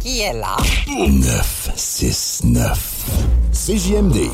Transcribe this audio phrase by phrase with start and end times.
[0.00, 0.56] Qui est là?
[0.88, 3.04] 969.
[3.52, 4.30] CJMD.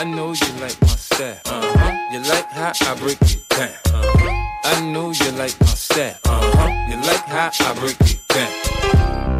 [0.00, 1.36] I know you like my style.
[1.44, 1.92] Uh-huh.
[2.12, 3.68] You like how I break it down.
[3.92, 4.30] Uh-huh.
[4.64, 6.14] I know you like my style.
[6.24, 6.68] Uh-huh.
[6.88, 8.48] You like how I break it down.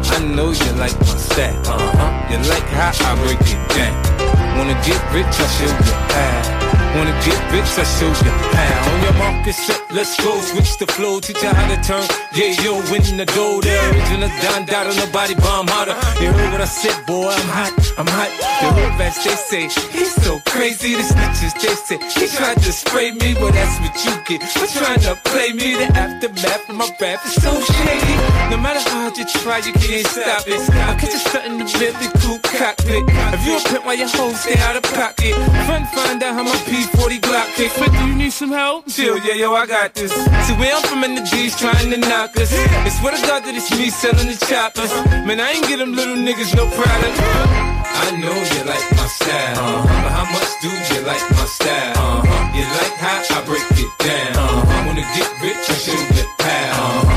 [0.03, 1.55] I know you like my style.
[1.65, 2.31] Uh-huh.
[2.31, 3.95] You like how I break it down.
[4.57, 6.60] Wanna get rich, I show you how.
[6.95, 8.91] Wanna get rich, I show you how.
[8.91, 10.39] On your mark, market set, let's go.
[10.41, 12.05] Switch the flow, teach you how to turn.
[12.33, 13.59] Yeah, yo, win the dough.
[13.61, 15.97] The original Don Dada, nobody bomb harder.
[16.21, 18.29] You heard what I said, boy, I'm hot, I'm hot.
[18.61, 20.93] The hood rats, they say, he's so crazy.
[20.93, 23.33] The snitches, they say, he tried to spray me.
[23.33, 25.73] Well, that's what you get for trying to play me.
[25.81, 28.15] The aftermath of my rap is so shady.
[28.53, 30.61] No matter how hard you try, you can't stop it.
[30.69, 33.03] I catch you something in the Bentley coupe cockpit.
[33.33, 35.33] If you a pimp while your hoes stay out of pocket.
[35.65, 37.71] Fun, find out how my P40 Glock kick.
[37.77, 38.87] But do you need some help?
[38.87, 40.11] Chill, yeah, yo, I got this.
[40.11, 42.49] See, where I'm from in the G's trying to knock us.
[42.87, 44.89] It's what I got that it's me selling the choppers.
[45.27, 47.17] Man, I ain't get them little niggas no product.
[47.21, 52.25] I know you like my style, but how much do you like my style?
[52.57, 54.65] You like how I break it down.
[54.65, 57.10] I wanna get rich, I show you how.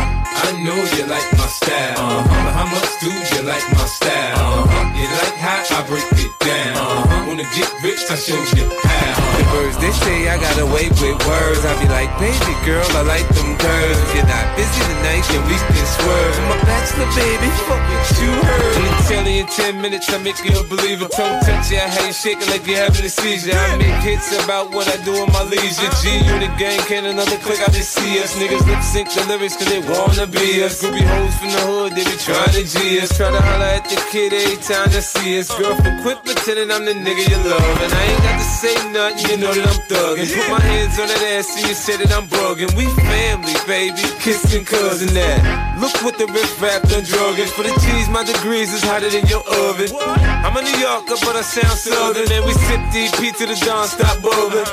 [0.45, 4.69] I know you like my style, but how much do you like my style?
[4.69, 4.93] Uh-huh.
[4.93, 6.77] You like how I break it down.
[6.77, 7.25] Uh-huh.
[7.33, 9.25] Wanna get rich, I show you how.
[9.41, 11.65] The birds, they say I got away with words.
[11.65, 13.99] I be like, baby girl, I like them curves.
[14.05, 16.37] If you're not busy tonight, then we can swerve.
[16.45, 18.77] I'm a bachelor, baby, fuck what you heard.
[18.85, 21.09] And tell you in 10 minutes, I make you a believer.
[21.09, 23.57] Tongue touch you, how you shaking like you're having a seizure.
[23.57, 25.89] I make hits about what I do in my leisure.
[26.05, 28.37] G unit gang, can't another click, I just see us.
[28.37, 30.83] Niggas lip sync the lyrics cause they wanna be us.
[30.83, 33.17] Groupie hoes from the hood, they be trying to G us.
[33.17, 35.49] Try to holler at the kid every time they see us.
[35.55, 37.79] Girlfriend, quit pretending I'm the nigga you love.
[37.81, 40.29] And I ain't got to say nothing, you know that I'm thugging.
[40.29, 42.71] Put my hands on that ass and you say that I'm bugging.
[42.75, 45.41] We family, baby, kissing cousin that.
[45.79, 47.51] Look what the riff rap done drugging.
[47.55, 49.91] For the cheese, my degrees is hotter than your oven.
[49.95, 52.31] I'm a New Yorker, but I sound southern.
[52.31, 54.67] And we sip DP to the dawn, stop bubbling.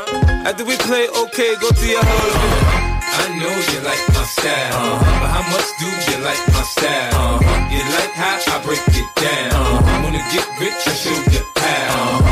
[0.47, 2.80] After we play okay, go to your husband.
[3.13, 7.39] I know you like my style, but how much do you like my style?
[7.71, 9.83] You like how I break it down.
[9.83, 12.23] I wanna get rich, I show you how.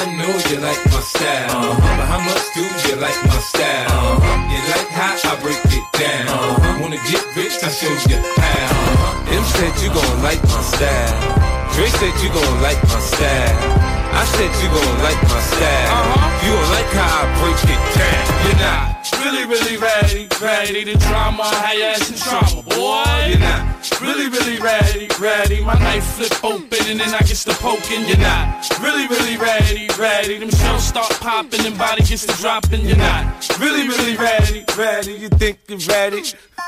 [0.00, 4.22] I know you like my style, but how much do you like my style?
[4.50, 6.60] You like how I break it down.
[6.62, 9.34] I wanna get rich, I show you how.
[9.34, 11.69] M said you gon' like my style.
[11.74, 13.90] Dre said you gon' like my style.
[14.12, 15.92] I said you gon' like my style.
[15.94, 16.44] Uh-huh.
[16.44, 18.30] You gon' like how I break it down.
[18.44, 18.90] You're not
[19.22, 23.06] really, really ready, ready to drama, your ass in trauma, boy.
[23.28, 25.62] You're not really, really ready, ready.
[25.62, 28.06] My knife flip open and then I get to poking.
[28.08, 30.38] You're not really, really ready, ready.
[30.38, 32.82] Them shells start popping and body gets to dropping.
[32.86, 35.12] You're not really, really ready, ready.
[35.12, 36.22] You think you're ready?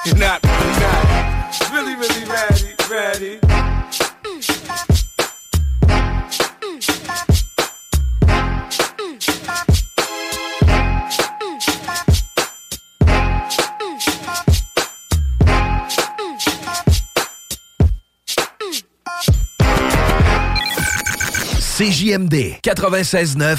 [0.06, 3.71] You're not, you're not really, really ready, ready.
[21.82, 23.58] CJMD 96.9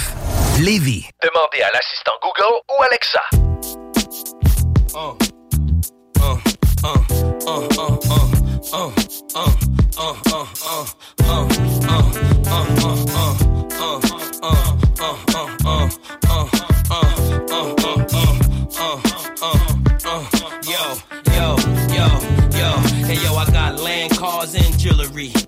[0.62, 1.10] Lévis.
[1.22, 3.20] Demandez à l'assistant Google ou Alexa.
[4.96, 5.18] uh,
[8.76, 8.92] uh,
[9.98, 10.33] uh,
[11.94, 12.02] uh,
[12.48, 13.53] uh, uh, uh,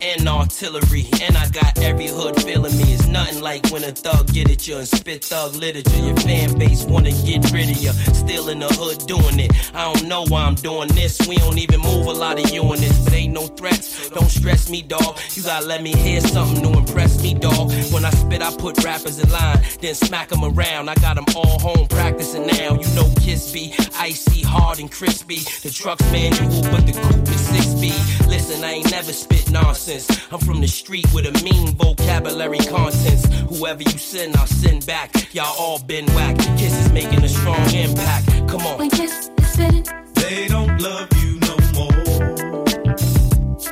[0.01, 2.93] and artillery, and I got every hood feeling me.
[2.93, 5.97] It's nothing like when a thug get at you and spit thug literature.
[5.97, 7.91] Your fan base wanna get rid of you.
[8.13, 9.51] Still in the hood doing it.
[9.73, 11.27] I don't know why I'm doing this.
[11.27, 14.09] We don't even move a lot of this, but ain't no threats.
[14.09, 15.17] Don't stress me, dog.
[15.35, 17.71] You gotta let me hear something to impress me, dog.
[17.93, 20.89] When I spit, I put rappers in line, then smack them around.
[20.89, 22.79] I got them all home practicing now.
[22.81, 25.39] You know Kiss be icy, hard, and crispy.
[25.61, 28.27] The truck's manual, but the coupe is 6 speed.
[28.27, 30.07] Listen, I ain't never spit nonsense.
[30.31, 33.25] I'm from the street with a mean vocabulary contents.
[33.49, 35.33] Whoever you send, I'll send back.
[35.33, 36.37] Y'all all been whack.
[36.57, 38.27] Kiss is making a strong impact.
[38.49, 38.77] Come on.
[38.79, 39.85] When Kiss is spitting,
[40.15, 41.93] they don't love you no more.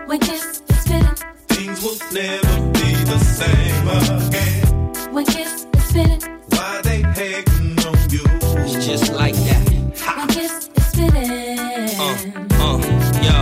[0.07, 1.15] When Kiss is spitting,
[1.47, 3.87] things will never be the same
[4.27, 5.13] again.
[5.13, 8.23] When Kiss is spitting, why they hating on you?
[8.65, 9.63] It's just like that.
[9.99, 10.15] Ha.
[10.17, 12.15] When Kiss is spitting, uh,
[12.63, 12.77] uh,
[13.27, 13.37] yo,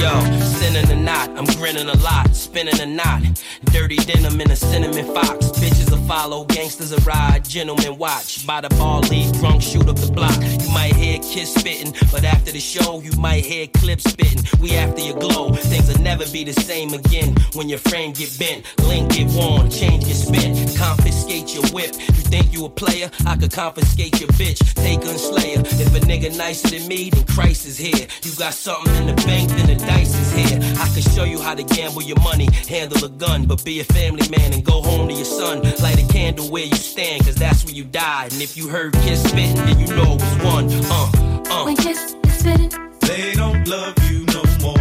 [0.00, 0.12] yo,
[0.66, 1.30] sinning a knot.
[1.36, 3.22] I'm grinning a lot, spinning a knot.
[3.66, 5.50] Dirty denim in a cinnamon fox.
[5.60, 8.46] Bitches will follow, gangsters will ride, gentlemen watch.
[8.46, 10.36] By the bar, leave drunk, shoot up the block.
[10.62, 14.42] You might hear kiss spitting, but after the show, you might hear clips spitting.
[14.60, 17.34] We after your glow, things will never be the same again.
[17.54, 21.94] When your frame get bent, link get worn, change get spent, confiscate your whip.
[21.94, 23.10] You think you a player?
[23.26, 25.60] I could confiscate your bitch, take and slayer.
[25.60, 28.06] If a nigga nicer than me, then Christ is here.
[28.22, 30.55] You got something in the bank, then the dice is here.
[30.62, 33.84] I can show you how to gamble your money, handle a gun, but be a
[33.84, 35.62] family man and go home to your son.
[35.82, 38.32] Light a candle where you stand, cause that's where you died.
[38.32, 40.68] And if you heard Kiss spitting, then you know it was one.
[40.70, 41.10] Uh,
[41.50, 41.64] uh.
[41.64, 42.70] When Kiss is spitting,
[43.00, 44.76] they don't love you no more.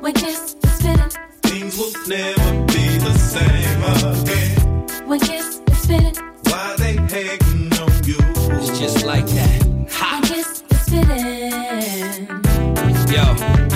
[0.00, 1.10] When Kiss is spitting,
[1.42, 3.82] things will never be the same
[4.22, 5.06] again.
[5.06, 8.18] When Kiss is spitting, why they hating on you?
[8.58, 9.62] It's just like that.
[9.90, 10.20] Ha.
[10.20, 12.28] When Kiss is spitting.
[13.12, 13.24] Yo,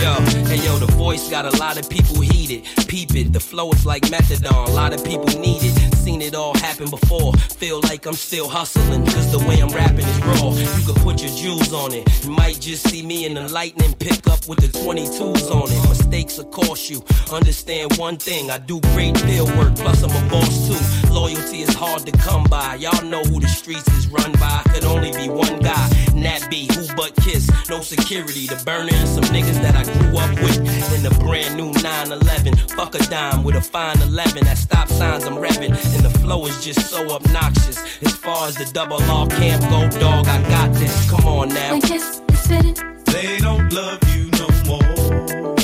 [0.06, 0.14] yo,
[0.46, 2.64] hey yo, the voice got a lot of people heated.
[2.86, 5.95] Peep it, the flow is like methadone, a lot of people need it.
[6.06, 7.32] Seen it all happen before.
[7.32, 10.52] Feel like I'm still hustling, cause the way I'm rapping is raw.
[10.52, 12.06] You could put your jewels on it.
[12.24, 15.88] You might just see me in the lightning pick up with the 22s on it.
[15.88, 17.02] Mistakes will cost you.
[17.32, 21.12] Understand one thing, I do great field work, plus I'm a boss too.
[21.12, 22.76] Loyalty is hard to come by.
[22.76, 24.62] Y'all know who the streets is run by.
[24.72, 27.50] Could only be one guy, and that be who but kiss.
[27.68, 30.58] No security, the burner and some niggas that I grew up with.
[30.94, 34.44] In the brand new 911, fuck a dime with a fine 11.
[34.44, 37.78] That stop signs I'm revving, and the flow is just so obnoxious.
[38.02, 41.10] As far as the double R camp go, dog, I got this.
[41.10, 41.72] Come on now.
[41.72, 42.76] When Kiss is spitting,
[43.06, 45.54] they don't love you no more.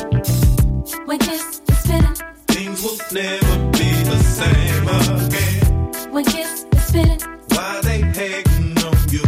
[1.06, 2.16] When Kiss is spitting,
[2.48, 6.12] things will never be the same again.
[6.12, 9.26] When Kiss is spitting, why they hating on you?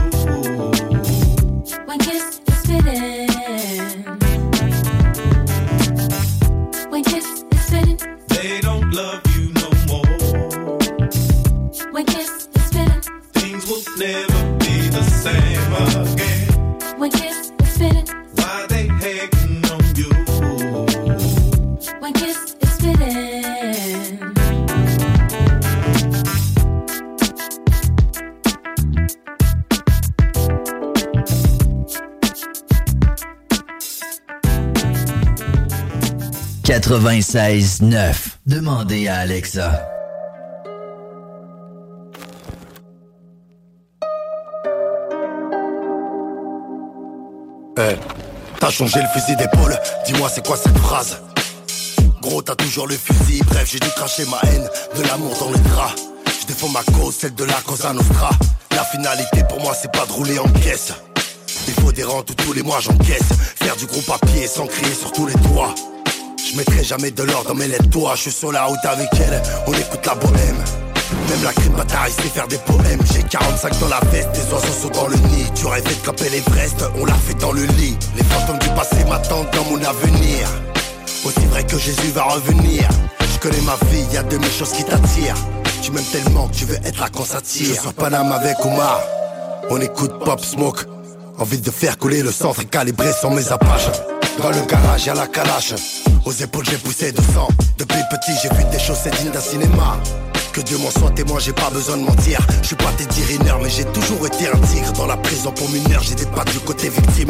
[1.89, 3.31] When Kiss is spitting.
[6.91, 7.99] When Kiss is spitting,
[8.29, 9.34] they don't love you
[13.97, 16.49] never be the same again.
[16.99, 20.11] When Kiss is spitting, why they hating on you?
[22.01, 24.21] When Kiss is spitting.
[36.65, 38.39] «96.9.
[38.47, 39.94] Demandez à Alexa.
[47.77, 47.97] Hey,
[48.61, 49.77] t'as changé le fusil d'épaule,
[50.07, 51.21] dis-moi c'est quoi cette phrase?
[52.23, 55.59] Gros t'as toujours le fusil, bref j'ai dû cracher ma haine, de l'amour dans les
[55.59, 55.95] draps
[56.41, 58.31] Je défends ma cause, celle de la Cosa Nostra.
[58.77, 60.93] La finalité pour moi c'est pas de rouler en caisse
[61.67, 63.31] Il faut des rentes tous les mois j'encaisse.
[63.57, 65.75] Faire du gros papier sans crier sur tous les toits
[66.39, 67.91] Je mettrai jamais de l'or dans mes lettres.
[67.91, 70.65] Toi Je suis sur la route avec elle, on écoute la bohème
[71.29, 73.01] même la crime bataille sait faire des poèmes.
[73.13, 75.47] J'ai 45 dans la veste, des oiseaux sont dans le nid.
[75.55, 77.97] Tu rêvais de camper l'Everest, on l'a fait dans le lit.
[78.17, 80.49] Les fantômes du passé m'attendent dans mon avenir.
[81.25, 82.89] Aussi vrai que Jésus va revenir.
[83.21, 85.37] Je connais ma vie, y a de mes choses qui t'attirent.
[85.83, 87.81] Tu m'aimes tellement que tu veux être là quand ça tire.
[87.81, 89.01] Sur Paname avec Omar.
[89.71, 90.85] On écoute Pop Smoke.
[91.39, 93.91] Envie de faire couler le centre et calibrer sans mes apaches.
[94.41, 95.75] Dans le garage y'a la calache.
[96.25, 97.49] Aux épaules j'ai poussé de sang.
[97.79, 99.99] Depuis petit j'ai vu des choses dignes d'un cinéma
[100.55, 102.39] que Dieu m'en soit témoin, j'ai pas besoin de mentir.
[102.63, 104.93] Je suis pas Teddy Riner, mais j'ai toujours été un tigre.
[104.93, 107.29] Dans la prison pour mineur, j'étais pas du côté victime.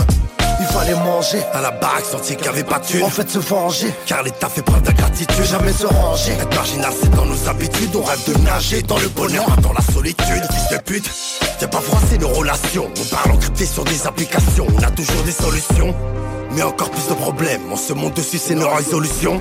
[0.60, 3.02] Il fallait manger à la baraque, sentir qu'il y avait pas de.
[3.02, 5.44] En fait, se venger, car l'État fait preuve d'ingratitude.
[5.44, 6.32] Jamais se ranger.
[6.32, 7.96] Être marginal, c'est dans nos habitudes.
[7.96, 10.44] On rêve de nager dans le bonheur, dans la solitude.
[10.52, 11.10] Fils de pute,
[11.62, 12.90] y'a pas froissé nos relations.
[13.00, 14.66] On parle encrypté sur des applications.
[14.76, 15.94] On a toujours des solutions.
[16.54, 17.62] Mais encore plus de problèmes.
[17.72, 19.40] On se monte dessus, c'est nos résolutions.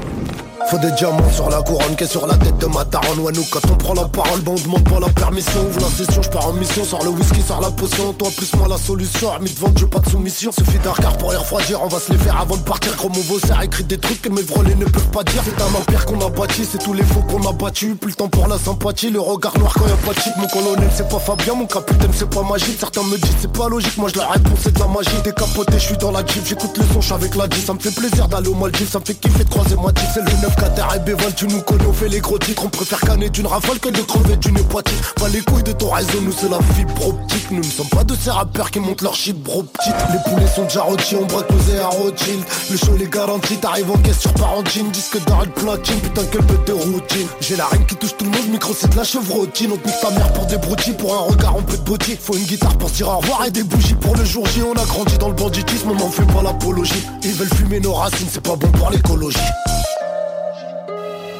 [0.67, 3.19] Faut des diamants sur la couronne qui est sur la tête de ma daronne.
[3.19, 5.61] Ouais quand on prend la parole ben on demande pas la permission.
[5.67, 8.13] Ouvre la session, je pars en mission, sors le whisky, sors la potion.
[8.13, 10.51] Toi plus moi la solution, armée de vente, je pas de soumission.
[10.51, 12.95] Suffit d'un regard pour les refroidir, on va se les faire avant de partir.
[12.95, 15.43] Gros mon vaussaire écrit des trucs que mes vrolés ne peuvent pas dire.
[15.43, 18.15] C'est un empire qu'on a bâti, c'est tous les faux qu'on a battu Plus le
[18.15, 20.33] temps pour la sympathie, le regard noir quand y'a pas de chip.
[20.37, 22.77] Mon colonel c'est pas Fabien, mon capitaine c'est pas magique.
[22.79, 25.09] Certains me disent c'est pas logique, moi je la réponse c'est de la magie.
[25.23, 27.93] Décapoté, je suis dans la jeep, j'écoute le son, avec la G Ça me fait
[27.93, 30.95] plaisir d'aller au Maldives, ça me fait kiffer de croiser moi C'est le 9 4
[30.95, 32.63] et Béval, tu nous connais, on fait les gros titres.
[32.65, 35.89] On préfère canner d'une rafale que de crever d'une hépatite Pas les couilles de ton
[35.89, 37.51] réseau, nous c'est la fibre optique.
[37.51, 40.63] Nous ne sommes pas de ces rappeurs qui montent leur shit bro Les poulets sont
[40.63, 42.43] déjà rôtis, on braque nos à Rothschild.
[42.71, 44.89] Le show les garantit, t'arrives en caisse sur Parentine.
[44.91, 47.27] Disque d'arrêt platine, putain quelle bête de routine.
[47.41, 49.71] J'ai la reine qui touche tout le monde, micro c'est de la chevrotine.
[49.73, 52.35] On pique ta mère pour des broutilles, pour un regard on peut de boutique Faut
[52.35, 54.61] une guitare pour se dire au revoir et des bougies pour le jour J.
[54.63, 57.03] On a grandi dans le banditisme, on n'en fait pas l'apologie.
[57.23, 59.39] Ils veulent fumer nos racines, c'est pas bon pour l'écologie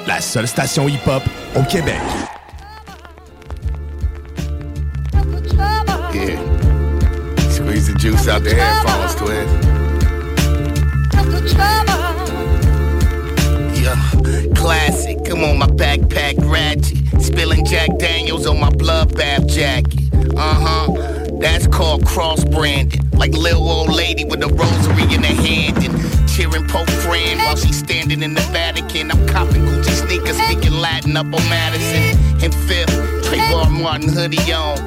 [0.06, 1.24] La seule station hip-hop
[1.56, 2.00] au Québec.
[7.50, 9.48] Squeeze the juice out the headphones, twin.
[13.82, 13.96] Yeah,
[14.56, 15.24] classic.
[15.26, 16.98] Come on, my backpack ratchet.
[17.22, 20.03] Spilling Jack Daniels on my bloodbath jacket.
[20.36, 21.28] Uh huh.
[21.40, 23.02] That's called cross branding.
[23.12, 27.56] Like little old lady with a rosary in her hand and cheering Pope Fran while
[27.56, 29.12] she's standing in the Vatican.
[29.12, 32.18] I'm copping Gucci sneakers, speaking Latin up on Madison.
[32.44, 32.90] And fifth,
[33.26, 34.78] Trayvon Martin hoodie on.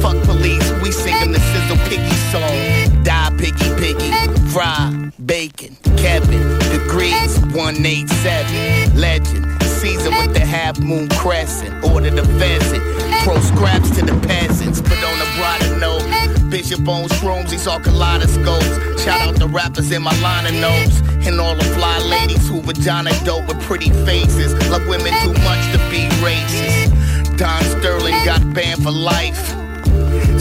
[0.00, 3.02] Fuck police, we singing the Sizzle Piggy song.
[3.02, 4.10] Die Piggy Piggy,
[4.50, 9.55] fry, bacon, Kevin, degrees 187, legend.
[9.86, 12.82] Caesar with the half moon crescent, order the pheasant,
[13.22, 17.78] Pro scraps to the peasants, but on a broader note, Bishop owns shrooms, he saw
[17.78, 19.02] kaleidoscopes.
[19.04, 22.62] Shout out the rappers in my line of notes, and all the fly ladies who
[22.62, 27.38] vagina dope with pretty faces, love women too much to be racist.
[27.38, 29.54] Don Sterling got banned for life.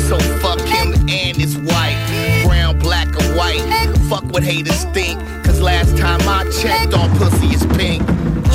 [0.10, 2.44] So fuck him and his wife.
[2.44, 3.62] Brown, black, or white.
[4.10, 5.20] Fuck what haters think.
[5.44, 8.02] Cause last time I checked, all pussy is pink.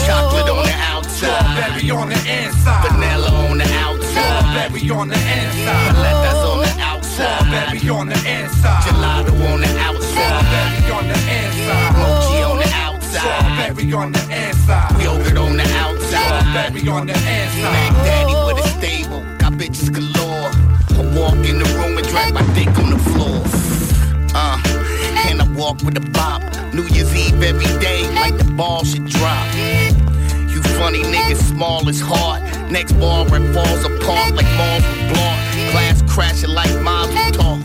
[0.06, 1.40] Chocolate on the outside.
[1.40, 2.88] Strawberry on the inside.
[2.88, 4.40] Vanilla on the outside.
[4.40, 5.96] Strawberry on the inside.
[5.96, 7.40] Lettuce on the outside.
[7.40, 8.82] Strawberry on the inside.
[8.84, 10.10] Gelato on the outside.
[10.10, 11.92] Strawberry on the inside.
[12.00, 13.20] Mochi on the outside.
[13.20, 15.02] Strawberry on the inside.
[15.02, 16.40] Yogurt on the outside.
[16.40, 17.72] Strawberry on the inside.
[17.74, 19.22] Mac Daddy with a stable.
[19.38, 20.50] Got bitches galore.
[20.98, 23.40] I walk in the room and drag my dick on the floor.
[24.34, 24.60] Uh,
[25.26, 26.42] and I walk with a bop.
[26.72, 29.49] New Year's Eve every day, like the ball should drop.
[30.90, 32.42] Funny niggas, small as heart.
[32.68, 34.82] Next ball rip falls apart like balls
[35.14, 35.70] with.
[35.70, 37.62] Glass crashing like with tough.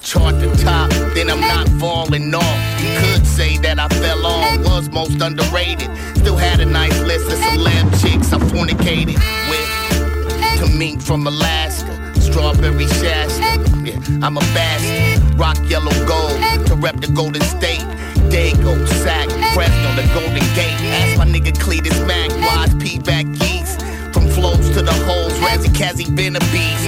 [0.00, 2.80] Chart the top, then I'm not falling off.
[2.80, 5.90] You could say that I fell on, was most underrated.
[6.16, 9.20] Still had a nice list of celeb chicks I fornicated
[9.50, 10.60] with.
[10.60, 13.60] To mink from Alaska, strawberry Shasta.
[13.84, 15.38] Yeah, I'm a bastard.
[15.38, 17.84] Rock yellow gold to rep the Golden State.
[18.30, 20.76] Dago, sack, pressed on the Golden Gate.
[21.00, 23.76] Ask my nigga Cletus Mac, wise P back geese.
[24.12, 26.86] From flows to the holes, Razzie Kazzy been a beast.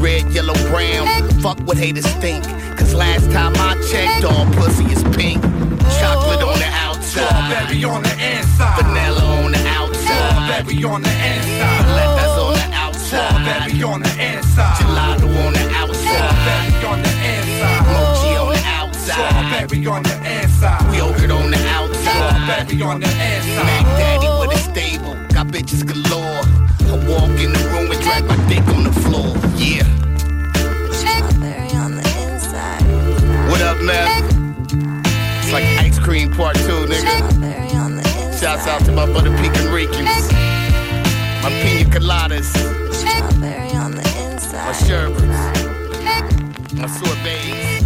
[0.00, 1.06] Red, yellow, brown,
[1.40, 2.44] fuck what haters think.
[2.78, 5.42] Cause last time I checked, all pussy is pink.
[6.00, 7.28] Chocolate on the outside.
[7.28, 8.82] Strawberry on the inside.
[8.82, 10.00] Vanilla on the outside.
[10.00, 11.86] Strawberry on the inside.
[11.96, 13.30] Lettuce on the outside.
[13.30, 14.76] Strawberry on the inside.
[14.76, 15.96] Gelato on the outside.
[15.96, 17.19] Strawberry on the inside.
[17.19, 17.19] Mochi on
[19.10, 19.28] the.
[19.28, 20.90] Strawberry on the inside.
[20.90, 22.00] We Yogurt on the outside.
[22.00, 23.64] Strawberry on the inside.
[23.66, 23.84] Mac.
[23.98, 25.14] Daddy with a stable.
[25.34, 26.44] Got bitches galore.
[26.90, 29.36] I walk in the room and drag my dick on the floor.
[29.56, 29.84] Yeah.
[30.92, 32.82] Strawberry on the inside.
[33.50, 34.08] What up, man?
[35.42, 37.16] It's like ice cream part two, nigga.
[37.30, 38.40] Strawberry on the inside.
[38.40, 40.30] Shouts out to my butter pecan Ricans.
[41.42, 42.50] My pina coladas.
[42.92, 44.64] Strawberry on the inside.
[44.64, 44.86] My inside.
[44.86, 45.40] sherbets.
[46.74, 47.79] My sorbets.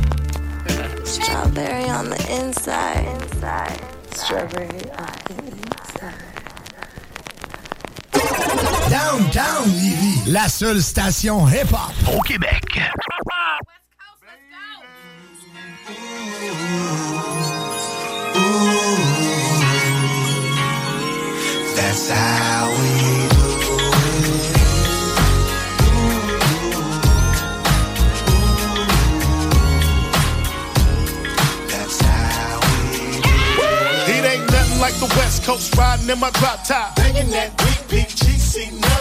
[1.24, 3.06] Strawberry on the inside.
[3.22, 3.80] Inside.
[4.14, 6.34] Strawberry on the inside.
[8.90, 12.80] Downtown Lévis, la seule station hip-hop au Québec.
[21.74, 23.23] That's how we
[35.08, 36.96] the West Coast riding in my drop top.
[36.96, 38.93] Banging that weak peak GC9.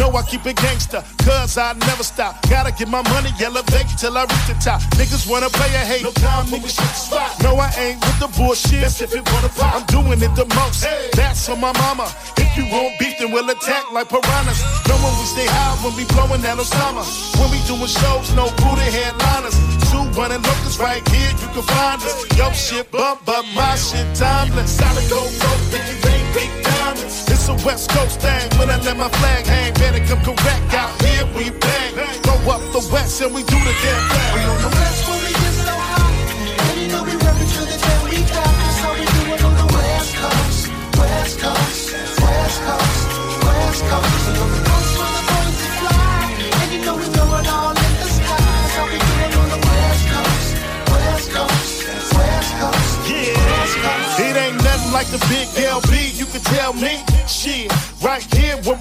[0.00, 2.42] No, I keep it gangster, cause I never stop.
[2.50, 4.80] Gotta get my money, elevate till I reach the top.
[4.98, 6.02] Niggas wanna play a hate.
[6.02, 7.30] No time, niggas shit spot.
[7.42, 8.82] No, I ain't with the bullshit.
[8.82, 9.74] That's if it wanna pop.
[9.74, 10.82] I'm doing it the most.
[10.82, 11.08] Hey.
[11.14, 12.10] That's on my mama.
[12.36, 14.58] If you won't beef, then we'll attack like piranhas.
[14.88, 17.06] No when we stay high when we blowing that Osama.
[17.38, 19.54] When we doing shows, no booty headliners.
[19.90, 22.14] Two running locals right here, you can find us.
[22.36, 24.78] Yo shit bump, but my shit timeless.
[24.78, 27.30] Solid gold rope, think you ain't big diamonds.
[27.30, 30.74] It's a West Coast thing when I let my flag hang, better come correct.
[30.74, 34.34] Out here we bang, throw up the West and we do the damn thing.
[34.34, 34.93] We on the West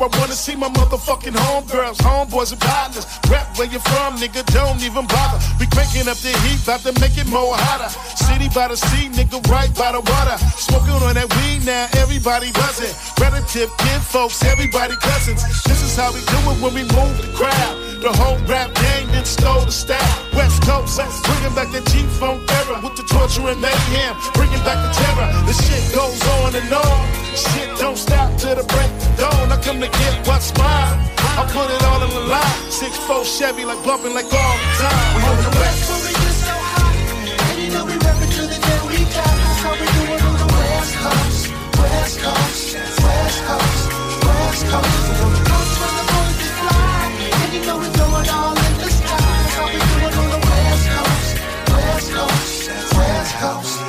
[0.04, 3.08] I wanna see my motherfucking homegirls, homeboys and partners.
[3.32, 5.40] Rap where you from, nigga, don't even bother.
[5.62, 7.88] We cranking up the heat, about to make it more hotter.
[8.20, 10.36] City by the sea, nigga, right by the water.
[10.60, 12.92] Smoking on that weed now, everybody buzzing.
[13.16, 15.40] Relative, kin folks, everybody cousins.
[15.64, 18.04] This is how we do it when we move the crowd.
[18.04, 20.20] The whole rap gang then stole the style.
[20.36, 24.92] West Coast, bringing back the G-Funk era with the torture and mayhem, bringing back the
[25.00, 25.32] terror.
[25.48, 27.23] The shit goes on and on.
[27.36, 29.52] Shit don't stop till the break of dawn.
[29.52, 30.98] I come to get what's mine.
[31.34, 32.58] I put it all on the line.
[32.70, 35.18] Six four Chevy, like bumping like all the time.
[35.18, 35.90] We on the West.
[35.90, 36.94] when we get so high,
[37.50, 39.26] and you know we reppin' to the day we die.
[39.26, 41.42] That's how we do it on the West Coast,
[41.82, 43.82] West Coast, West Coast,
[44.30, 45.02] West Coast.
[45.10, 49.18] We the coast where fly, and you know we throw it all in the sky.
[49.18, 51.30] That's how we do it on the West Coast,
[51.74, 53.83] West Coast, West Coast.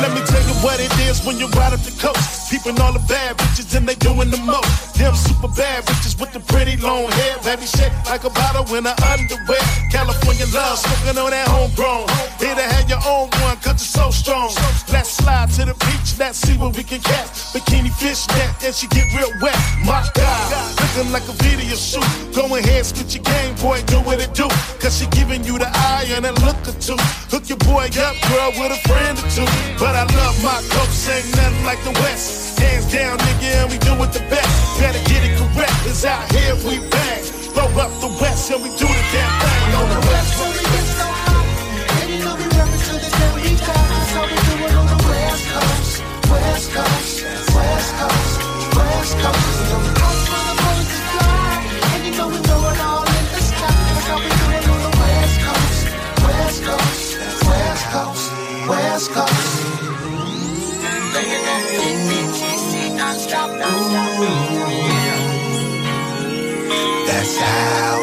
[0.00, 2.41] Let me tell you what it is when you ride up the coast.
[2.52, 4.92] Peeping all the bad bitches and they doing the most.
[5.00, 7.40] Them super bad bitches with the pretty long hair.
[7.40, 9.64] Baby shake like a bottle in her underwear.
[9.88, 12.04] California love, smoking on that homegrown.
[12.36, 14.52] Here to have your own one, cause it's so strong.
[14.92, 17.56] Let's slide to the beach, let's see what we can catch.
[17.56, 19.56] Bikini fish net, and she get real wet.
[19.88, 20.44] My God,
[20.76, 22.04] looking like a video shoot.
[22.36, 24.44] Go ahead, spit your game, boy, do what it do.
[24.76, 27.00] Cause she giving you the eye and a look or two.
[27.32, 29.48] Hook your boy up, girl, with a friend or two.
[29.80, 32.41] But I love my coast, ain't nothing like the West.
[32.58, 34.80] Hands down, nigga, and we do it the best.
[34.80, 37.22] Better get it correct, cause out here we bang.
[37.54, 39.74] Throw up the West and we do the damn thing.
[39.78, 40.32] On the West.
[42.00, 43.12] And you know we to the.
[43.62, 46.02] That's how we do it on the West Coast.
[46.30, 47.24] West Coast,
[47.54, 49.91] West Coast, West Coast.
[67.22, 68.01] That's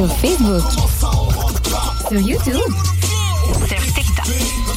[0.00, 0.62] Sur Facebook.
[2.08, 2.72] Sur YouTube.
[3.68, 4.24] Sur TikTok.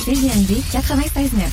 [0.03, 1.49] CJMD 96.9.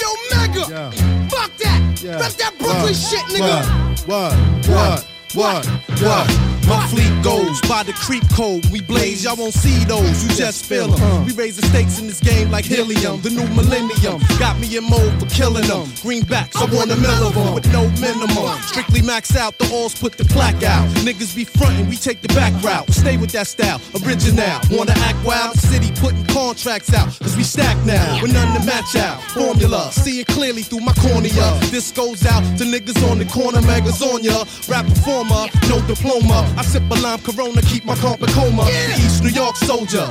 [0.00, 0.90] Yo, Mega!
[1.28, 1.80] Fuck that!
[2.02, 3.66] That's that Brooklyn shit, nigga!
[4.06, 4.32] What?
[4.66, 5.06] What?
[5.34, 5.66] What?
[6.00, 6.43] What?
[6.66, 8.64] My fleet goes by the creep code.
[8.70, 10.24] We blaze, y'all won't see those.
[10.24, 11.26] You just feel them.
[11.26, 13.20] We raise the stakes in this game like helium.
[13.20, 15.86] The new millennium got me in mode for killing them.
[16.00, 18.60] Greenbacks, I want a mill of them with no minimum.
[18.62, 20.88] Strictly max out, the alls put the plaque out.
[21.04, 22.88] Niggas be frontin', we take the back route.
[22.90, 24.60] Stay with that style, original.
[24.70, 25.58] Wanna act wild?
[25.58, 28.22] City putting contracts out, cause we stack now.
[28.22, 29.22] With none to match out.
[29.32, 31.58] Formula, see it clearly through my cornea.
[31.70, 34.44] This goes out to niggas on the corner, megas on ya.
[34.68, 36.53] Rap performer, no diploma.
[36.56, 38.64] I sip a lime corona, keep my carpet coma.
[38.64, 40.06] The East New York soldier.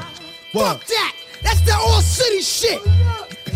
[0.52, 0.80] What?
[0.80, 1.16] Fuck that!
[1.42, 2.82] That's that all city shit!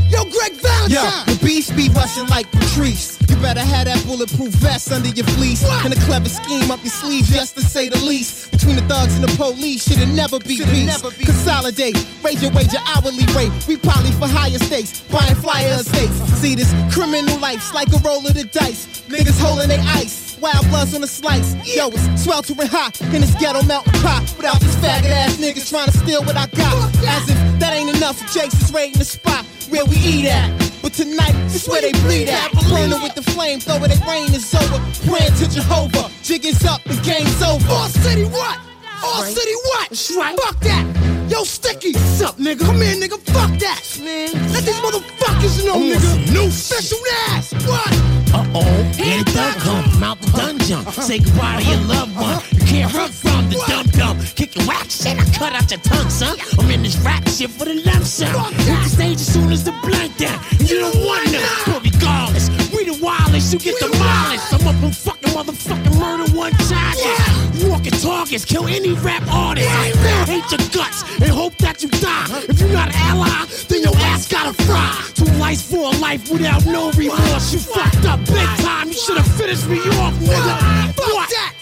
[0.10, 0.90] Yo, Greg Valentine!
[0.90, 3.20] Yeah, the beast be rushing like Patrice.
[3.28, 5.64] You better have that bulletproof vest under your fleece.
[5.84, 8.52] And a clever scheme up your sleeve, just to say the least.
[8.52, 11.02] Between the thugs and the police, should've never be peace.
[11.02, 13.52] Consolidate, raise your wage, your hourly rate.
[13.68, 16.16] We probably for higher stakes, buying flyer estates.
[16.40, 18.88] See this criminal life's like a roll of the dice.
[19.10, 20.27] Niggas holding their ice.
[20.40, 21.56] Wild bloods on the slice.
[21.66, 24.22] Yo, it's sweltering hot in this ghetto mountain pot.
[24.38, 26.74] Without these faggot ass niggas trying to steal what I got.
[27.06, 30.50] As if that ain't enough, Jake's is raiding the spot where we eat at.
[30.82, 32.52] But tonight, it's where they bleed at.
[32.70, 34.80] Burning with the flame, though it rain is over.
[35.10, 37.68] Praying to Jehovah, jig is up, the game's over.
[37.72, 38.60] All city what?
[39.04, 39.96] All city what?
[39.96, 40.86] Fuck that.
[41.30, 41.92] Yo, Sticky.
[41.94, 42.66] What's up, nigga?
[42.66, 43.20] Come here, nigga.
[43.20, 43.84] Fuck that.
[44.02, 44.32] Man.
[44.54, 46.34] Let these motherfuckers know, nigga.
[46.34, 47.54] New special ass.
[47.68, 48.17] What?
[48.34, 50.86] Uh-oh, here the thug come out the dungeon.
[50.92, 52.42] Say goodbye to your loved one.
[52.52, 54.20] You can't run from the dum dum.
[54.36, 56.38] Kick your whack shit, I cut out your tongue, son.
[56.60, 58.54] I'm in this rap shit for the lump sum.
[58.54, 60.40] Hit the stage as soon as the blank down.
[60.60, 64.54] You don't want none, but regardless, we the wildest, you get demolished.
[64.54, 67.37] I'm up in fucking motherfucking murder one charges.
[67.78, 69.70] Walking targets, kill any rap artist.
[69.70, 72.26] Hate your guts and hope that you die.
[72.50, 74.98] If you're not an ally, then your ass gotta fry.
[75.14, 77.54] Two lives for a life without no remorse.
[77.54, 78.88] You fucked up big time.
[78.88, 80.58] You should have finished me off, nigga.
[80.98, 81.54] Fuck that.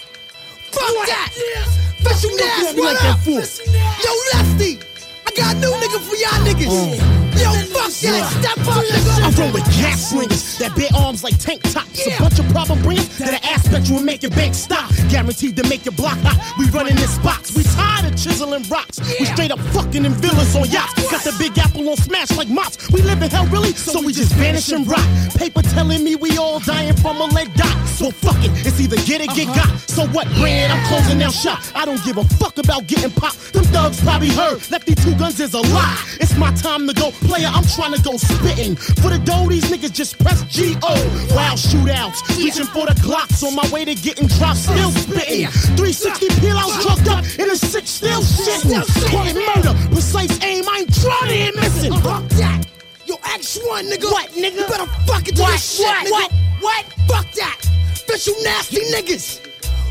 [0.72, 1.32] Fuck that.
[2.00, 2.64] Special Look ass.
[2.64, 3.44] at me What like that fool.
[4.00, 4.95] Yo, Lefty.
[5.36, 7.26] Got new nigga for y'all niggas.
[7.36, 8.24] Yo, fuck that.
[8.40, 9.38] Step up, nigga.
[9.38, 12.06] roll with gas slingers that bear arms like tank tops.
[12.06, 14.90] A bunch of problem bringers that an aspect will make your bank stop.
[15.10, 16.40] Guaranteed to make your block hot.
[16.58, 17.54] We running in spots.
[17.54, 18.98] We tired of chiseling rocks.
[19.20, 21.10] We straight up fucking in villas on yachts.
[21.10, 22.90] Got the big apple on smash like mops.
[22.90, 25.04] We live in hell really, so we just vanish and rot.
[25.36, 27.76] Paper telling me we all dying from a lead dot.
[27.88, 29.68] So fuck it, it's either get it, get uh-huh.
[29.68, 29.80] got.
[29.88, 30.72] So what, brand?
[30.72, 31.60] I'm closing down shop.
[31.74, 33.52] I don't give a fuck about getting popped.
[33.52, 34.60] Them thugs probably heard.
[34.70, 36.02] Lefty two guns is a lie.
[36.20, 37.10] It's my time to go.
[37.26, 38.76] Player, I'm trying to go spitting.
[38.76, 40.94] For the dough, these niggas just press G-O.
[41.34, 42.36] Wild shootouts.
[42.38, 44.58] Reaching for the Glocks on my way to getting dropped.
[44.58, 45.48] Still spitting.
[45.76, 48.86] 360 peel outs drugged up in a six still shitting.
[49.10, 49.74] Call it murder.
[49.92, 50.64] Precise aim.
[50.68, 51.92] I ain't trying to hit missing.
[51.92, 52.20] Uh-huh.
[52.20, 52.62] Fuck that.
[53.06, 54.04] Yo, X one, nigga.
[54.10, 54.54] What, nigga?
[54.56, 55.52] You better fuck it to What?
[55.52, 56.30] this shit, What?
[56.30, 56.62] nigga.
[56.62, 56.84] What?
[57.08, 57.24] What?
[57.24, 57.58] Fuck that.
[58.08, 59.40] Bitch, you nasty niggas.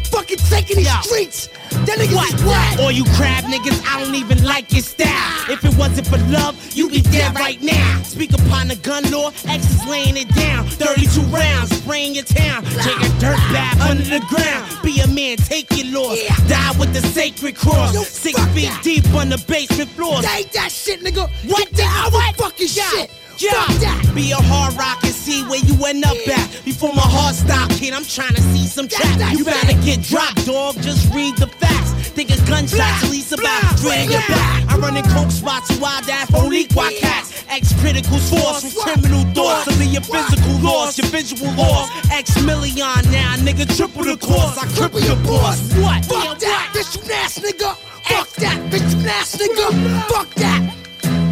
[0.08, 1.02] Fucking taking these Yo.
[1.02, 1.50] streets.
[1.86, 2.41] That niggas What?
[2.45, 2.80] whack.
[2.80, 5.06] All you crab niggas, I don't even like your style.
[5.50, 8.02] If it wasn't for love, you'd be dead right now.
[8.04, 10.65] Speak upon the gun law, X is laying it down.
[10.67, 12.63] 32 rounds, spraying your town.
[12.65, 14.65] Take a dirt bath under the ground.
[14.84, 16.17] Be a man, take your loss.
[16.48, 17.93] Die with the sacred cross.
[18.08, 18.82] Six feet that.
[18.84, 20.21] deep on the basement floor.
[20.21, 21.30] Take that shit, nigga.
[21.50, 22.36] What Get the- what?
[22.36, 23.12] fucking shit.
[23.38, 23.67] Yeah.
[24.13, 26.39] Be a hard rock and see where you end up Yeah.
[26.39, 26.63] at.
[26.65, 29.34] Before my heart stop, kid, I'm trying to see some That's trap.
[29.34, 30.82] You better get dropped, dog.
[30.82, 31.91] Just read the facts.
[32.15, 34.63] Think a gunshots, at least about in your back.
[34.69, 37.43] I'm running coke spots, wild ass white cats.
[37.50, 39.65] Ex critical source from criminal thoughts.
[39.65, 41.89] To be your physical loss, your visual loss.
[42.12, 42.78] X million
[43.12, 44.58] now, nigga, triple the cost.
[44.63, 45.60] I cripple your boss.
[45.74, 46.06] What?
[46.06, 46.69] Fuck Yeah, that.
[46.74, 46.86] what?
[46.86, 47.76] Bitch, you nasty nigga.
[48.08, 48.58] Fuck that.
[48.71, 50.08] Bitch, you ass nigga.
[50.08, 50.85] Fuck that.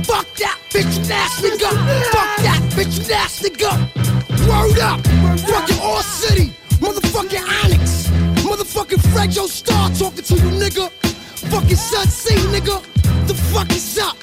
[0.06, 0.60] Fuck that.
[0.70, 1.70] Bitch, ass nigga.
[2.12, 2.62] Fuck that.
[2.76, 3.72] Bitch, ass nigga.
[4.48, 5.00] Word up.
[5.48, 6.54] Fucking All City.
[6.80, 8.08] Motherfucking Onyx.
[8.44, 10.92] Motherfucking Fredro Starr talking to you, nigga.
[11.52, 12.82] Fucking Sonsee, nigga.
[13.28, 14.18] The fuck is up?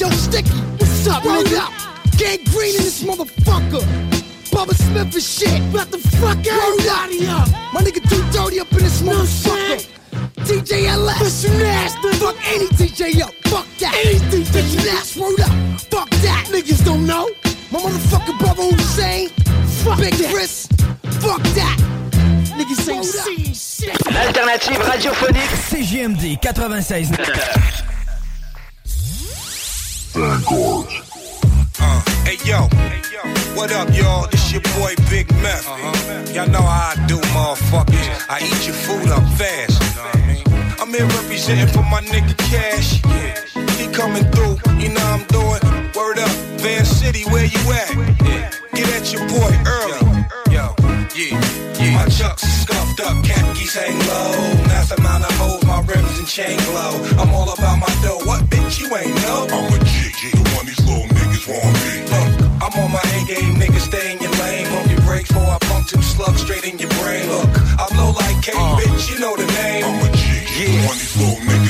[0.00, 1.72] Yo, Sticky, what's up, Word up.
[2.16, 3.82] Gang Green in this motherfucker.
[4.50, 5.60] Bubba Smith and shit.
[5.72, 7.48] What the fuck everybody up?
[7.72, 10.01] My nigga too dirty up in this motherfucker.
[10.44, 11.18] DJ LS.
[11.18, 12.10] Bitch, you nasty.
[12.18, 13.34] Fuck any DJ up.
[13.44, 13.94] Fuck that.
[14.04, 14.42] Anything.
[14.42, 15.20] Bitch, you nasty.
[15.20, 15.80] Word up.
[15.90, 16.46] Fuck that.
[16.50, 17.28] Niggas don't know.
[17.70, 19.28] My motherfucking brother Hussein.
[19.84, 20.66] Fuck Big Chris.
[21.20, 21.78] Fuck that.
[22.56, 23.98] Niggas ain't seen shit.
[24.04, 27.10] L'alternative radiophonique CGMD 96.
[31.80, 32.68] Uh, hey yo,
[33.56, 34.28] what up, y'all?
[34.28, 35.66] This your boy Big Meth.
[36.34, 38.26] Y'all know how I do, motherfuckers.
[38.28, 40.21] I eat your food up fast.
[40.82, 43.04] I'm here representing for my nigga Cash.
[43.06, 43.38] Yeah.
[43.78, 45.62] He coming through, you know I'm doing.
[45.94, 47.94] Word up, Van City, where you at?
[48.74, 50.02] Get at your boy early.
[50.50, 50.74] Yo,
[51.14, 51.38] yeah,
[51.78, 52.02] yeah.
[52.02, 54.34] My chucks are scuffed up, khakis hang low.
[54.74, 56.98] Nice amount of hoes, my rims and chain glow.
[57.14, 58.18] I'm all about my dough.
[58.26, 59.46] What bitch you ain't know?
[59.54, 62.02] I'm a G, the one these little niggas want me.
[62.10, 63.78] Look, I'm on my A game, nigga.
[63.78, 64.66] Stay in your lane.
[64.66, 67.30] Pump your brakes before I pump two slugs straight in your brain.
[67.30, 68.82] Look, I blow like K, uh.
[68.82, 69.14] bitch.
[69.14, 70.01] You know the name.
[70.52, 71.64] Want me.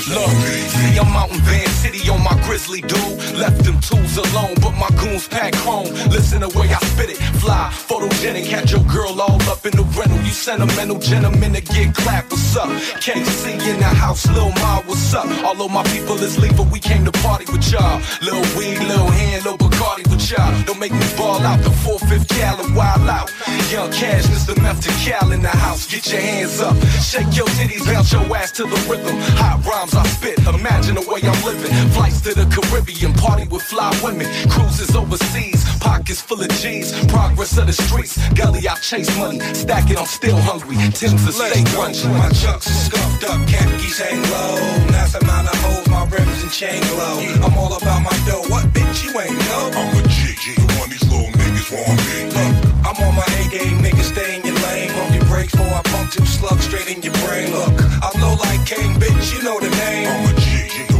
[0.66, 3.38] See, I'm out in Van City on my grizzly dude.
[3.38, 5.86] Left them tools alone, but my goons pack home.
[6.10, 8.44] Listen to way I spit it, fly, photogenic.
[8.46, 10.18] Had your girl all up in the rental.
[10.18, 12.32] You sentimental gentlemen to get clapped.
[12.32, 12.68] What's up?
[13.00, 15.26] See in the house, Lil Ma, what's up?
[15.44, 18.00] All of my people is leaving, we came to party with y'all.
[18.20, 20.62] Lil weed, Lil hand, Lil Bacardi with y'all.
[20.64, 23.30] Don't make me ball out the 4-5th gal and wild out.
[23.70, 24.60] Young cash, Mr.
[24.60, 25.86] Meth to Cal in the house.
[25.86, 29.16] Get your hands up, shake your titties, bounce your ass to the rhythm.
[29.40, 31.72] Hot rhymes I spit, imagine the way I'm living.
[31.96, 36.92] Flights to the the Caribbean, party with fly women, cruises overseas, pockets full of G's,
[37.06, 41.32] progress of the streets, gully I chase money, stack it, I'm still hungry, Tim's a
[41.32, 42.10] steak crunchy.
[42.10, 44.58] My chucks are scuffed up, khakis hang low.
[44.90, 47.18] Nice amount of hoes, my rims and chain glow.
[47.46, 49.70] I'm all about my dough, what bitch you ain't know?
[49.78, 52.26] I'm a G, G, the one these little niggas want me.
[52.34, 54.90] Look, I'm on my A game, niggas stay in your lane.
[54.90, 57.52] Pump your brakes before I pump two slugs straight in your brain.
[57.52, 57.81] Look,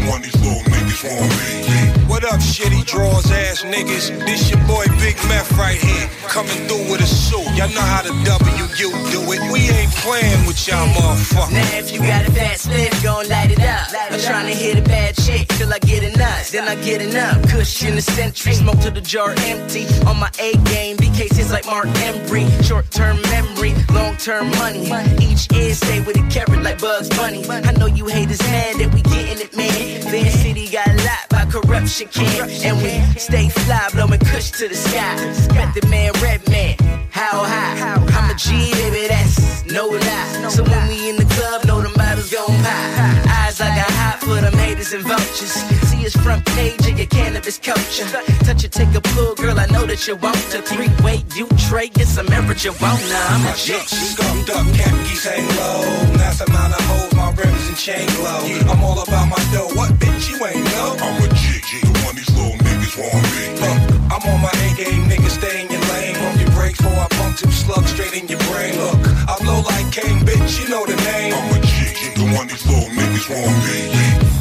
[0.08, 1.91] One these little niggas want me.
[2.12, 4.12] What up, shitty draws ass niggas?
[4.26, 7.40] This your boy Big Meth right here, coming through with a suit.
[7.56, 9.40] Y'all know how the W do it.
[9.50, 11.52] We ain't playing with y'all motherfuckers.
[11.52, 13.88] Now if you got a fat slip, gon' light it up.
[14.12, 16.50] I'm trying to hit a bad chick till I get enough.
[16.50, 17.48] Then I get enough.
[17.48, 19.86] Cushion the century, smoke to the jar empty.
[20.04, 22.44] On my A game, BK tastes like Mark Embry.
[22.62, 24.84] Short term memory, long term money.
[25.18, 27.42] Each ear stay with a carrot like Bugs Bunny.
[27.48, 30.02] I know you haters mad that we getting it, man.
[30.02, 32.64] Van City got a by corruption, kid.
[32.64, 35.14] And we stay fly, blowing kush to the sky.
[35.54, 36.76] Met the man, red man.
[37.10, 37.74] How high?
[38.16, 40.48] I'm a G, baby, that's no lie.
[40.48, 43.28] So when we in the club, know the bottles gon' pop.
[43.44, 45.91] Eyes like a hot for them haters and vultures.
[46.02, 48.10] See his front page of your cannabis culture.
[48.42, 50.58] Touch it, take a pull, girl, I know that you want to.
[50.62, 53.22] Three way, you trade, get some marijuana.
[53.30, 53.78] I'm a a G.
[53.86, 56.18] Scuffed up, khakis hang low.
[56.18, 58.42] Nice amount of hoes, my rims and chain glow.
[58.66, 60.98] I'm all about my dough, what bitch you ain't know?
[60.98, 63.44] I'm a G, G, the one these little niggas want me.
[63.62, 63.78] Look,
[64.10, 66.18] I'm on my A game, niggas stay in your lane.
[66.18, 68.74] Pump your brakes before I pump two slugs straight in your brain.
[68.74, 68.98] Look,
[69.30, 71.30] I blow like Kane, bitch, you know the name.
[71.30, 74.31] I'm a G, G, the one these little niggas want me.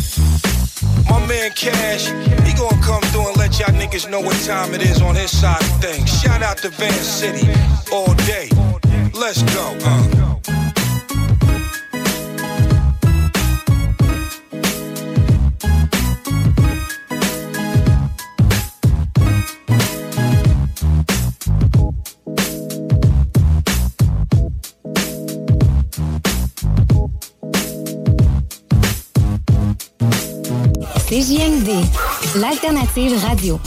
[1.09, 2.07] My man Cash,
[2.45, 5.35] he gonna come through and let y'all niggas know what time it is on his
[5.35, 6.09] side of things.
[6.21, 7.47] Shout out to Van City
[7.91, 8.49] all day.
[9.13, 9.77] Let's go.
[9.83, 10.60] Uh.
[31.11, 31.69] CJMD,
[32.37, 33.59] l'alternative radio.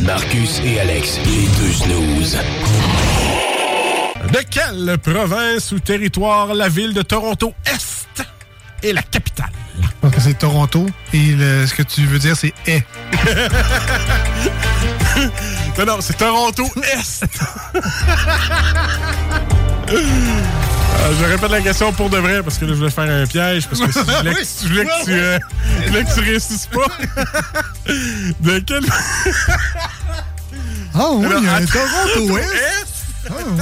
[0.00, 2.38] Marcus et Alex, les deux snooze.
[4.32, 8.24] De quelle province ou territoire la ville de Toronto Est
[8.82, 9.52] est la capitale?
[10.02, 12.86] Donc c'est Toronto et le- ce que tu veux dire c'est est.
[15.78, 17.26] non, non, c'est Toronto Est.
[21.00, 23.24] Euh, je répète la question pour de vrai parce que là, je voulais faire un
[23.26, 25.38] piège parce que si je voulais, que- je voulais que, tu, euh,
[25.82, 26.86] je voulais que tu réussisses pas.
[28.40, 28.84] de quelle.
[30.94, 31.66] Ah oui, Alors, il y a un.
[31.66, 32.44] Toronto Est.
[32.44, 32.86] Est.
[33.30, 33.60] Ah oui.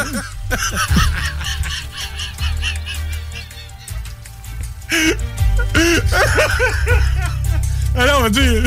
[7.97, 8.63] Alors, on va dire.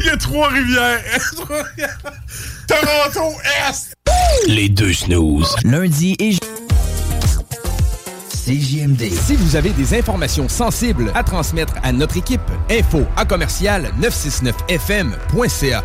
[0.00, 1.00] Il y a trois rivières.
[1.34, 1.98] Trois rivières.
[2.66, 3.34] Toronto
[3.68, 3.94] Est.
[4.46, 5.54] Les deux snooze.
[5.64, 6.36] Lundi et
[8.30, 9.10] CJMD.
[9.10, 15.84] Si vous avez des informations sensibles à transmettre à notre équipe, info à commercial 969fm.ca.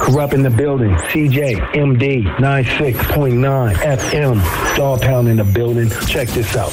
[0.00, 0.96] Corrupt in the building.
[1.12, 4.40] CJ MD 96.9 FM.
[4.76, 5.88] Dog Pound in the building.
[6.06, 6.72] Check this out.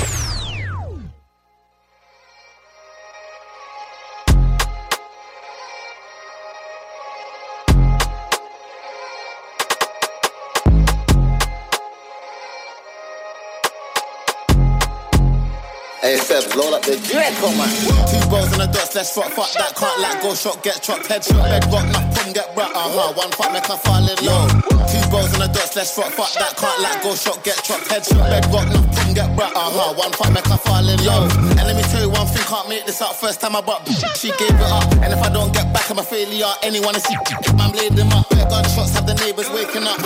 [16.91, 17.71] The Draco, man.
[18.11, 19.75] Two balls in the dust, let's fuck, fuck that.
[19.75, 23.15] Can't let go, shot, get chopped, headshot, bedrock, knock, pum, get brat, uh huh.
[23.15, 24.51] One fuck, make her fall in love.
[24.91, 26.51] Two balls in the dust, let's fuck, fuck that.
[26.59, 29.95] Can't let go, shot, get chopped, headshot, bedrock, knock, pum, get brat, uh huh.
[29.95, 31.31] One fuck, make her fall in love.
[31.55, 33.87] And let me tell you one thing, can't make this out first time I bought
[34.19, 36.51] She gave it up, and if I don't get back, I'm a failure.
[36.63, 37.15] Anyone see,
[37.55, 38.27] man, blade them up.
[38.29, 39.99] Bear gunshots, have the neighbors waking up.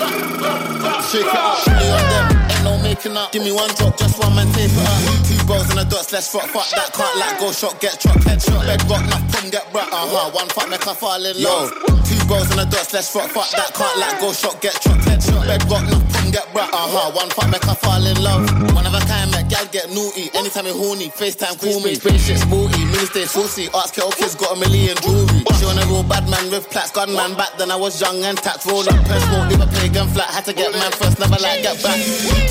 [1.10, 3.32] Shake it up, on them, ain't no making up.
[3.34, 5.02] Give me one drop, just one man, tape it up.
[5.26, 6.94] Two balls in the dust, let's fuck, fuck that.
[6.94, 10.32] Can't let go, shot, get chopped, headshot, bedrock, knock, pum, get brat, uh huh.
[10.32, 11.72] One fuck, make her fall in love.
[12.06, 13.74] Two balls in the dust, let's fuck, fuck that.
[13.74, 17.12] Can't let go, shot, get chopped, headshot, bedrock, knock, pum, get brat, uh huh.
[17.16, 18.46] One fuck, make her fall in love.
[18.76, 19.25] One of a kind,
[19.56, 20.28] gal get naughty.
[20.36, 21.96] Anytime you horny, FaceTime, call me.
[21.96, 23.72] Spaceship sporty, mini stay saucy.
[23.74, 25.48] Ask kettle kids, got a million jewelry.
[25.56, 28.38] She on a real bad man with plaits, gunman back then I was young and
[28.38, 30.30] tax roll up, press smoke, leave a pagan flat.
[30.36, 31.96] Had to get man first, never like get back.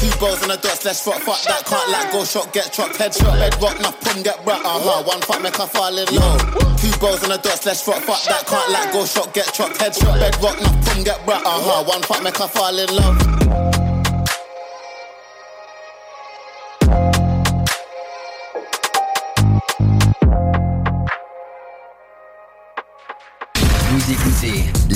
[0.00, 1.66] Two balls in the dust, let's fuck, fuck that.
[1.66, 5.04] Can't let go, shot, get chopped, headshot, bedrock, knock, pum, get brat, uh huh.
[5.04, 6.40] One fuck, make her fall in love.
[6.80, 8.46] Two balls in the dust, let's fuck, fuck that.
[8.46, 11.84] Can't let go, shot, get chopped, headshot, bedrock, knock, pum, get brat, uh huh.
[11.84, 13.43] One fuck, make her fall in love.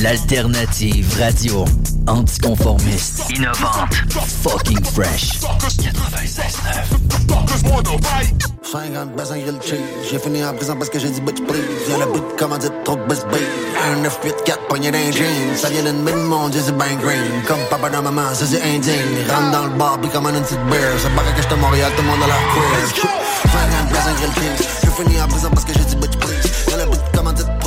[0.02, 1.64] L'alternative radio
[2.06, 3.94] anticonformiste, innovante,
[4.42, 5.38] fucking fresh.
[8.62, 9.80] 50 baissins grill cheese.
[10.10, 11.62] J'ai fini en prison parce que j'ai dit bitch please.
[11.88, 13.40] Y'a le bout de commandite trop de best babe.
[13.90, 15.56] Un 9 8 4 poignet d'un jean.
[15.56, 17.42] Ça vient d'une mine mon dieu c'est ben green.
[17.46, 18.92] Comme papa dans maman, c'est indigne.
[19.28, 20.98] Rentre dans le bar pis commande une petite beer.
[21.02, 23.10] Ça paraît que j'étais à Montréal, tout le monde a l'air queer.
[23.50, 24.68] 50 baissins grill cheese.
[24.84, 26.70] J'ai fini en prison parce que j'ai dit bitch please.
[26.70, 27.57] Y'a le bout de commandite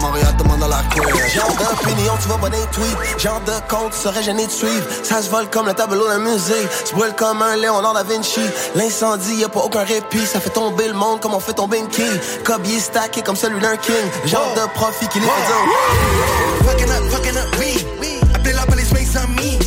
[0.00, 0.34] À Montréal,
[0.68, 1.28] l'air queer.
[1.28, 3.20] Genre d'opinion, tu vas pas des tweets.
[3.20, 4.86] Genre de compte, tu serais gêné de suivre.
[5.02, 6.66] Ça se vole comme le tableau d'un musée.
[6.86, 8.40] Tu brûles comme un Léonard da Vinci.
[8.74, 10.24] L'incendie, y a pas aucun répit.
[10.24, 12.20] Ça fait tomber le monde comme on fait tomber une quille.
[12.44, 13.94] Cobier stacké comme celui d'un king.
[14.24, 16.70] Genre de profit qui les fait dire.
[16.70, 17.86] Fucking up, fucking up, oui.
[18.34, 19.58] Appelez la police, mes amis.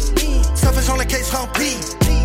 [0.55, 1.77] Ça fait genre la caisse remplie.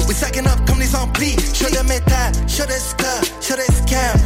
[0.09, 1.37] We sacking up comme les amplis.
[1.53, 4.19] J'fais de métal, j'fais de ska, j'fais de scam.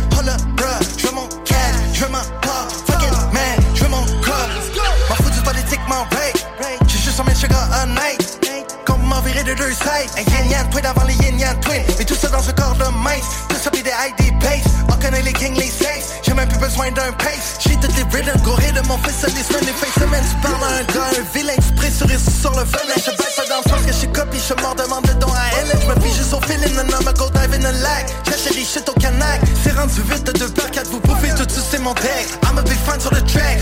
[9.93, 10.11] Sides.
[10.17, 11.83] Un yin yang twin avant les yin yang twin.
[11.99, 13.29] Mais tout ça dans un corps de mince.
[13.49, 14.67] Tout ça des ID pace.
[14.89, 16.21] On connaît les kings, les safes.
[16.23, 17.59] J'ai même plus besoin d'un pace.
[17.61, 20.25] J'ai toutes les rhythms, gorées de mon fils, les semaines, les face semaines.
[20.29, 22.97] Tu parles à un gars, vilain exprès sur le venin.
[22.97, 24.41] Je baisse pas dans le sens que je copie.
[24.41, 25.73] Je mort demande de don à elle.
[25.81, 28.07] Je me juste au feeling, non, non, go dive in the lag.
[28.29, 29.41] J'achète des shit au canac.
[29.63, 30.91] C'est rendu vite de deux par quatre.
[30.91, 32.27] Vous bouffez tout c'est mon deck.
[32.45, 33.59] I'm a big sur le track.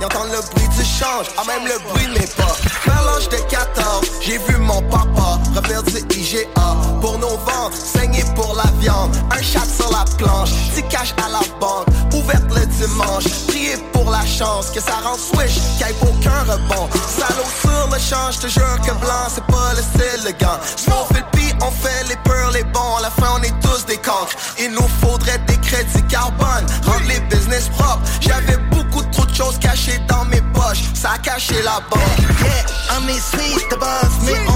[0.00, 1.26] J'avance, ils le bruit du change.
[1.36, 2.56] Ah, même le bruit mes pas.
[2.86, 5.38] Vers l'âge de 14, j'ai vu mon papa
[5.80, 6.48] du IGA.
[7.00, 9.14] Pour nos ventes, saigner pour la viande.
[9.30, 11.86] Un chat sur la planche, petit cash à la banque.
[12.14, 16.52] Ouverte le dimanche, prier pour la chance que ça rend swish, qu'il n'y ait aucun
[16.52, 16.88] rebond.
[17.08, 20.58] Salaud sur le champ, je te jure que blanc, c'est pas le style, le gant.
[20.88, 22.96] on fait le pis, on fait les peurs, les bons.
[22.98, 24.36] À la fin, on est tous des cancres.
[24.58, 25.40] Il nous faudrait
[31.62, 32.02] caché la banque.
[32.42, 34.51] Yeah, on est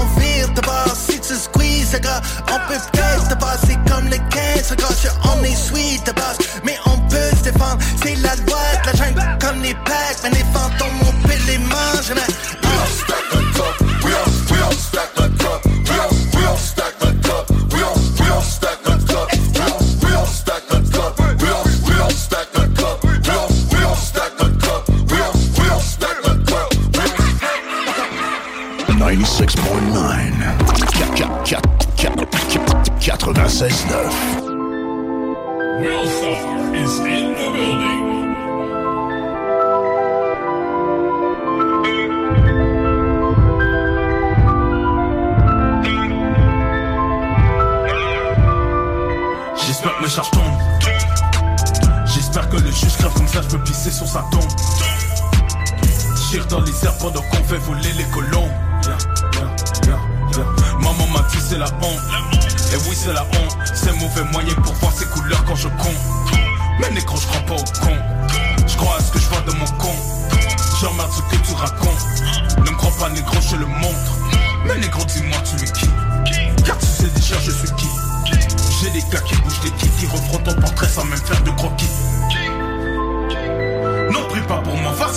[33.57, 33.89] 96.9.
[35.81, 38.35] Willstar is in the building.
[49.65, 50.43] J'espère que mes charges tombent.
[52.05, 54.43] J'espère que le juge crève comme ça, je peux pisser sur sa tombe.
[56.29, 57.86] Tire dans les airs pendant qu'on fait voler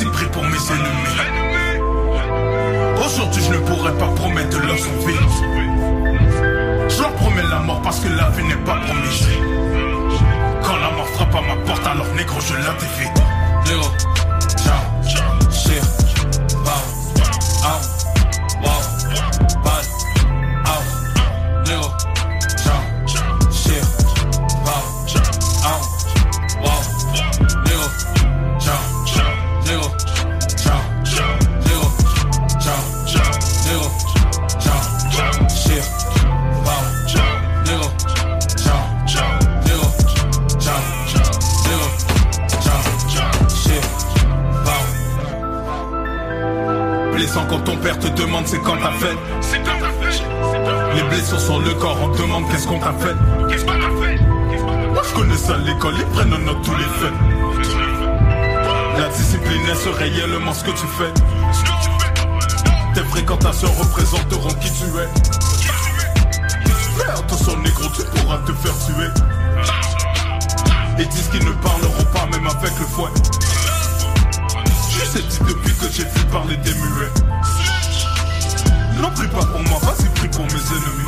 [0.00, 1.20] vas-y, prie pour mes ennemis.
[3.04, 5.14] Aujourd'hui, je ne pourrais pas promettre leur sauver.
[6.88, 9.28] Je leur promets la mort parce que la vie n'est pas promise.
[10.62, 13.20] Quand la mort frappe à ma porte, alors négro, je la dévite.
[55.96, 57.12] Ils prennent en note tous les faits.
[58.98, 61.12] La discipline est réellement ce que tu fais.
[62.94, 65.08] Tes fréquentations représenteront qui tu es.
[66.96, 69.10] Fais attention négro, tu pourras te faire tuer.
[70.98, 73.10] Et disent qu'ils ne parleront pas même avec le fouet.
[75.14, 77.12] J'ai dit depuis que j'ai vu parler des muets.
[79.00, 81.00] Non, prie pas pour moi, vas-y, prie pour mes ennemis.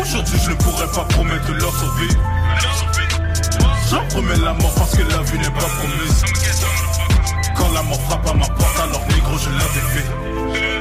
[0.00, 2.16] Aujourd'hui, je ne pourrais pas promettre leur survie.
[3.94, 6.24] J'en promets la mort parce que la vie n'est pas promise.
[7.56, 10.73] Quand la mort frappe à ma porte, alors négro, je la défais.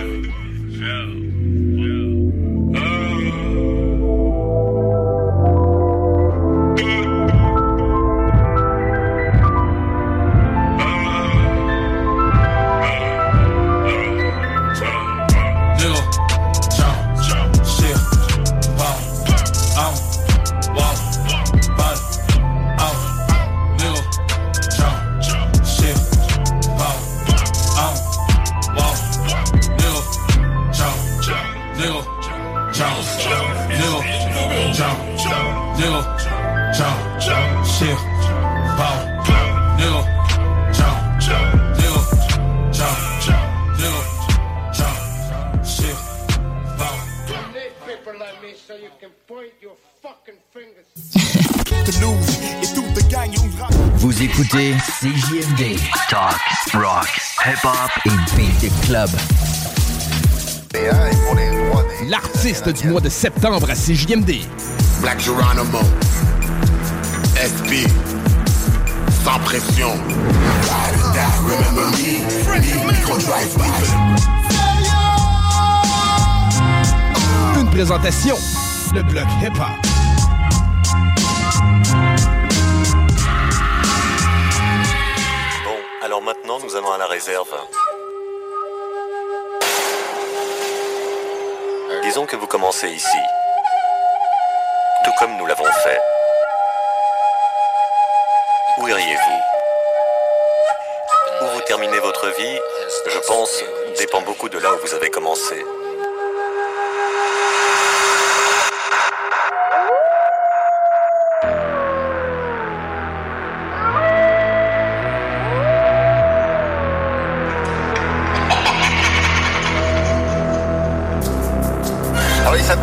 [57.66, 59.09] Et Beat Club.
[62.09, 64.41] L'artiste du mois de septembre à CJMD.
[64.99, 65.80] Black Geronimo.
[67.38, 67.88] SB.
[69.24, 69.91] Sans pression.
[71.45, 72.91] Remember me.
[72.91, 73.57] Micro drive
[77.61, 78.36] Une présentation,
[78.93, 79.83] le bloc Hip
[92.01, 93.17] Disons que vous commencez ici.
[95.05, 95.99] Tout comme nous l'avons fait.
[98.80, 99.41] Où iriez-vous?
[101.43, 102.59] Où vous terminez votre vie,
[103.07, 103.63] je pense,
[103.99, 105.63] dépend beaucoup de là où vous avez commencé.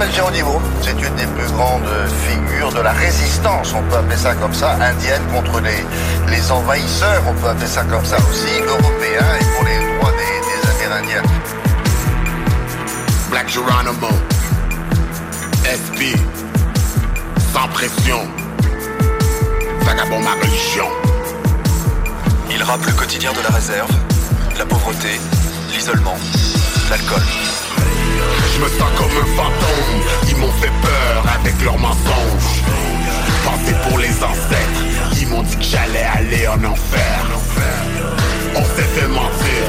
[0.08, 0.60] Géronimo.
[0.82, 1.86] C'est une des plus grandes
[2.26, 5.84] figures de la résistance, on peut appeler ça comme ça, indienne contre les,
[6.28, 10.40] les envahisseurs, on peut appeler ça comme ça aussi, européens et pour les droits des,
[10.48, 11.22] des Amérindiens.
[13.30, 14.08] Black Geronimo.
[15.64, 16.16] SB.
[17.52, 18.26] Sans pression.
[19.82, 20.88] Vagabond ma religion.
[22.50, 23.90] Il rappe le quotidien de la réserve,
[24.58, 25.20] la pauvreté,
[25.72, 26.16] l'isolement,
[26.90, 27.22] l'alcool.
[28.54, 30.00] Je me sens comme un fantôme.
[30.28, 32.62] Ils m'ont fait peur avec leurs mensonges.
[33.44, 34.82] Pensez pour les ancêtres.
[35.20, 37.20] Ils m'ont dit que j'allais aller en enfer.
[38.54, 39.62] On s'est fait mentir.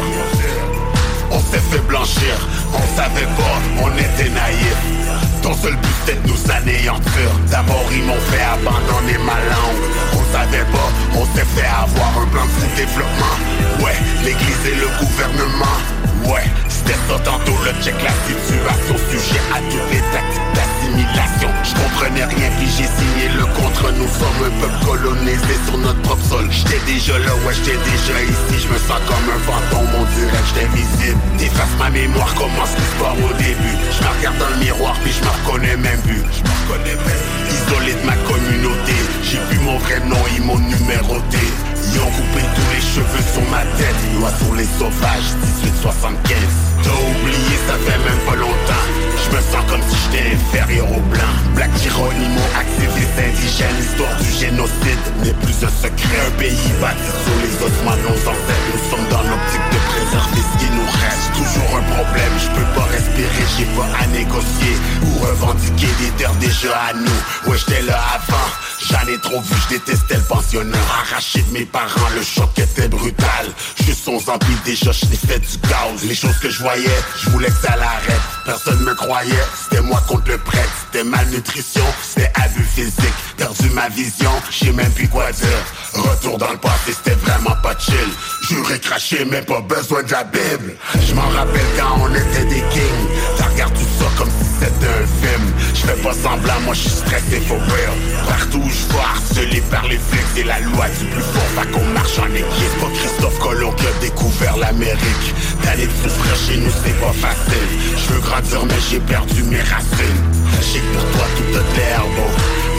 [1.31, 2.35] On s'est fait blanchir.
[2.73, 5.11] On savait pas, on était naïfs.
[5.41, 7.29] Ton seul but c'était de nous anéantir.
[7.49, 9.83] D'abord ils m'ont fait abandonner ma langue.
[10.13, 13.35] On savait pas, on s'est fait avoir un plan de sous-développement.
[13.83, 15.77] Ouais, l'église et le gouvernement.
[16.25, 16.45] Ouais,
[16.81, 20.01] c'était ça tantôt le check la situation sujet à toutes les
[20.53, 21.49] d'assimilation.
[21.63, 23.91] Je comprenais rien puis j'ai signé le contre.
[23.93, 26.47] Nous sommes un peuple colonisé sur notre propre sol.
[26.49, 28.65] J'étais déjà là, ouais, j'étais déjà ici.
[28.65, 31.19] Je me sens comme un fantôme, on dirait j'étais visible.
[31.37, 33.77] T'effaces ma mémoire, comment ce au début.
[33.91, 36.23] Je me regarde dans le miroir puis je me reconnais même plus.
[36.33, 37.23] Je me reconnais même.
[37.49, 41.45] Isolé de ma communauté, j'ai plus mon vrai nom, ils m'ont numéroté.
[41.93, 46.89] Ils ont coupé tous les cheveux sur ma tête Loi sur les sauvages, 1875 T'as
[46.91, 48.85] oublié, ça fait même pas longtemps.
[49.23, 51.33] Je me sens comme si j'étais inférieur au blanc.
[51.55, 56.19] Black Geronimo, activiste indigène L'histoire du génocide n'est plus un secret.
[56.27, 60.41] Un pays bâti sur les ossements de nos ancêtres Nous sommes dans l'optique de préserver
[60.41, 61.27] ce qui nous reste.
[61.37, 64.75] Toujours un problème, je peux pas respirer J'ai pas à négocier
[65.05, 67.19] ou revendiquer des terres déjà à nous.
[67.49, 68.60] Ouais, j'étais là avant
[69.23, 70.77] Trop vu, je détestais le pensionnat.
[70.77, 73.47] Arraché de mes parents, le choc était brutal.
[73.83, 76.03] Juste 11 ans, puis déjà je fait du gaz.
[76.03, 76.87] Les choses que je voyais,
[77.17, 80.69] je voulais que ça l'arrête Personne me croyait, c'était moi contre le prêtre.
[80.85, 83.13] C'était malnutrition, c'était abus physique.
[83.37, 85.63] Perdu ma vision, je sais même plus quoi dire.
[85.93, 87.95] Retour dans le passé, c'était vraiment pas chill.
[88.49, 90.75] Juré craché, mais pas besoin de la Bible.
[91.07, 93.07] Je m'en rappelle quand on était des kings.
[93.37, 94.30] T'as regardé tout ça comme
[95.73, 97.97] Je fais pas semblant, moi je suis stressé for real.
[98.27, 101.71] Partout où je vois harcelé par les flics, c'est la loi du plus fort, fait
[101.71, 102.79] qu'on marche en équipe.
[102.79, 105.27] Pas Christophe Colomb qui a découvert l'Amérique.
[105.63, 107.67] D'aller de souffrir chez nous, c'est pas facile.
[107.97, 110.21] Je veux grandir, mais j'ai perdu mes racines.
[110.61, 112.21] J'ai pour toi tout de l'herbe,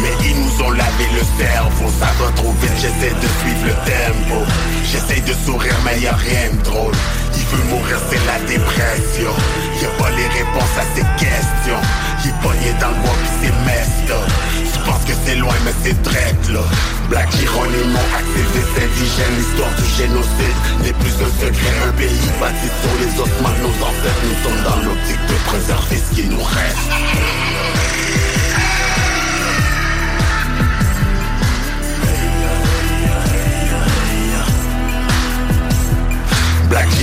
[0.03, 1.91] mais ils nous ont lavé le cerveau.
[1.99, 4.45] Ça va trop vite, j'essaie de suivre le tempo.
[4.85, 6.95] J'essaie de sourire, mais y a rien de drôle.
[7.37, 9.33] Il veut mourir, c'est la dépression.
[9.81, 11.81] Y a pas les réponses à ces questions.
[12.25, 14.31] Il est dans le bois pis c'est messed up.
[14.73, 16.61] Je pense que c'est loin, mais c'est direct là.
[17.09, 21.75] Black Hieronymo, activiste indigène, l'histoire du génocide n'est plus un secret.
[21.87, 24.23] Un pays bâti sur les ossements de nos ancêtres.
[24.25, 27.62] Nous sommes dans l'optique de préserver ce qui nous reste.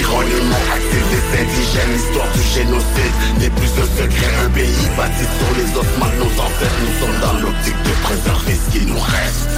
[0.09, 4.45] Black Hieronymo, activiste indigène, l'histoire du génocide n'est plus un secret.
[4.45, 6.79] Un pays bâti sur les ossements de nos ancêtres.
[6.81, 9.49] Nous sommes dans l'optique de préserver ce qui nous reste.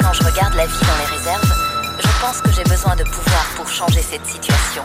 [0.00, 1.54] Quand je regarde la vie dans les réserves,
[2.00, 4.84] je pense que j'ai besoin de pouvoir pour changer cette situation.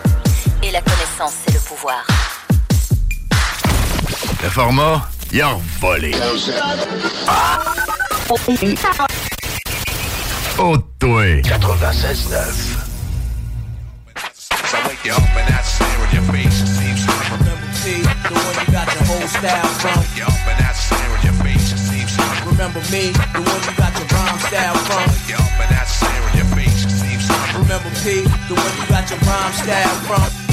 [0.63, 2.05] Et la connaissance, c'est le pouvoir.
[4.43, 6.11] Le format, il a volé.
[10.59, 11.41] Oh, toi.
[11.41, 12.77] 96.9.
[14.35, 16.59] So I wake you up and that stare in your face
[17.31, 22.11] Remember me, the one you got the whole that stare in your face seems
[22.45, 25.07] Remember me, the one you got your rhyme style from.
[25.07, 27.23] and that stare in your face seems
[27.55, 30.43] Remember P, the one you got your rhyme style from.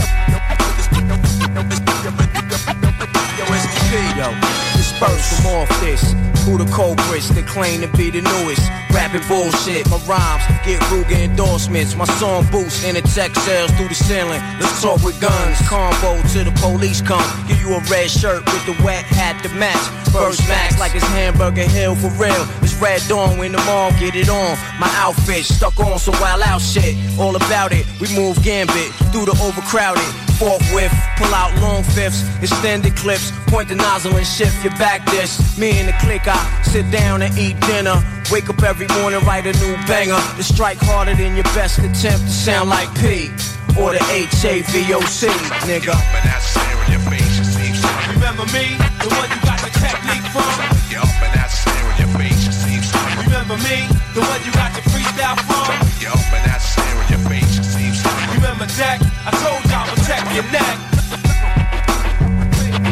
[3.91, 4.31] The yo.
[4.79, 6.15] Disperse from off this.
[6.47, 8.63] Who the culprits that claim to be the newest?
[8.95, 11.97] Rapping bullshit, my rhymes get Ruger endorsements.
[11.97, 14.41] My song boosts and the tech sales through the ceiling.
[14.63, 17.19] Let's talk with guns, combo till the police come.
[17.49, 19.83] Give you a red shirt with the wet hat to match.
[20.15, 22.47] First max like it's Hamburger Hill for real.
[22.63, 24.55] It's Red Dawn when the mall get it on.
[24.79, 26.95] My outfit stuck on some wild out shit.
[27.19, 27.85] All about it.
[27.99, 30.30] We move gambit through the overcrowded.
[30.41, 35.37] Forthwith, pull out long fifths, extended clips, point the nozzle and shift your back dish.
[35.59, 38.01] Me and the clique, I sit down and eat dinner.
[38.33, 40.17] Wake up every morning, write a new banger.
[40.39, 43.29] To strike harder than your best attempt to sound like P.
[43.77, 45.29] Or the H-A-V-O-C,
[45.69, 45.93] nigga.
[45.93, 49.61] and that stare in your face it seems to Remember me, the one you got
[49.61, 50.49] the technique from?
[50.57, 53.85] wake you up and that stare in your face it seems to Remember me,
[54.17, 55.69] the one you got your freestyle from?
[55.71, 58.09] wake you up and that stare in your face it seems to
[58.41, 58.99] Remember Deck?
[59.23, 60.77] I told y'all protect your neck.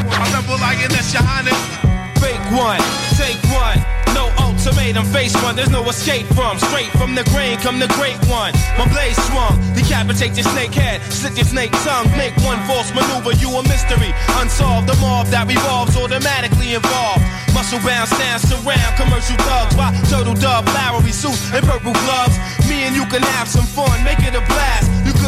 [0.07, 1.59] I never remember lioness, your highness.
[2.23, 2.79] Fake one,
[3.19, 3.79] take one.
[4.15, 6.59] No ultimatum, face one, there's no escape from.
[6.59, 8.55] Straight from the grain, come the great one.
[8.79, 13.35] My blade swung, decapitate your snake head, slit your snake tongue, make one false maneuver,
[13.35, 14.15] you a mystery.
[14.39, 17.23] Unsolved, the mob that revolves automatically involved.
[17.51, 22.39] Muscle bound, stand surround, commercial thugs, why turtle dove, flowery suits, and purple gloves.
[22.71, 24.43] Me and you can have some fun, make it a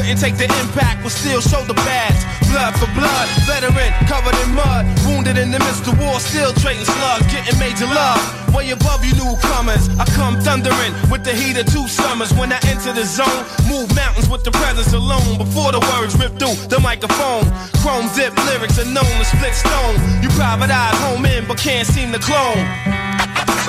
[0.01, 2.17] couldn't take the impact, but still show the badge.
[2.49, 6.89] Blood for blood, veteran, covered in mud, wounded in the midst of war, still trading
[6.89, 8.21] slugs, getting major love.
[8.55, 12.33] Way above you newcomers, I come thundering with the heat of two summers.
[12.33, 15.37] When I enter the zone, move mountains with the presence alone.
[15.37, 17.45] Before the words rip through the microphone,
[17.85, 20.01] chrome dip lyrics are known to split stone.
[20.25, 22.65] You private eyes home in, but can't seem to clone.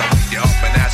[0.00, 0.92] wake you up and that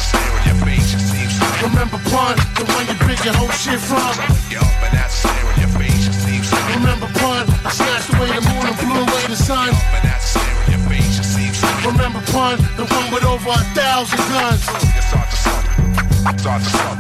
[1.62, 3.98] Remember pun, the one you big your whole shit from.
[3.98, 6.46] up and that stare your face it seems
[6.78, 9.74] Remember pun, I snatched away the moon and blew away the sun.
[9.74, 14.22] and that stare your face it seems Remember pun, the one with over a thousand
[14.30, 14.62] guns.
[14.70, 16.98] you start to slump start to slump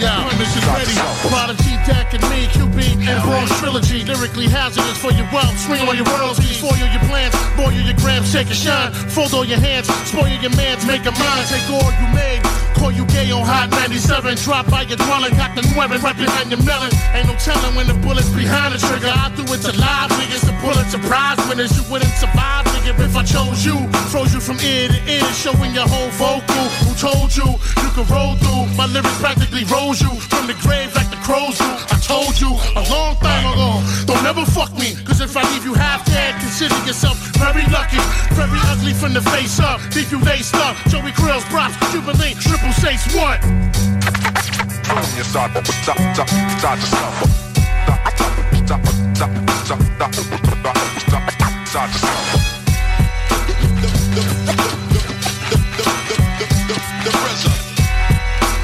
[0.00, 0.92] Yeah, this is ready.
[1.28, 4.04] Prodigy, Deck, and me, QB, and Bronx Trilogy.
[4.04, 5.56] Lyrically hazardous for your wealth.
[5.60, 8.92] Swing on your royalties, spoil your plans, boil your grams, shake and shine.
[9.12, 11.46] Fold all your hands, spoil your mans, make a mind.
[11.48, 12.42] Take all you made.
[12.84, 14.36] Call you gay on Hot 97.
[14.44, 16.92] Drop by your dwelling, got the right behind your melon.
[17.16, 19.08] Ain't no telling when the bullet's behind the trigger.
[19.08, 21.72] I do it to live niggas, the Pulitzer Prize winners.
[21.72, 23.80] You wouldn't survive, nigga, if I chose you.
[24.12, 26.68] Froze you from ear to ear, showing your whole vocal.
[26.84, 28.68] Who told you you could roll through?
[28.76, 31.64] My lyrics practically rose you from the grave like the crows do.
[31.88, 33.80] I told you a long time ago.
[34.04, 37.96] Don't ever fuck me, cause if I leave you half dead, consider yourself very lucky.
[38.36, 39.80] Very ugly from the face up.
[39.96, 40.76] Leave you laced up.
[40.92, 43.40] Joey Krills, props, Jubilee, triple Chase what?
[43.40, 46.00] The, the, the, the, the, the, the, the, the, the,
[48.54, 50.74] the, the, the, the, the, the, the, the,
[58.16, 58.58] the,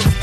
[0.00, 0.17] the,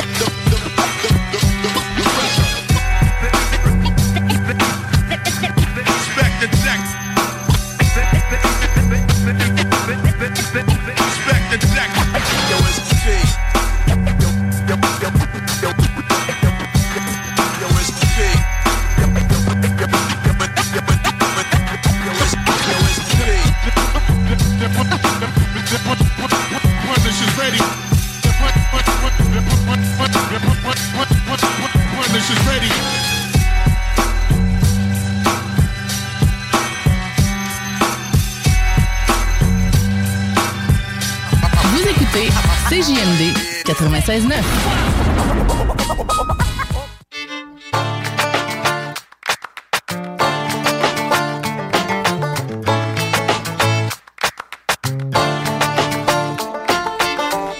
[44.05, 44.35] 96.9.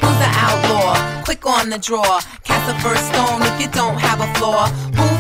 [0.01, 1.23] Who's the outlaw?
[1.23, 2.21] Quick on the draw.
[2.43, 4.69] Cast the first stone if you don't have a flaw.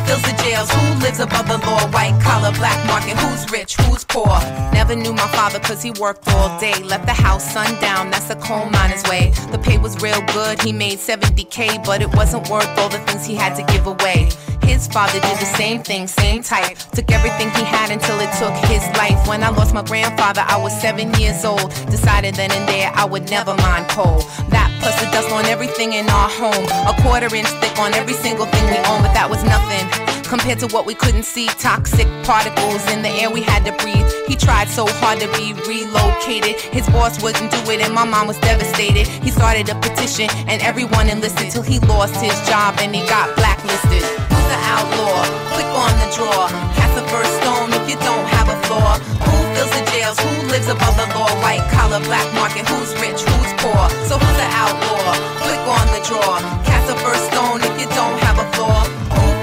[0.05, 0.69] Fills the jails?
[0.71, 1.87] Who lives above the law?
[1.89, 3.17] White collar, black market.
[3.17, 3.75] Who's rich?
[3.77, 4.39] Who's poor?
[4.73, 6.75] Never knew my father cause he worked all day.
[6.83, 9.31] Left the house sundown, that's the coal miner's way.
[9.51, 13.25] The pay was real good, he made 70k, but it wasn't worth all the things
[13.25, 14.29] he had to give away.
[14.65, 16.77] His father did the same thing, same type.
[16.93, 19.27] Took everything he had until it took his life.
[19.27, 21.69] When I lost my grandfather, I was seven years old.
[21.89, 24.19] Decided then and there I would never mind coal.
[24.49, 26.65] That plus the dust on everything in our home.
[26.89, 29.85] A quarter inch thick on every single thing we own, but that was nothing.
[30.25, 34.09] Compared to what we couldn't see, toxic particles in the air we had to breathe.
[34.27, 36.59] He tried so hard to be relocated.
[36.73, 39.07] His boss wouldn't do it, and my mom was devastated.
[39.07, 43.35] He started a petition, and everyone enlisted till he lost his job and he got
[43.35, 44.34] blacklisted.
[44.51, 45.25] The outlaw?
[45.53, 46.47] Click on the draw.
[46.77, 48.97] Cast the first stone if you don't have a flaw.
[49.25, 50.17] Who fills the jails?
[50.19, 51.29] Who lives above the law?
[51.41, 52.67] White collar, black market.
[52.69, 53.21] Who's rich?
[53.21, 53.83] Who's poor?
[54.07, 55.17] So who's the outlaw?
[55.43, 56.39] Click on the draw.
[56.63, 58.94] Cast the first stone if you don't have a flaw.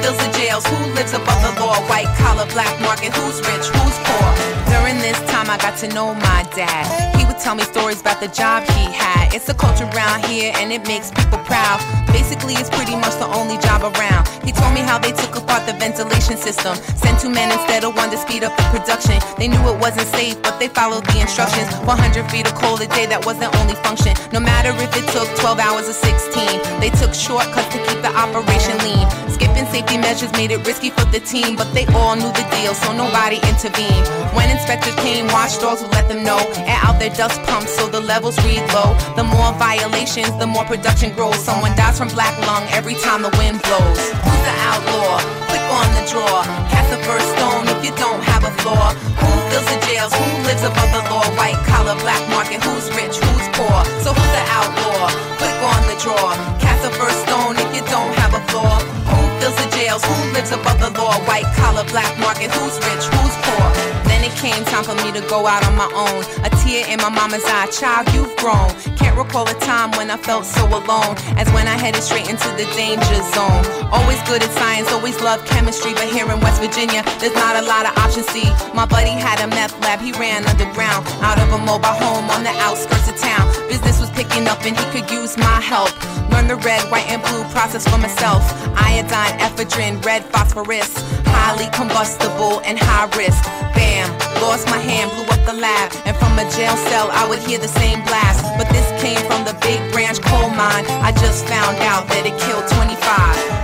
[0.03, 0.67] Fills the jails?
[0.67, 1.79] Who lives above the law?
[1.87, 3.15] White collar, black market.
[3.15, 3.71] Who's rich?
[3.71, 4.29] Who's poor?
[4.67, 6.91] During this time, I got to know my dad.
[7.17, 9.33] He would tell me stories about the job he had.
[9.33, 11.79] It's a culture around here, and it makes people proud.
[12.11, 14.27] Basically, it's pretty much the only job around.
[14.43, 16.75] He told me how they took apart the ventilation system.
[16.99, 19.23] Sent two men instead of one to speed up the production.
[19.39, 21.71] They knew it wasn't safe, but they followed the instructions.
[21.87, 24.19] 100 feet of coal a day, that was their only function.
[24.33, 28.11] No matter if it took 12 hours or 16, they took shortcuts to keep the
[28.19, 29.07] operation lean.
[29.35, 32.75] Skipping safety measures made it risky for the team, but they all knew the deal,
[32.75, 34.07] so nobody intervened.
[34.37, 36.39] When inspectors came, watchdogs would let them know.
[36.69, 38.93] Air out their dust pumps so the levels read low.
[39.17, 41.39] The more violations, the more production grows.
[41.39, 44.01] Someone dies from black lung every time the wind blows.
[44.25, 45.19] Who's the outlaw?
[45.49, 46.45] Click on the draw.
[46.69, 48.93] Cast the first stone if you don't have a flaw.
[48.93, 50.13] Who fills the jails?
[50.13, 51.25] Who lives above the law?
[51.41, 52.63] White collar, black market.
[52.63, 53.17] Who's rich?
[53.17, 53.79] Who's poor?
[54.05, 55.09] So who's the outlaw?
[55.41, 56.37] Click on the draw.
[56.61, 59.02] Cast the first stone if you don't have a flaw.
[59.43, 60.05] Fills the jails?
[60.05, 61.19] Who lives above the law?
[61.27, 62.55] White collar, black market.
[62.55, 63.03] Who's rich?
[63.11, 63.67] Who's poor?
[64.07, 66.23] Then it came time for me to go out on my own.
[66.47, 68.71] A tear in my mama's eye, child, you've grown.
[68.95, 72.47] Can't recall a time when I felt so alone as when I headed straight into
[72.55, 73.67] the danger zone.
[73.91, 77.67] Always good at science, always loved chemistry, but here in West Virginia, there's not a
[77.67, 78.31] lot of options.
[78.31, 78.47] See,
[78.79, 82.47] my buddy had a meth lab, he ran underground out of a mobile home on
[82.47, 83.51] the outskirts of town.
[83.67, 85.91] Business picking up and he could use my help.
[86.31, 88.43] Learn the red, white, and blue process for myself.
[88.79, 90.91] Iodine, ephedrine, red phosphorus,
[91.27, 93.43] highly combustible and high risk.
[93.75, 94.07] Bam,
[94.41, 97.59] lost my hand, blew up the lab, and from a jail cell I would hear
[97.59, 98.43] the same blast.
[98.59, 100.87] But this came from the big branch coal mine.
[101.03, 102.95] I just found out that it killed 25.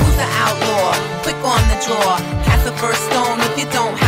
[0.03, 0.91] Who's the outlaw?
[1.23, 2.19] Click on the draw.
[2.45, 4.08] Cast the first stone if you don't have.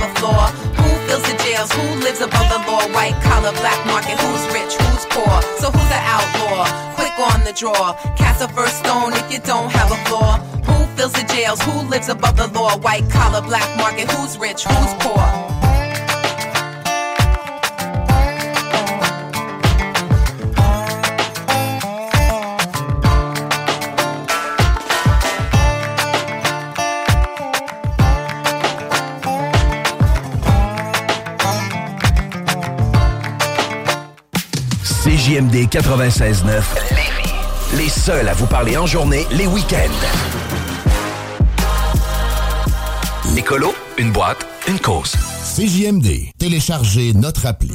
[0.00, 0.44] The floor.
[0.80, 1.70] Who fills the jails?
[1.72, 2.82] Who lives above the law?
[2.96, 4.16] White collar, black market.
[4.18, 4.74] Who's rich?
[4.74, 5.36] Who's poor?
[5.60, 6.64] So who's the outlaw?
[6.96, 7.92] Quick on the draw.
[8.16, 10.38] Cast a first stone if you don't have a flaw.
[10.68, 11.60] Who fills the jails?
[11.62, 12.76] Who lives above the law?
[12.78, 14.10] White collar, black market.
[14.10, 14.64] Who's rich?
[14.64, 15.69] Who's poor?
[35.30, 36.60] CJMD 96.9
[36.90, 37.32] Lévis.
[37.76, 39.76] Les seuls à vous parler en journée, les week-ends.
[43.32, 45.12] Nicolo, une boîte, une cause.
[45.54, 46.32] CJMD.
[46.36, 47.70] Téléchargez notre appli.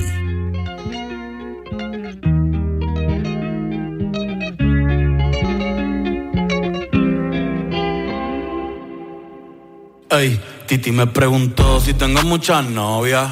[10.11, 10.37] Ey,
[10.67, 13.31] Titi me preguntó si tengo muchas novias.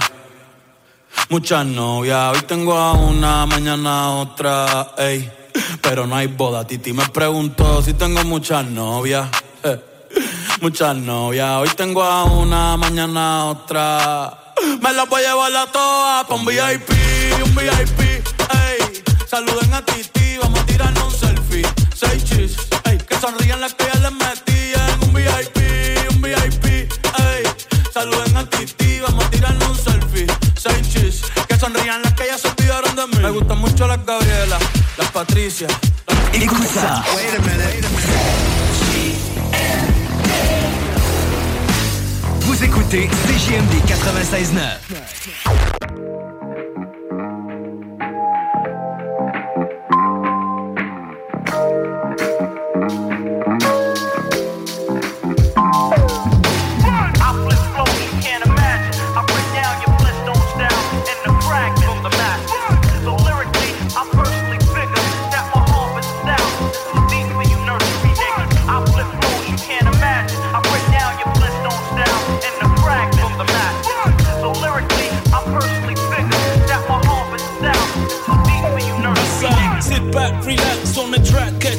[1.30, 5.30] Muchas novias, hoy tengo a una, mañana otra, ey.
[5.82, 9.28] Pero no hay boda, Titi me preguntó si tengo muchas novias.
[9.64, 9.80] eh.
[10.62, 14.54] Muchas novias, hoy tengo a una, mañana otra.
[14.82, 16.90] Me las voy a llevar a todas pa' un VIP,
[17.44, 19.04] un VIP, ey.
[19.28, 21.68] Saluden a Titi, vamos a tirarnos un selfie.
[21.96, 22.56] Seis chis,
[31.64, 33.24] sonrían las que ya se olvidaron de mí.
[33.24, 34.58] Me gustan mucho las Gabriela,
[34.98, 35.68] las Patricia.
[35.68, 35.78] Las...
[36.74, 37.04] Ça.
[37.16, 37.88] Wait a minute.
[42.42, 45.13] Vous écoutez CJMD 96.9.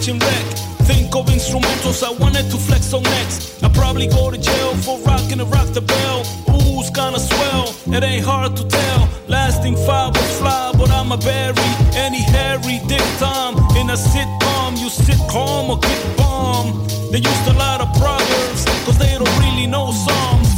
[0.04, 0.46] catching wreck.
[0.86, 3.62] Think of instrumentals I wanted to flex on next.
[3.64, 6.20] I probably go to jail for rocking the rock the bell.
[6.50, 9.08] Ooh's kinda swell, it ain't hard to tell.
[9.28, 11.70] Lasting five was fly, but I'm a berry.
[11.94, 14.78] Any Harry, Dick Tom in a sitcom.
[14.78, 16.90] You sit calm or get bombed.
[17.10, 20.53] They used a lot of proverbs, cause they don't really know songs.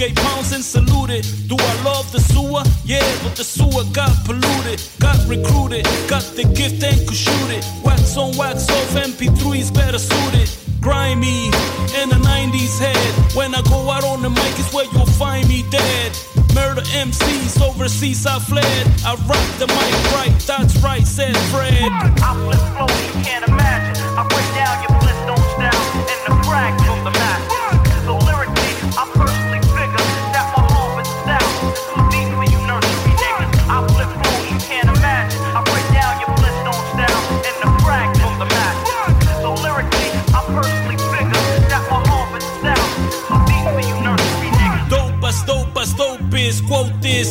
[0.00, 1.26] Palms, pounds and saluted.
[1.46, 2.62] Do I love the sewer?
[2.86, 7.62] Yeah, but the sewer got polluted, got recruited, got the gift and could shoot it.
[7.84, 10.48] Wax on, wax off, MP3's better suited.
[10.80, 11.52] Grimy
[12.00, 13.36] in the 90s head.
[13.36, 16.16] When I go out on the mic, it's where you'll find me dead.
[16.54, 18.86] Murder MCs overseas, I fled.
[19.04, 21.76] I rock the mic right, that's right, said Fred.
[21.76, 24.02] I flip flow, you can't imagine.
[24.16, 25.76] I break down your Flintstones down
[26.08, 26.79] in the fragments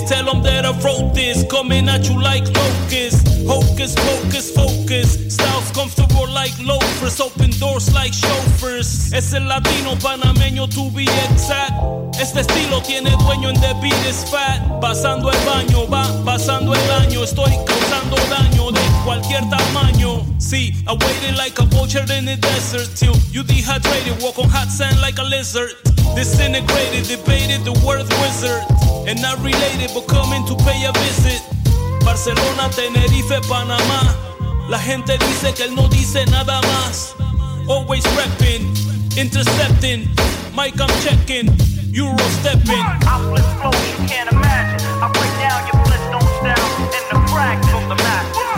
[0.07, 1.45] tell them that I wrote this.
[1.49, 3.45] Coming at you like locusts.
[3.47, 5.28] Hocus pocus focus.
[5.79, 7.21] Comfortable like loafers.
[7.21, 9.13] Open doors like chauffeurs.
[9.13, 11.71] Es el latino panameño to be exact.
[12.19, 14.59] Este estilo tiene dueño en The Beat is Fat.
[14.81, 17.23] Pasando el baño, va pasando el año.
[17.23, 20.25] Estoy causando daño de cualquier tamaño.
[20.37, 24.21] See, I waited like a vulture in the desert till you dehydrated.
[24.21, 25.71] Walk on hot sand like a lizard.
[26.13, 28.63] Disintegrated, debated the word wizard.
[29.07, 31.41] And not related, but coming to pay a visit.
[32.03, 34.28] Barcelona, Tenerife, Panamá.
[34.69, 37.15] La gente dice que él no dice nada más.
[37.67, 38.71] Always repping,
[39.17, 40.07] intercepting.
[40.53, 41.51] Mike, I'm checking.
[41.91, 42.77] Euro stepping.
[42.77, 44.87] I flip flow, you can't imagine.
[45.01, 48.48] I break down your Flintstones down in the the map.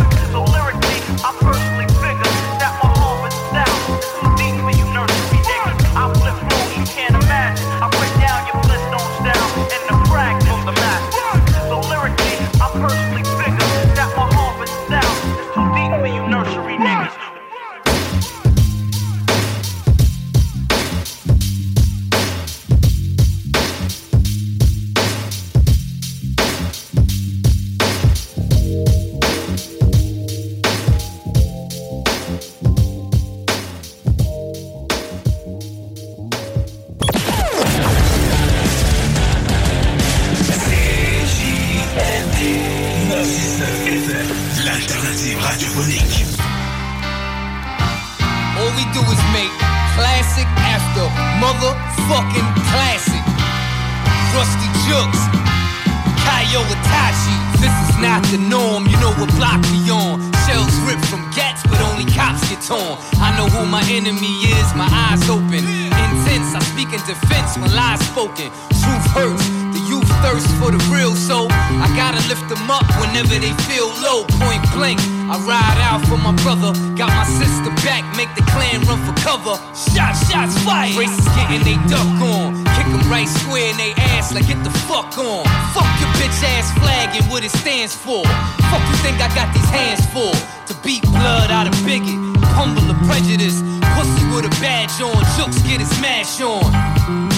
[74.61, 76.73] Point blank, I ride out for my brother.
[76.93, 79.57] Got my sister back, make the clan run for cover.
[79.73, 80.93] Shots, shots fired.
[80.93, 82.61] Racists getting they duck on.
[82.77, 85.45] Kick them right square in they ass like get the fuck on.
[85.73, 88.23] Fuck your bitch ass flag and what it stands for.
[88.69, 90.29] Fuck you think I got these hands for?
[90.67, 92.17] To beat blood out of bigot,
[92.53, 93.61] humble the prejudice.
[93.97, 97.30] Pussy with a badge on, jokes get his mash on.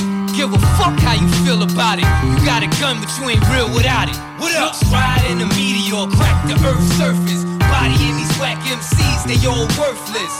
[0.43, 2.07] Give a fuck how you feel about it.
[2.27, 4.19] You got a gun but you ain't real without it.
[4.35, 4.75] What up?
[4.91, 7.47] Ride in the meteor, crack the earth's surface.
[7.71, 10.35] Body in these whack MCs, they all worthless.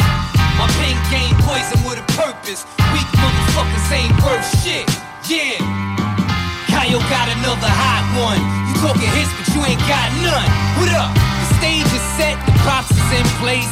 [0.59, 2.67] My pen game poison with a purpose.
[2.91, 4.83] Weak motherfuckers ain't worth shit.
[5.31, 5.55] Yeah.
[6.67, 8.43] Kyle got another hot one.
[8.43, 10.51] You talking hits, but you ain't got none.
[10.83, 11.15] What up?
[11.15, 13.71] The stage is set, the props is in place.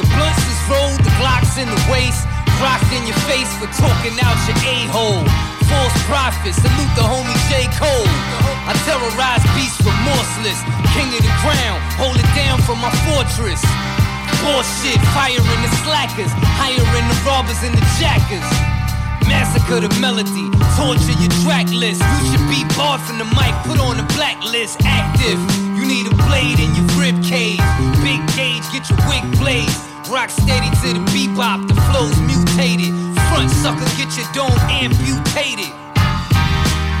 [0.00, 2.24] The blunts is rolled, the Glocks in the waist.
[2.64, 5.55] Rocks in your face for talking out your a-hole.
[5.66, 7.66] False prophets, salute the homie J.
[7.74, 8.06] Cole.
[8.66, 10.58] I terrorize beasts remorseless.
[10.94, 13.62] King of the ground, hold it down from my fortress.
[14.42, 18.46] Bullshit, firing the slackers, hiring the robbers and the jackers.
[19.26, 20.46] Massacre the melody,
[20.78, 21.98] torture your track list.
[21.98, 24.78] You should be barred from the mic, put on the blacklist.
[24.86, 25.38] Active,
[25.74, 27.58] you need a blade in your rib cage.
[28.06, 29.82] Big gauge, get your wig blazed.
[30.10, 32.94] Rock steady to the bebop, the flow's mutated.
[33.36, 35.68] Front sucker, get your dome amputated.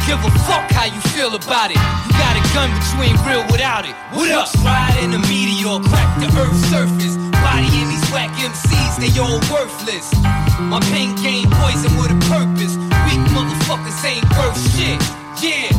[0.04, 1.80] Give a fuck how you feel about it.
[1.80, 3.96] You got a gun, but you ain't real without it.
[4.12, 4.52] What up?
[4.60, 7.16] Ride in the meteor, crack the earth's surface.
[7.40, 10.12] Body in these whack MCs, they all worthless.
[10.60, 12.76] My pen game poison with a purpose.
[13.08, 15.00] Weak motherfuckers ain't worth shit.
[15.40, 15.72] Yeah.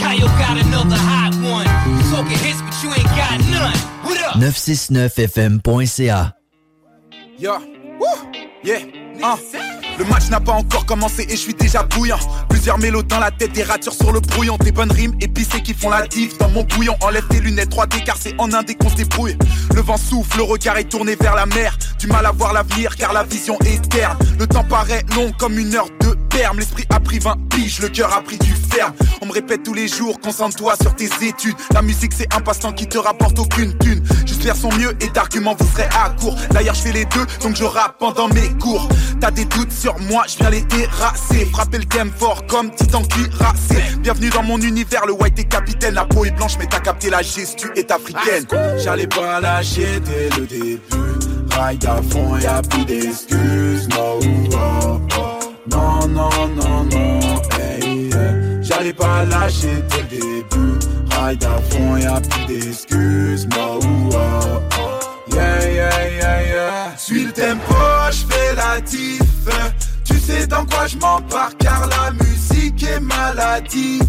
[0.00, 1.68] Kyle got another hot one.
[1.92, 3.76] You talking hits, but you ain't got none.
[4.00, 4.40] What up?
[4.40, 6.32] 969fm.ca.
[7.36, 7.58] Yo,
[8.00, 8.32] Woo.
[8.62, 9.36] yeah, hein.
[9.98, 12.18] Le match n'a pas encore commencé et je suis déjà bouillant.
[12.48, 14.56] Plusieurs mélos dans la tête, des ratures sur le brouillon.
[14.56, 16.96] Des bonnes rimes épicées qui font la diff dans mon bouillon.
[17.02, 19.36] Enlève tes lunettes 3D car c'est en indé qu'on se débrouille.
[19.74, 21.76] Le vent souffle, le regard est tourné vers la mer.
[21.98, 24.16] Du mal à voir l'avenir car la vision est terne.
[24.38, 28.12] Le temps paraît long comme une heure de L'esprit a pris 20 piges, le cœur
[28.12, 28.94] a pris du ferme.
[29.20, 31.54] On me répète tous les jours, concentre-toi sur tes études.
[31.74, 34.02] La musique c'est un passe-temps qui te rapporte aucune thune.
[34.26, 36.34] Juste faire son mieux et d'arguments vous serez à court.
[36.50, 38.88] D'ailleurs je fais les deux, donc je rappe pendant mes cours.
[39.20, 41.46] T'as des doutes sur moi, je viens les terrasser.
[41.52, 43.82] Frapper le game fort comme titan cuirassé.
[43.98, 45.94] Bienvenue dans mon univers, le white est capitaine.
[45.94, 48.46] La peau est blanche, mais t'as capté la gestu est africaine.
[48.78, 50.80] J'allais pas lâcher dès le début.
[51.50, 53.88] Ride à fond, y'a plus d'excuses.
[53.98, 54.18] Oh,
[54.54, 55.41] oh.
[55.72, 57.20] Non, non, non, non.
[57.58, 58.62] Hey, yeah.
[58.62, 60.78] J'allais pas lâcher dès le début.
[61.10, 63.48] Ride à fond, y'a plus d'excuses.
[63.48, 65.34] No, oh, oh.
[65.34, 66.96] Yeah, yeah, yeah, yeah.
[66.96, 67.74] Suis le tempo,
[68.10, 69.22] j'fais la diff.
[70.04, 70.96] Tu sais dans quoi je
[71.58, 74.02] car la musique est maladive.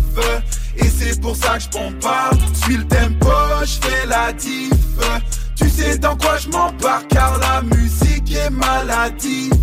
[0.75, 2.39] Et c'est pour ça que je bombarde.
[2.63, 3.31] Suis le tempo,
[3.63, 4.73] j'fais la diff.
[5.55, 9.53] Tu sais dans quoi je m'embarque car la musique est maladive.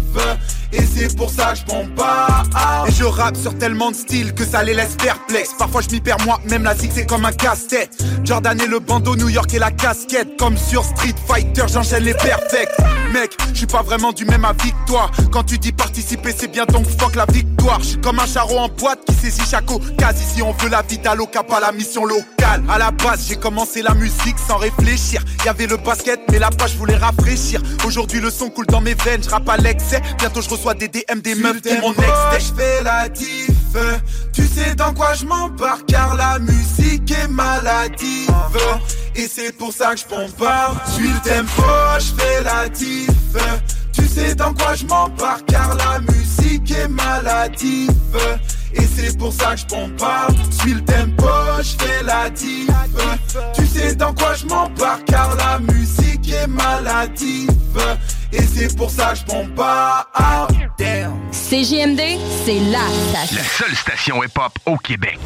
[0.72, 2.48] Et c'est pour ça que je bombarde
[2.86, 5.54] Et je rappe sur tellement de styles que ça les laisse perplexes.
[5.58, 7.96] Parfois je m'y perds moi, même la zig c'est comme un casse-tête.
[8.24, 10.36] Jordan et le bandeau, New York et la casquette.
[10.38, 12.76] Comme sur Street Fighter, j'enchaîne les perfects.
[13.12, 15.10] Mec, je suis pas vraiment du même avis que toi.
[15.32, 17.80] Quand tu dis participer c'est bien donc fuck la victoire.
[17.80, 20.20] Je suis comme un charreau en boîte qui saisit chaque occasion.
[20.20, 22.62] Ici on veut la vie d'Aloca, pas la mission locale.
[22.68, 25.22] À la base j'ai commencé la musique sans réfléchir.
[25.44, 27.60] Y avait le basket mais page je voulais rafraîchir.
[27.84, 30.00] Aujourd'hui le son coule dans mes veines, je rappe à l'excès.
[30.18, 33.50] Bientôt je reçois des DM des meufs qui mon ex fais la diff.
[34.32, 38.30] Tu sais dans quoi je m'embarque car la musique est maladive.
[39.14, 40.78] Et c'est pour ça que je bombarde.
[40.94, 41.62] Suis le tempo,
[41.98, 43.10] je fais la diff.
[43.92, 47.90] Tu sais dans quoi je m'embarque car la musique est maladive
[48.74, 51.26] et c'est pour ça que je bombarde Suis le tempo,
[51.58, 52.68] je fais la diff
[53.54, 57.50] Tu sais dans quoi je m'embarque car la musique est maladive
[58.32, 60.06] Et c'est pour ça que je bombarde
[61.50, 62.00] CJMD,
[62.44, 63.36] c'est la station.
[63.36, 65.18] La seule station hip-hop au Québec.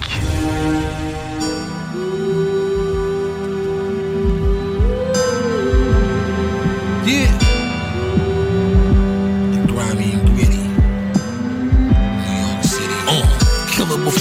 [7.07, 7.44] Yeah.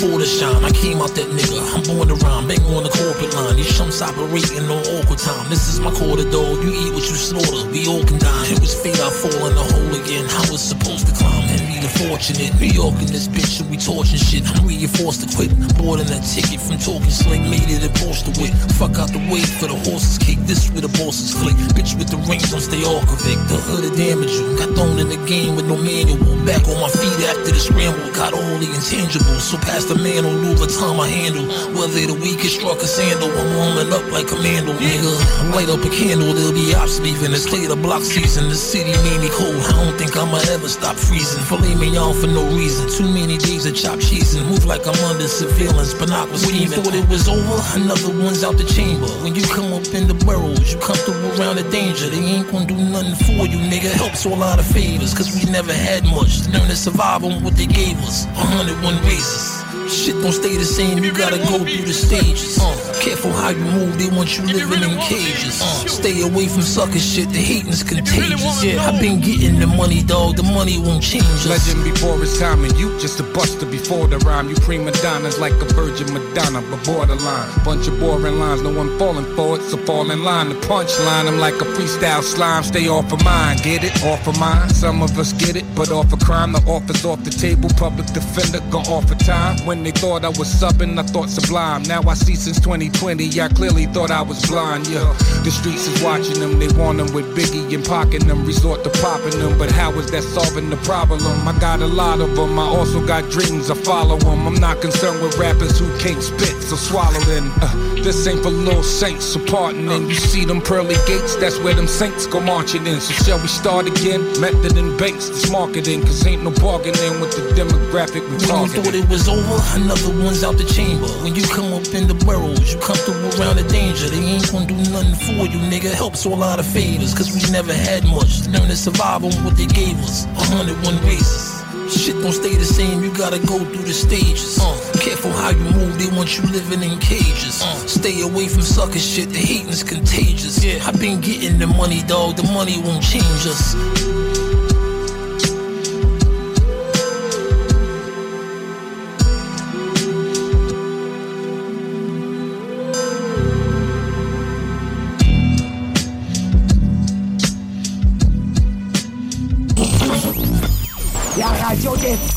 [0.04, 0.64] Before the shine.
[0.64, 1.60] I came out that nigga.
[1.74, 2.47] I'm born to rhyme.
[2.47, 3.56] Bang on the corporate line.
[3.56, 5.49] These chumps operating on awkward time.
[5.49, 6.64] This is my quarter dog.
[6.64, 7.70] You eat what you slaughter.
[7.70, 8.47] We all can die.
[8.51, 10.26] It was fate I fall in the hole again.
[10.30, 11.62] I was supposed to climb.
[11.84, 12.56] The fortunate.
[12.64, 14.48] New York in this bitch, should we torching shit.
[14.56, 15.52] I'm reinforced to quit.
[15.84, 18.56] Than a ticket from talking sling, made it a Porsche to wit.
[18.80, 20.40] Fuck out the way for the horses kick.
[20.48, 21.54] This where the bosses click.
[21.76, 23.36] Bitch with the rings, don't stay Arkovic.
[23.52, 24.56] The hood of damage you.
[24.56, 26.24] Got thrown in the game with no manual.
[26.48, 28.08] Back on my feet after the scramble.
[28.16, 29.44] Got all the intangibles.
[29.44, 31.46] So past the man on Louis Vuitton I handle.
[31.76, 35.12] Whether the weakest struck a sandal, I'm warming up like commando, nigga.
[35.44, 37.36] I light up a candle, there'll be ops leaving.
[37.36, 38.48] It's the block season.
[38.48, 39.60] The city made me cold.
[39.68, 41.44] I don't think I'ma ever stop freezing.
[41.74, 42.90] Filet mignon for no reason.
[42.90, 45.94] Too many days of chop cheese and move like I'm under surveillance.
[45.94, 49.08] But Binoculars when you thought it was over, another one's out the chamber.
[49.24, 52.10] When you come up in the burrows, you comfortable around the danger.
[52.10, 53.92] They ain't gonna do nothing for you, nigga.
[53.94, 56.48] Helps a lot of favors, cause we never had much.
[56.48, 58.26] Learn to survive on what they gave us.
[58.36, 59.73] 101 races.
[59.90, 62.60] Shit don't stay the same, you gotta go through the stages.
[62.60, 65.62] Uh, careful how you move, they want you living in cages.
[65.62, 68.64] Uh, stay away from sucker shit, the hating's contagious.
[68.64, 71.48] Yeah, I've been getting the money, dog, the money won't change us.
[71.48, 74.50] Legend before his time, and you just a buster before the rhyme.
[74.50, 77.50] You prima donnas like a virgin Madonna, but borderline.
[77.64, 80.50] Bunch of boring lines, no one falling for it, so fall in line.
[80.50, 83.58] The punchline, I'm like a freestyle slime, stay off of mine.
[83.64, 84.04] Get it?
[84.04, 84.70] Off of mine.
[84.70, 87.70] Some of us get it, but off of crime, the offer's off the table.
[87.78, 89.58] Public defender, go off of time.
[89.66, 91.84] When they thought I was subbing, I thought sublime.
[91.84, 95.12] Now I see since 2020, I clearly thought I was blind, yeah.
[95.44, 98.90] The streets is watching them, they want them with Biggie and pocking them, resort to
[99.02, 99.58] popping them.
[99.58, 101.22] But how is that solving the problem?
[101.48, 104.46] I got a lot of them, I also got dreams, I follow them.
[104.46, 107.52] I'm not concerned with rappers who can't spit, so swallow them.
[107.62, 109.90] Uh, this ain't for little saints, so pardon.
[109.90, 113.00] And you see them pearly gates, that's where them saints go marching in.
[113.00, 114.22] So shall we start again?
[114.42, 118.68] Method and banks, this marketing, cause ain't no bargaining with the demographic we When you
[118.68, 121.07] thought it was over, another one's out the chamber.
[121.24, 124.09] When you come up in the burrows, you comfortable around the danger.
[124.09, 125.93] They ain't gonna do nothing for you, nigga.
[125.93, 128.47] Helps a lot of favors, cause we never had much.
[128.47, 130.26] Learn to survive on what they gave us.
[130.51, 131.64] 101 races.
[131.91, 134.57] Shit don't stay the same, you gotta go through the stages.
[134.59, 137.61] Uh, careful how you move, they want you living in cages.
[137.61, 140.64] Uh, stay away from sucker shit, the hating's contagious.
[140.64, 144.43] Yeah, I've been getting the money, dog, the money won't change us.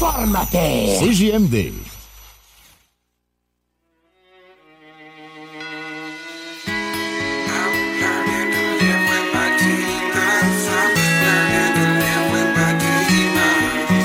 [0.01, 0.99] Radio des.
[1.01, 1.72] CJMD.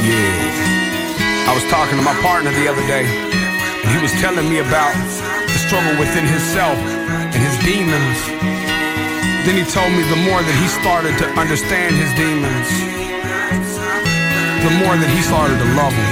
[0.02, 1.48] Yeah.
[1.48, 4.96] I was talking to my partner the other day, and he was telling me about
[5.48, 8.20] the struggle within himself and his demons.
[9.46, 12.70] Then he told me the more that he started to understand his demons,
[14.62, 16.12] the more that he started to love them.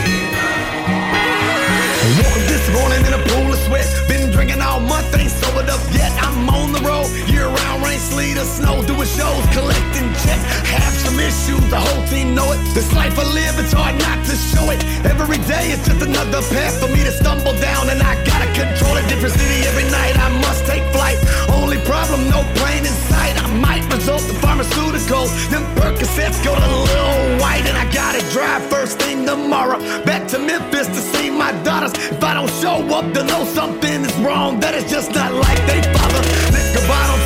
[2.17, 3.85] Woke this morning in a pool of sweat.
[4.09, 6.09] Been drinking all month, ain't sobered up yet.
[6.17, 10.41] I'm on the road, year round, rain, sleet, or snow, doing shows, collecting checks.
[10.65, 12.57] Have some issues, the whole team know it.
[12.73, 14.81] This life I live, it's hard not to show it.
[15.05, 18.97] Every day it's just another path for me to stumble down, and I gotta control
[18.97, 20.17] a different city every night.
[20.17, 21.21] I must take flight.
[21.69, 23.37] Only problem, no plane in sight.
[23.37, 25.29] I might result in pharmaceuticals.
[25.51, 29.77] Them Percocets go to little white, and I gotta drive first thing tomorrow.
[30.03, 31.93] Back to Memphis to see my daughters.
[31.93, 34.59] If I don't show up, they'll know something is wrong.
[34.59, 36.21] That is just not like they father.
[36.49, 37.18] Liquor bottles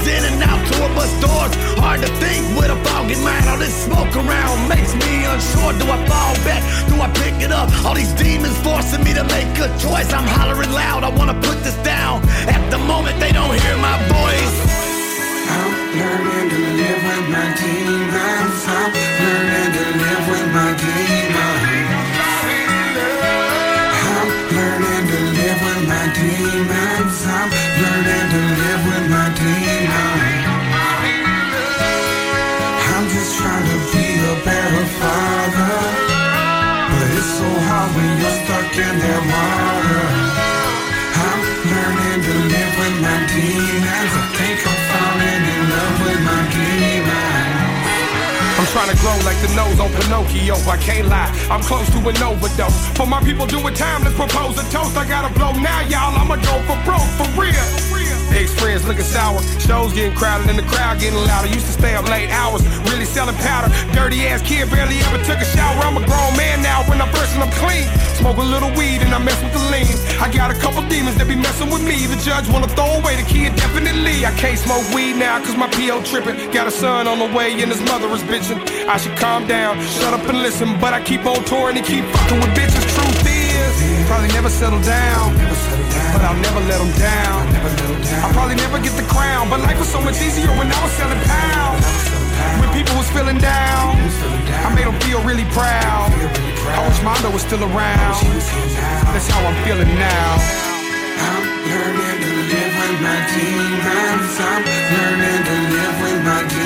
[0.00, 1.52] Groupies in and out tour bus doors.
[1.78, 3.48] Hard to think with a foggy mind.
[3.48, 5.72] All this smoke around makes me unsure.
[5.78, 6.62] Do I fall back?
[6.88, 7.68] Do I pick it up?
[7.84, 10.12] All these demons forcing me to make a choice.
[10.12, 11.04] I'm hollering loud.
[11.04, 12.22] I wanna put this down.
[12.48, 14.56] At the moment, they don't hear my voice.
[15.50, 18.58] I'm learning to live with my demons.
[18.68, 21.40] I'm learning to live with my demons.
[24.16, 27.16] I'm learning to live with my demons.
[27.26, 27.50] I'm
[27.82, 28.29] learning
[49.00, 50.56] Grow like the nose on Pinocchio.
[50.68, 52.76] I can't lie, I'm close to an overdose.
[52.96, 54.96] For my people doing time, let's propose a toast.
[54.96, 56.14] I gotta blow now, y'all.
[56.20, 57.89] I'ma go for broke, for real.
[58.70, 59.42] Friends looking sour.
[59.58, 61.48] Shows getting crowded and the crowd getting louder.
[61.48, 63.66] Used to stay up late hours, really selling powder.
[63.90, 65.82] Dirty ass kid, barely ever took a shower.
[65.82, 67.90] I'm a grown man now when I'm first and I'm clean.
[68.14, 69.90] Smoke a little weed and I mess with the lean.
[70.22, 72.06] I got a couple demons that be messing with me.
[72.06, 74.24] The judge wanna throw away the kid, definitely.
[74.24, 76.38] I can't smoke weed now cause my PO tripping.
[76.52, 78.62] Got a son on the way and his mother is bitching.
[78.86, 80.78] I should calm down, shut up and listen.
[80.78, 82.86] But I keep on touring and keep fucking with bitches.
[82.94, 85.79] Truth is, probably never settle down.
[86.12, 87.40] But I'll never let them down.
[88.22, 89.48] I'll probably never get the crown.
[89.50, 91.86] But life was so much easier when I was selling pounds.
[92.60, 93.96] When people was feeling down,
[94.66, 96.10] I made them feel really proud.
[96.70, 98.20] I wish Mondo was still around.
[99.12, 100.30] That's how I'm feeling now.
[101.20, 104.34] I'm learning to live with my demons.
[104.40, 106.59] I'm learning to live with my demons.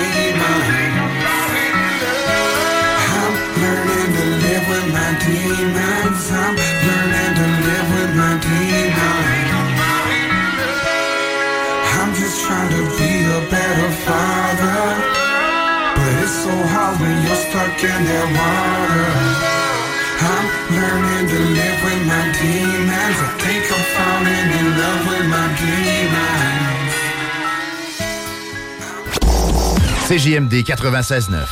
[17.55, 19.07] Stuck in that water.
[20.27, 23.19] I'm learning to live with my demons.
[23.23, 26.91] I think I'm falling in love with my demons.
[30.09, 31.47] CJMD 96.9.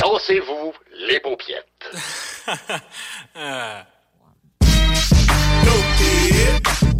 [0.00, 0.72] Dansez-vous
[1.08, 1.82] les paupiètes.
[5.96, 6.93] Kid,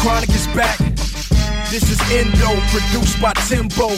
[0.00, 0.78] chronic is back.
[1.70, 3.92] This is Endo, produced by Timbo.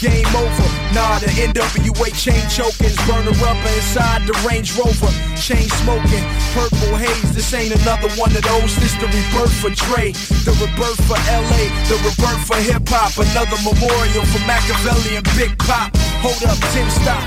[0.00, 0.68] Game over.
[0.96, 5.12] Nah, the NWA chain choking, burner rubber inside the Range Rover.
[5.36, 6.24] Chain smoking,
[6.56, 7.34] purple haze.
[7.36, 8.72] This ain't another one of those.
[8.80, 10.16] This the rebirth for Dre,
[10.48, 13.12] the rebirth for LA, the rebirth for hip hop.
[13.20, 15.92] Another memorial for Makaveli and Big Pop.
[16.24, 17.20] Hold up, Tim, stop.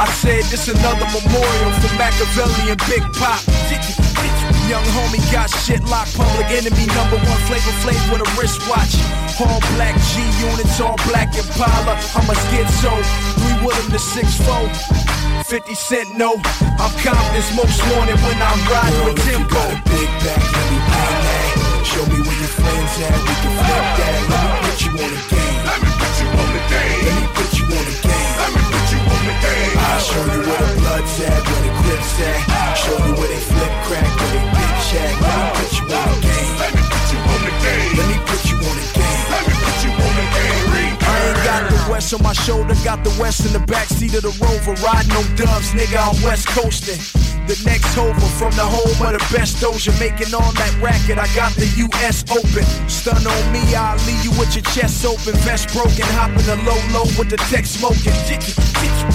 [0.00, 3.42] I said this another memorial for Makaveli and Big Pop.
[4.68, 9.00] Young homie got shit locked, public enemy number one flavor flav with a wristwatch.
[9.40, 11.96] All black G units, all black Impala.
[12.12, 12.92] I'm a schizo,
[13.40, 14.68] three Willem to six four.
[15.48, 16.36] 50 cent no,
[16.76, 19.48] I'm confident most morning when I'm riding with Timbo.
[19.48, 21.48] got a big back, let me bang that.
[21.88, 24.20] Show me where your friends at, we can flip that.
[24.28, 25.60] Let me put you on the game.
[25.64, 27.00] Let me put you on the game.
[27.08, 28.32] Let me put you on the game.
[28.36, 29.72] Let me put you on the game.
[29.80, 32.76] I'll show you where the blood's at, where the grips at.
[32.76, 34.57] Show you where they flip crack, where they
[34.94, 35.00] me
[35.54, 36.27] put you on
[41.98, 44.74] got on my shoulder, got the west in the backseat of the rover.
[44.86, 47.00] Riding on dubs, nigga, I'm west coasting.
[47.48, 51.18] The next hover from the home of the best doja, making all that racket.
[51.18, 52.62] I got the US open.
[52.86, 55.32] Stun on me, I'll leave you with your chest open.
[55.42, 58.14] Vest broken, hopping the low low with the tech smoking.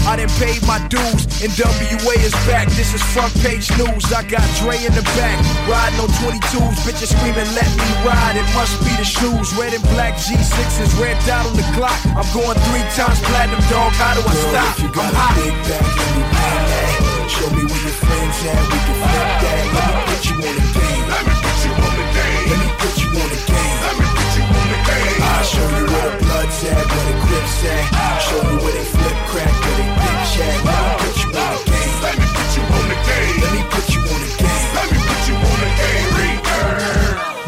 [0.09, 2.67] I done paid my dues, and WA is back.
[2.73, 4.11] This is front page news.
[4.11, 5.37] I got Dre in the back,
[5.69, 6.83] riding on 22s.
[6.83, 8.35] Bitches screaming, let me ride.
[8.35, 9.53] It must be the shoes.
[9.55, 11.95] Red and black G6s, red dot on the clock.
[12.17, 13.93] I'm going three times platinum, dog.
[13.93, 14.73] How do I Girl, stop?
[14.73, 17.29] if you got I'm a big back, let me bang that.
[17.29, 19.63] Show me where your friends at, we can flip that.
[19.77, 21.05] Let me put you on the game.
[21.13, 22.45] Let me put you on the game.
[22.49, 23.77] Let me put you on the game.
[23.85, 25.21] Let me put you on the game.
[25.21, 27.85] I'll show you where the blood's at, where the grips at.
[28.25, 30.92] Show you where they flip crack, where they bitch at.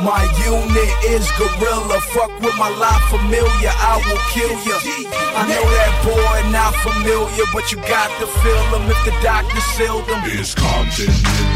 [0.06, 2.00] My unit is gorilla.
[2.14, 4.78] Fuck with my life familiar, I will kill ya.
[5.34, 9.60] I know that boy not familiar, but you got to feel him if the doctor
[9.74, 10.22] sealed him.
[10.26, 11.10] It's Compton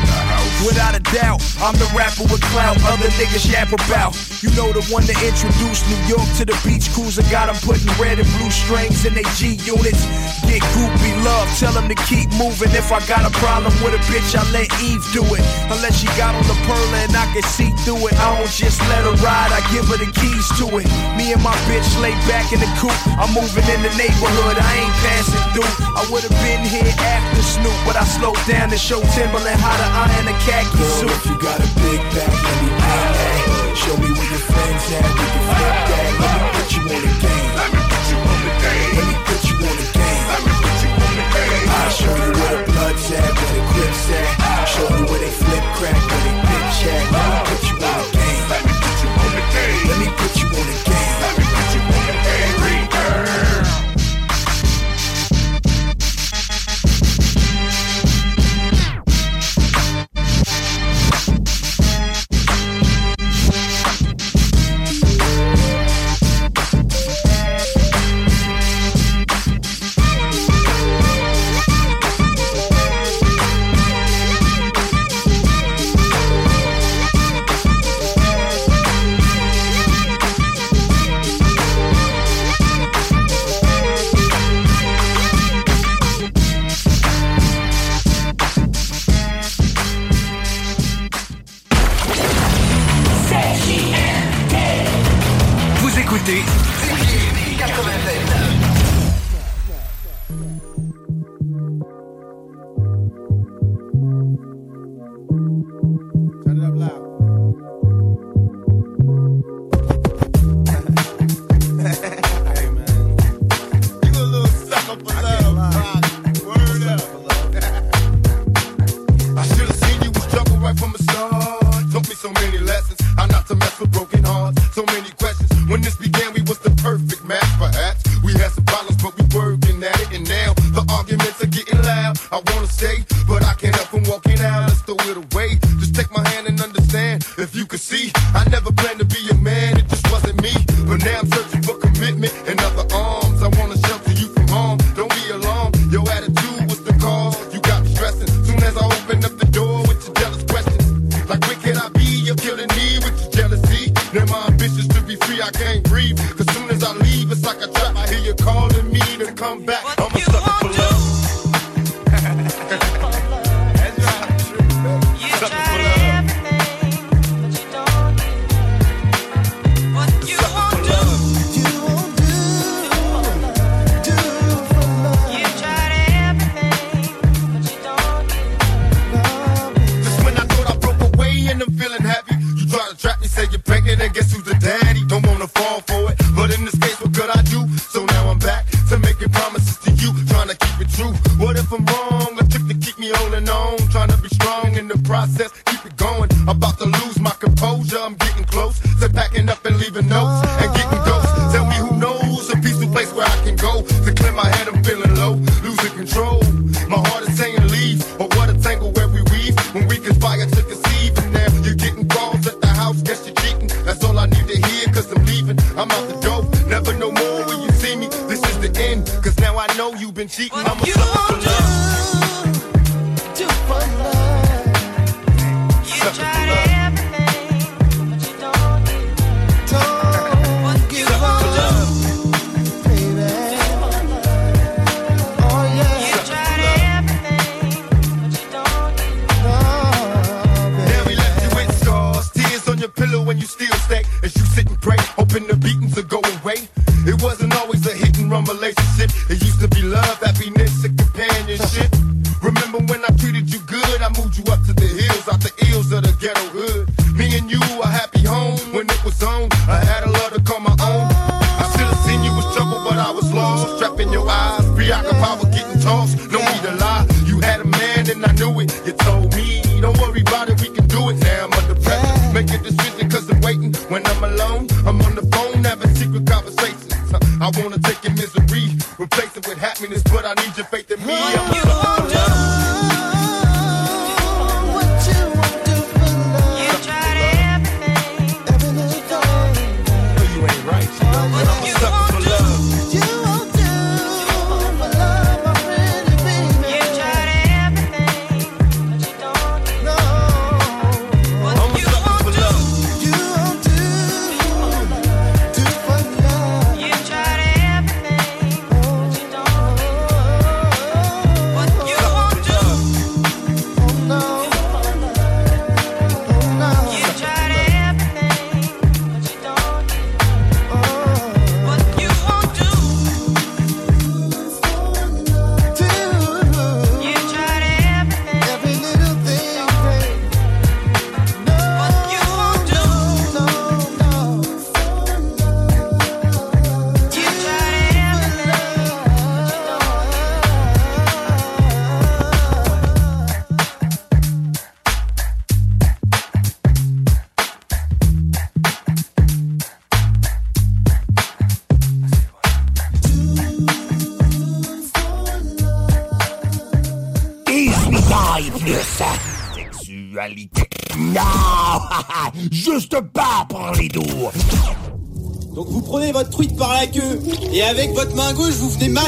[0.10, 0.29] house.
[0.66, 4.16] Without a doubt, I'm the rapper with clout other niggas yap about.
[4.44, 7.24] You know the one that introduced New York to the beach cruiser.
[7.32, 10.04] Got 'em putting red and blue strings in they G units.
[10.48, 12.72] Get groupie love, tell 'em to keep moving.
[12.72, 15.44] If I got a problem with a bitch, I let Eve do it.
[15.70, 18.16] Unless she got on the pearl and I can see through it.
[18.20, 20.88] I don't just let her ride, I give her the keys to it.
[21.18, 22.96] Me and my bitch lay back in the coop.
[23.20, 25.72] I'm moving in the neighborhood, I ain't passing through.
[26.00, 29.88] I would've been here after Snoop, but I slowed down to show Timbaland how to
[30.08, 31.12] iron a khaki Girl, suit.
[31.12, 33.76] if you got a big back, let me bang that.
[33.76, 36.10] Show me where your friends at, we can flip that.
[36.20, 37.50] Let me put you on the game.
[37.60, 38.92] Let me put you on the game.
[38.96, 40.24] Let me put you on the game.
[40.30, 41.68] Let me put you on the game.
[41.80, 44.66] I'll show you where the blood's at, where the grips at.
[44.70, 47.04] Show you where they flip crack, where they bitch at.
[47.14, 47.69] Let me put you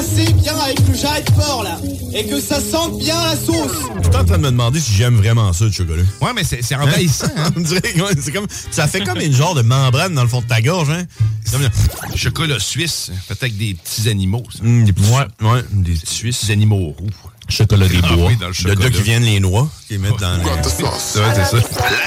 [0.02, 1.78] assez bien avec le jarret de porc, là.
[2.14, 3.72] Et que ça sente bien la sauce.
[3.98, 6.04] Je suis en train de me demander si j'aime vraiment ça, le chocolat.
[6.22, 7.28] Ouais, mais c'est envahissant.
[7.38, 7.52] Hein?
[7.56, 8.08] hein?
[8.20, 10.90] c'est comme, ça fait comme une genre de membrane dans le fond de ta gorge.
[10.90, 11.04] Hein?
[11.52, 11.70] Comme...
[12.16, 14.44] Chocolat suisse, peut-être avec des petits animaux.
[14.62, 16.46] Mm, des petits, ouais, ouais, des suisses.
[16.46, 17.08] Des animaux roux.
[17.48, 18.32] Chocolat des ah bois.
[18.40, 18.90] Le chocolat.
[18.90, 20.64] Qui viennent les noix, mettent dans La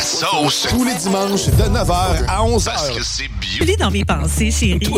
[0.00, 0.66] sauce.
[0.68, 3.28] Tous les dimanches de 9h à 11h.
[3.60, 4.88] C'est dans mes pensées, chérie.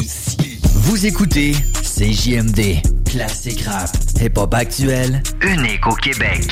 [0.87, 1.53] Vous écoutez
[1.97, 3.89] CJMD, classique rap,
[4.21, 6.47] hip-hop actuel, unique au Québec.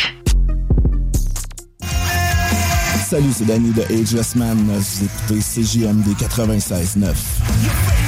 [3.06, 4.56] Salut, c'est Danny de Ageless Man.
[4.66, 8.03] Vous écoutez CJMD 96.9.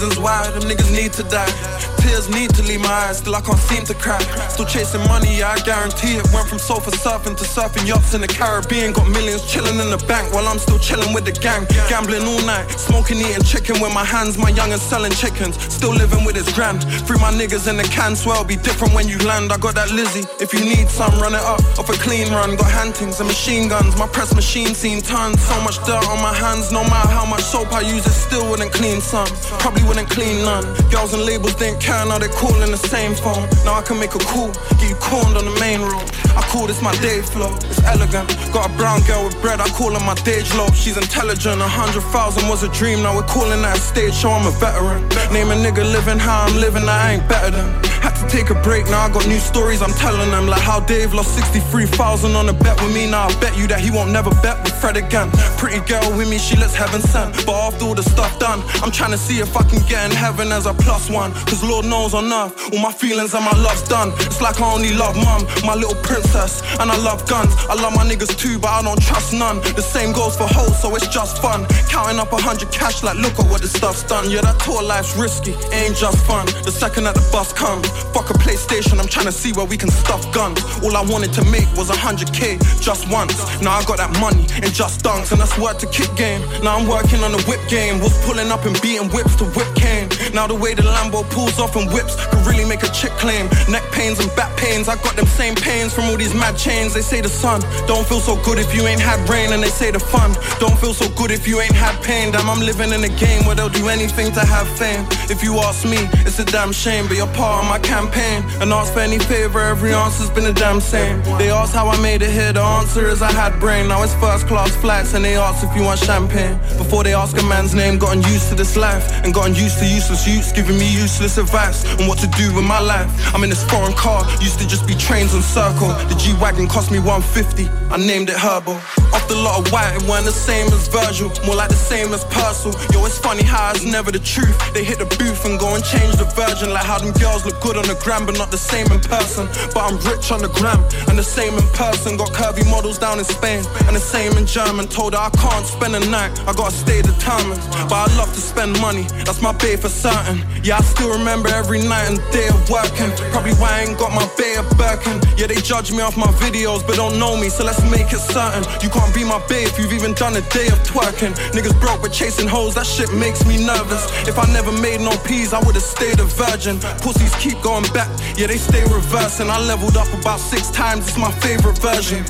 [0.00, 1.97] reasons why them niggas need to die.
[2.00, 4.18] Tears need to leave my eyes, still I can't seem to cry.
[4.48, 6.26] Still chasing money, I guarantee it.
[6.32, 8.92] Went from sofa surfing to surfing yachts in the Caribbean.
[8.92, 11.66] Got millions chilling in the bank while I'm still chilling with the gang.
[11.88, 14.38] Gambling all night, smoking, eating chicken with my hands.
[14.38, 16.84] My young selling chickens, still living with his grand.
[17.06, 19.52] Free my niggas in the can, swear it'll be different when you land.
[19.52, 21.60] I got that Lizzie, if you need some, run it up.
[21.78, 23.96] Off a clean run, got hantings and machine guns.
[23.96, 26.70] My press machine seen tons, so much dirt on my hands.
[26.70, 29.28] No matter how much soap I use, it still wouldn't clean some.
[29.58, 30.64] Probably wouldn't clean none.
[30.90, 33.48] Girls and labels didn't care, now they calling the same phone.
[33.64, 36.04] Now I can make a call, get you corned on the main road.
[36.36, 38.28] I call this my day flow, it's elegant.
[38.52, 40.68] Got a brown girl with bread, I call her my Dage low.
[40.72, 43.02] She's intelligent, a hundred thousand was a dream.
[43.02, 45.08] Now we're calling that a stage show, I'm a veteran.
[45.32, 47.97] Name a nigga living how I'm living, I ain't better than.
[48.02, 50.46] Had to take a break, now I got new stories, I'm telling them.
[50.46, 53.10] Like how Dave lost 63,000 on a bet with me.
[53.10, 55.30] Now I bet you that he won't never bet with Fred again.
[55.56, 57.34] Pretty girl with me, she looks heaven sent.
[57.46, 60.16] But after all the stuff done, I'm trying to see if I can get in
[60.16, 61.32] heaven as a plus one.
[61.48, 64.12] Cause Lord knows on earth, all my feelings and my love's done.
[64.26, 66.62] It's like I only love mum, my little princess.
[66.80, 69.58] And I love guns, I love my niggas too, but I don't trust none.
[69.74, 71.66] The same goes for hoes, so it's just fun.
[71.88, 74.30] Counting up a hundred cash, like look at what this stuff's done.
[74.30, 76.46] Yeah, that tour life's risky, it ain't just fun.
[76.64, 79.76] The second that the bus comes, fuck a PlayStation, I'm trying to see where we
[79.76, 80.62] can stuff guns.
[80.82, 83.36] All I wanted to make was a hundred K just once.
[83.62, 86.40] Now I got that money in just dunks, and that's work to kick game.
[86.62, 88.00] Now I'm working on the whip game.
[88.00, 90.08] Was pulling up and beating whips to whip cane.
[90.32, 93.48] Now the way the Lambo pulls off and whips could really make a chick claim.
[93.68, 96.94] Neck pains and back pains, I got them same pains from all these mad chains.
[96.94, 99.70] They say the sun don't feel so good if you ain't had rain, and they
[99.70, 102.32] say the fun don't feel so good if you ain't had pain.
[102.32, 105.06] Damn, I'm living in a game where they'll do anything to have fame.
[105.30, 108.42] If you ask me, it's a damn shame, but you're part of my campaign.
[108.60, 111.22] And ask for any favor, every answer's been a damn same.
[111.38, 113.88] They ask how I made it here, the answer is I had brain.
[113.88, 116.58] Now it's first class flights, and they ask if you want champagne.
[116.76, 119.86] Before they ask a man's name, gotten used to this life, and gotten used to
[119.86, 123.10] useless youths giving me useless advice on what to do with my life.
[123.34, 125.88] I'm in this foreign car, used to just be trains on circle.
[126.08, 128.74] The G Wagon cost me 150, I named it Herbo.
[129.12, 132.12] Off the lot of white, it weren't the same as Virgil, more like the same
[132.12, 132.72] as Purcell.
[132.92, 134.56] Yo, it's funny how it's never the truth.
[134.72, 137.60] They hit the booth and go and change the virgin, like how them girls look
[137.60, 139.46] good on the gram, but not the same in person.
[139.74, 142.16] But I'm rich on the gram, and the same in person.
[142.16, 144.86] Got curvy models down in Spain, and the same in German.
[144.88, 147.60] Told her I can't spend a night, I gotta stay determined.
[147.90, 150.44] But I love to spend money, that's my bay for certain.
[150.62, 153.10] Yeah, I still remember every night and day of working.
[153.30, 155.20] Probably why I ain't got my bay of Birkin.
[155.36, 158.22] Yeah, they judge me off my videos, but don't know me, so let's make it
[158.22, 158.64] certain.
[158.82, 161.34] You can't be my bae if you've even done a day of twerking.
[161.52, 164.06] Niggas broke but chasing hoes, that shit makes me nervous.
[164.26, 166.78] If I never made no peas, I would've stayed a virgin.
[167.02, 169.50] Pussies keep going back, yeah, they stay reversing.
[169.50, 172.24] I leveled up about six times, it's my favorite version.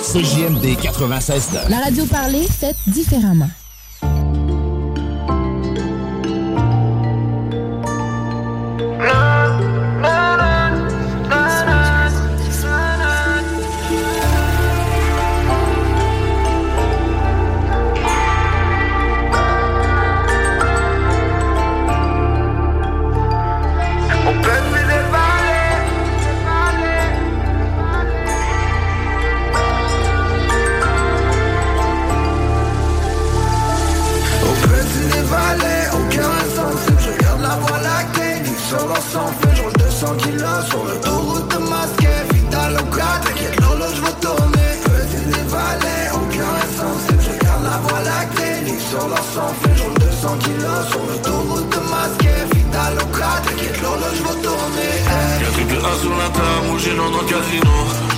[0.00, 3.50] CJMD 96 La radio parlée, faite différemment.
[55.78, 57.74] A sur la table, rouge dans le casino.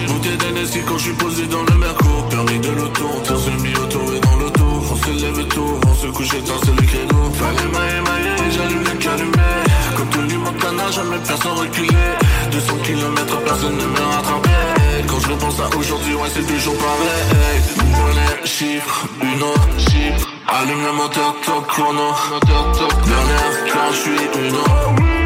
[0.08, 2.08] Bouteille d'NSI quand je suis posé dans le merco.
[2.30, 4.64] Permis de l'auto, on tire semi-auto et dans l'auto.
[4.90, 8.82] On se lève tôt, on se couche éteint, c'est le créneau Fallait mailler, mailler, j'allume
[8.82, 9.60] le calumet
[9.96, 11.88] Comme le Montana, jamais personne reculé.
[12.50, 15.04] 200 km, personne ne me rattrapait.
[15.06, 17.60] Quand je repense à aujourd'hui, ouais c'est toujours pareil.
[17.76, 22.14] Monnaie, chiffre, une autre chiffre Allume le moteur, top chrono.
[22.46, 25.19] Dernière, quand je suis une autre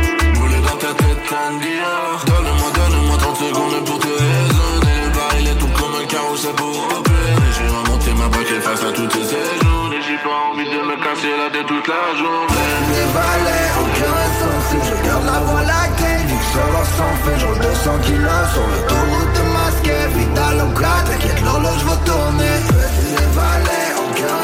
[1.24, 5.00] Dior Donne-moi, donne-moi 30 secondes pour te raisonner.
[5.08, 6.88] Le est tout comme un carrousel pour
[7.56, 8.28] J'ai remonté ma
[8.60, 12.18] face à toutes ces journées J'ai pas envie de me casser la tête toute la
[12.18, 12.54] journée.
[13.80, 14.16] Aucun
[14.84, 17.14] Je garde la voie lactée, vu que sur leur sang.
[17.24, 19.96] Fait Je roule 200 kilos sur l'autoroute de masqué.
[20.12, 22.56] Vital au 4, t'inquiète l'horloge va tourner.
[23.96, 24.40] Aucun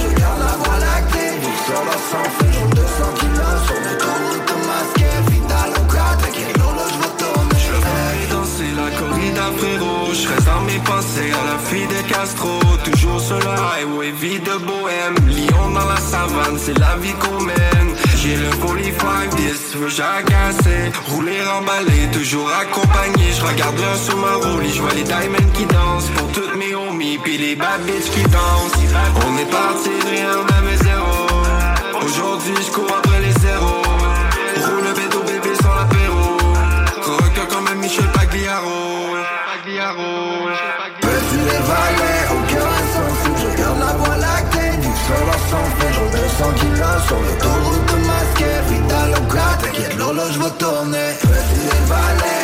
[0.00, 2.24] Je garde la voie lactée, vu que sur leur sang.
[2.38, 2.86] Fait Je roule 200
[3.16, 3.25] kilos
[10.46, 15.16] dans mes pensées à la fille des Castro Toujours sur le highway, vie de bohème
[15.26, 17.90] Lyon dans la savane, c'est la vie qu'on mène.
[18.16, 20.92] J'ai le 45-10, veux sait.
[21.08, 23.32] Rouler emballé, toujours accompagné.
[23.32, 24.34] Je regarde l'un sur ma
[24.72, 26.10] je vois les diamonds qui dansent.
[26.16, 28.72] Pour toutes mes homies, puis les bad qui dansent.
[29.26, 31.26] On est parti de rien, même zéro.
[32.04, 33.05] Aujourd'hui, je cours
[47.06, 52.35] sur l'autoroute de masqué Vital au gras, t'inquiète l'horloge va tourner Petit les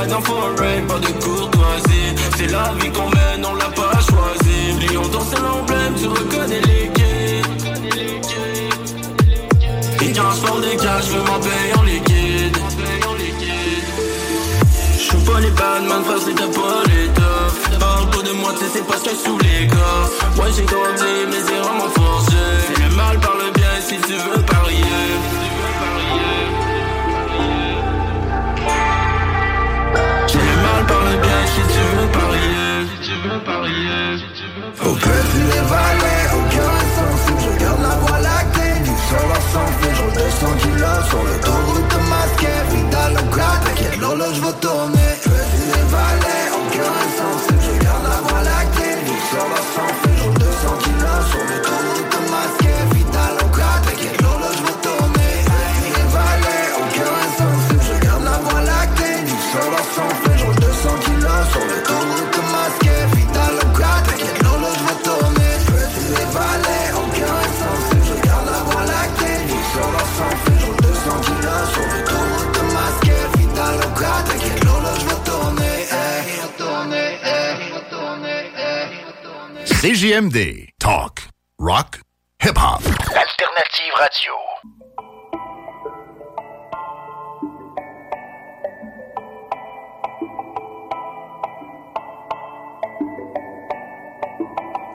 [0.00, 2.14] ride en pas de courtoisie.
[2.36, 6.60] C'est la vie qu'on mène, on l'a pas choisi Lyon dans c'est l'emblème, tu reconnais
[6.60, 6.90] les
[10.06, 12.58] Et quand je prends des cas, je veux m'en payer en liquide.
[14.98, 18.70] Je pas les badman, face les pas les toughs Parle pas de moi, tu sais,
[18.74, 20.08] c'est parce que sous les gars.
[20.36, 24.42] Moi j'ai grandi, c'est vraiment forcé C'est le mal par le bien si tu veux
[24.42, 25.47] parier
[33.38, 34.84] veux parier, si tu veux parier.
[34.84, 34.92] Au
[36.38, 38.80] aucun sens je regarde la voie lactée.
[38.80, 42.60] Du sol sans fond, je 200 kilos sur l'autoroute masquée.
[42.70, 45.17] Vidal au cadre, quelle horloge va tourner
[80.18, 80.68] CJMD.
[80.80, 81.28] Talk.
[81.60, 82.00] Rock.
[82.42, 82.82] Hip-hop.
[83.14, 84.32] Alternative Radio.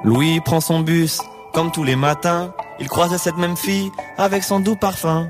[0.04, 1.22] Louis prend son bus,
[1.54, 2.54] comme tous les matins.
[2.80, 5.30] Il croise cette même fille avec son doux parfum.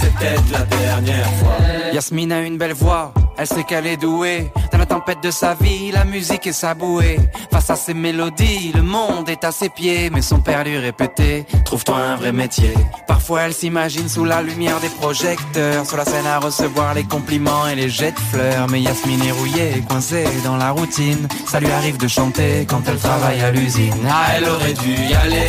[1.93, 4.51] Yasmine a une belle voix, elle sait qu'elle est douée.
[4.71, 7.19] Dans la tempête de sa vie, la musique est sa bouée.
[7.51, 10.09] Face à ses mélodies, le monde est à ses pieds.
[10.09, 12.73] Mais son père lui répétait, trouve-toi un vrai métier.
[13.07, 17.67] Parfois elle s'imagine sous la lumière des projecteurs, sur la scène à recevoir les compliments
[17.67, 18.67] et les jets de fleurs.
[18.69, 21.27] Mais Yasmine est rouillée, coincée dans la routine.
[21.45, 24.07] Ça lui arrive de chanter quand elle travaille à l'usine.
[24.09, 25.47] Ah, elle aurait dû y aller.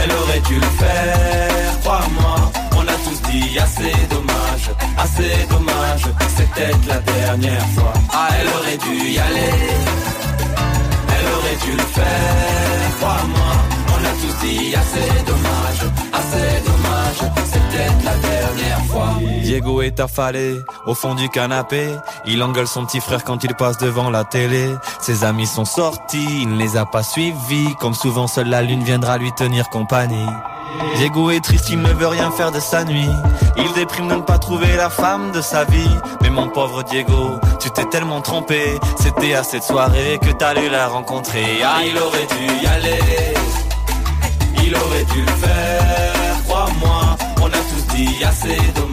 [0.00, 2.47] Elle aurait dû le faire, crois-moi.
[3.28, 6.02] Assez dommage, assez dommage.
[6.34, 7.92] C'est peut-être la dernière fois.
[8.10, 9.52] Ah, elle aurait dû y aller.
[11.10, 13.52] Elle aurait dû le faire, crois-moi.
[13.90, 16.77] On a tous dit assez dommage, assez dommage.
[17.14, 19.14] C'est peut-être la dernière fois.
[19.42, 21.88] Diego est affalé au fond du canapé.
[22.26, 24.74] Il engueule son petit frère quand il passe devant la télé.
[25.00, 27.74] Ses amis sont sortis, il ne les a pas suivis.
[27.80, 30.28] Comme souvent, seule la lune viendra lui tenir compagnie.
[30.96, 33.08] Diego est triste, il ne veut rien faire de sa nuit.
[33.56, 35.96] Il déprime de ne pas trouver la femme de sa vie.
[36.22, 38.78] Mais mon pauvre Diego, tu t'es tellement trompé.
[38.98, 40.30] C'était à cette soirée que
[40.60, 41.62] dû la rencontrer.
[41.64, 42.98] Ah, il aurait dû y aller.
[44.64, 46.12] Il aurait dû le faire,
[46.82, 48.87] On a tous dit assez dommage,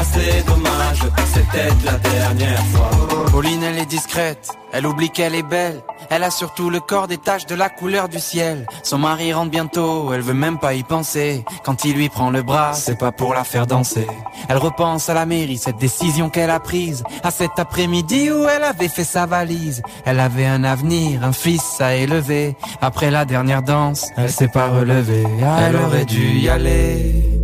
[0.00, 2.90] assez dommage, c'était la dernière fois.
[3.30, 5.80] Pauline, elle est discrète, elle oublie qu'elle est belle.
[6.08, 8.66] Elle a surtout le corps des taches de la couleur du ciel.
[8.82, 11.44] Son mari rentre bientôt, elle veut même pas y penser.
[11.64, 14.06] Quand il lui prend le bras, c'est pas pour la faire danser.
[14.48, 17.04] Elle repense à la mairie, cette décision qu'elle a prise.
[17.22, 19.82] À cet après-midi où elle avait fait sa valise.
[20.04, 22.56] Elle avait un avenir, un fils à élever.
[22.80, 25.26] Après la dernière danse, elle s'est pas relevée.
[25.60, 27.39] Elle aurait dû y aller.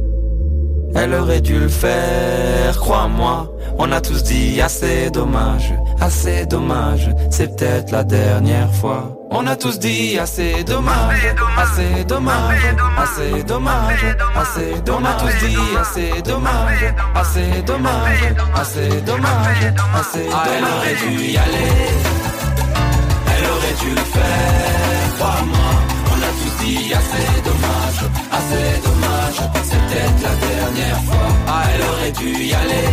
[0.94, 3.48] Elle aurait dû le faire, crois-moi.
[3.78, 7.10] On a tous dit assez dommage, assez dommage.
[7.30, 9.12] C'est peut-être la dernière fois.
[9.30, 15.02] On a tous dit assez dommage, assez dommage, assez dommage, assez dommage.
[15.02, 19.64] On a tous dit assez dommage, assez dommage, assez dommage,
[19.94, 20.42] assez dommage.
[20.56, 21.72] Elle aurait dû y aller.
[23.36, 25.70] Elle aurait dû le faire, crois-moi.
[26.12, 28.00] On a tous dit assez dommage,
[28.32, 29.05] assez dommage.
[29.96, 31.28] Peut-être la dernière fois.
[31.48, 32.88] Ah, elle aurait dû y aller.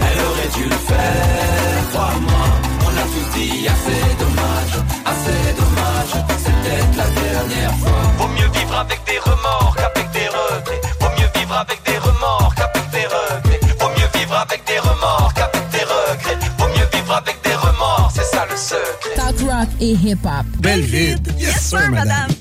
[0.00, 2.46] Elle aurait dû le faire, crois-moi.
[2.80, 4.74] On a tous dit assez dommage,
[5.06, 6.12] assez dommage.
[6.42, 8.02] C'est peut-être la dernière fois.
[8.18, 10.80] Vaut mieux vivre avec des remords qu'avec des regrets.
[10.98, 13.60] Vaut mieux vivre avec des remords qu'avec des regrets.
[13.78, 16.38] Vaut mieux vivre avec des remords qu'avec des regrets.
[16.58, 19.14] Vaut mieux vivre avec des remords, c'est ça le secret.
[19.14, 20.46] Talk rock et hip-hop.
[20.58, 21.18] Belleville.
[21.38, 22.33] Yes, sir, madame.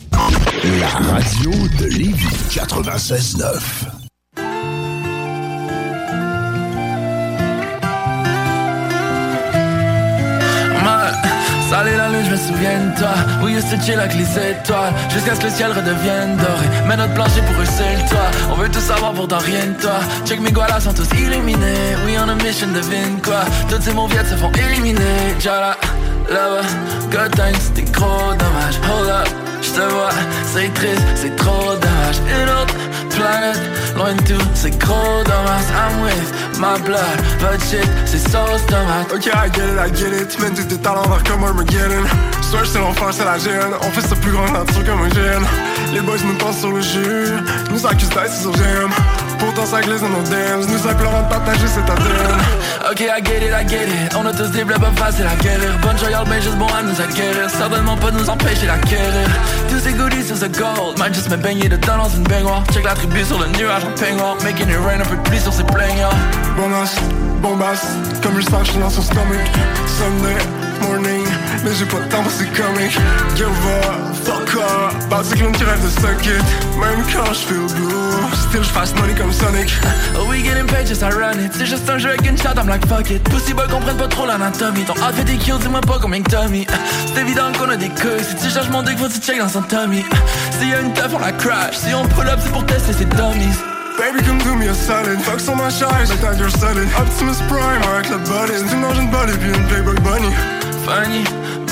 [0.64, 3.44] La radio de Lévis 96.9.
[10.82, 11.14] mal.
[11.70, 13.10] Salut la lune, je me souviens de toi.
[13.44, 14.94] We used to chill avec les étoiles.
[15.10, 16.68] Jusqu'à ce que le ciel redevienne doré.
[16.88, 18.54] Mais notre plancher pour eux, c'est le.
[18.54, 20.00] On veut tout savoir pourtant rien de toi.
[20.26, 21.98] Check mes gualas sont tous illuminés.
[22.06, 23.44] We on a mission, devine quoi.
[23.70, 25.36] Toutes ces mauviettes se font éliminer.
[25.40, 25.76] Jala,
[26.30, 26.66] là-bas,
[27.12, 28.80] good times, c'était gros dommage.
[28.88, 30.10] Hold up, j'te vois,
[30.54, 32.18] c'est triste, c'est trop dommage.
[32.28, 32.76] Une autre
[33.10, 33.60] planète,
[33.96, 35.68] loin de tout, c'est gros dommage.
[35.74, 39.12] I'm with my blood, but shit, c'est sauce tomate.
[39.14, 40.28] Ok, I get it, I get it.
[40.30, 42.06] Tu mènes tous tes talents vers comme Armageddon.
[42.42, 43.74] Soit c'est l'enfer, c'est la gêne.
[43.82, 45.46] On fait ça plus grand nature comme un gène.
[45.94, 47.34] Les boys nous pensent sur le jus.
[47.72, 48.92] Nous accusent d'ice sur GM.
[49.44, 50.66] Pourtant ça glisse dans nos dams.
[50.70, 52.40] Nous implorons de partager cet ADN.
[52.90, 54.16] Ok, I get it, I get it.
[54.16, 55.78] On a tous des blabs pas facile à guérir.
[55.82, 57.50] Bonne joyale, mais juste bon à nous acquérir.
[57.50, 59.28] Certainement pas nous empêcher d'acquérir.
[59.70, 60.98] Tous ces goodies sur ce gold.
[60.98, 62.64] Might just me baigner dedans dans une baignoire.
[62.72, 64.38] Check la tribu sur le nuage en peignoir.
[64.44, 66.16] Making it rain un peu de pluie sur ses plaignards.
[66.56, 66.96] Bonasse,
[67.42, 67.86] bombasse,
[68.22, 69.52] comme je sens, je dans son stomach.
[69.88, 71.26] Sunday morning,
[71.64, 72.98] mais j'ai pas de temps pour ces comics.
[73.36, 76.44] Give up, fuck up, bad cyclone qui rêve de suck it.
[76.80, 78.14] Même quand je feel blue,
[78.50, 79.74] still je fasse money comme Sonic.
[80.18, 81.54] Oh, we getting paid, just I run it.
[81.58, 83.24] C'est juste un jeu avec une shot, I'm like fuck it.
[83.30, 84.84] Pussy boy comprennent pas trop l'anatomie.
[84.86, 86.68] Ton outfit des kills, dis-moi pas combien que mis.
[87.14, 88.20] C'est évident qu'on a des queues.
[88.20, 90.04] Si tu cherches mon dick, faut tu check dans son tummy.
[90.60, 91.78] S'il y a une teuf, on la crash.
[91.78, 93.58] Si on pull up, c'est pour tester ses dummies.
[93.98, 95.20] Baby, come do me a solid.
[95.22, 96.88] Fuck sur ma charge, la tag, you're solid.
[96.98, 98.18] Optimus Prime, avec la.
[98.18, 100.34] Tu manges une body, puis une Playboy Bunny.
[100.86, 101.24] Funny,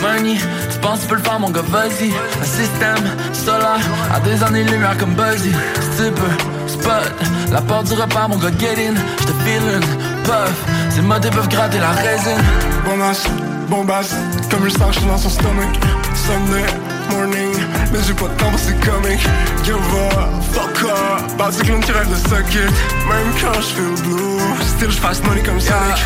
[0.01, 0.37] money,
[0.71, 2.11] tu penses tu peux le faire mon gars, vas-y.
[2.41, 3.79] Un système solaire,
[4.13, 5.51] à des années-lumière comme Buzzy.
[5.51, 7.11] Si tu peux, spot,
[7.51, 8.95] la porte du repas mon gars, get in.
[9.19, 9.81] J'te feelin',
[10.23, 10.53] puff,
[10.89, 12.41] ces modes peuvent gratter la résine.
[12.85, 13.27] Bonasse,
[13.69, 14.15] bombasse,
[14.49, 15.79] comme je sens, je dans son stomach.
[16.15, 17.53] Sunday morning,
[17.91, 19.21] mais j'ai pas de temps pour ces comics.
[19.63, 22.71] Give up, fuck up, cyclone qui rêve de suck it.
[23.07, 25.97] Même quand je feel blue, still je fasse money comme Sonic.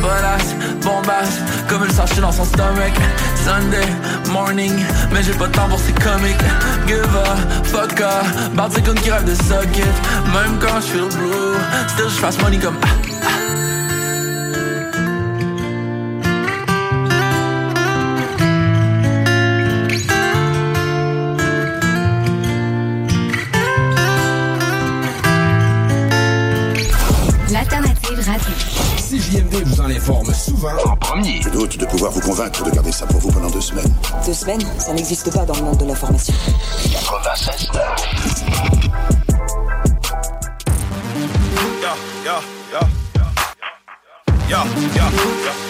[0.00, 2.92] Bonasse, bombasse, comme le sache dans son stomach.
[3.44, 3.86] Sunday
[4.32, 4.72] morning,
[5.12, 6.40] mais j'ai pas de temps pour ces comics
[6.86, 9.84] Give a fuck up, cyclone qui rêve de suck it.
[10.32, 11.56] Même quand je feel blue,
[11.88, 13.43] still je fasse money comme ah, L'alternative
[30.00, 31.40] Souvent en premier.
[31.40, 33.92] Je doute de pouvoir vous convaincre de garder ça pour vous pendant deux semaines.
[34.26, 36.34] Deux semaines, ça n'existe pas dans le monde de l'information.
[36.92, 37.70] 96
[41.82, 41.90] Yo,
[42.24, 42.80] yo,
[44.50, 45.63] yo,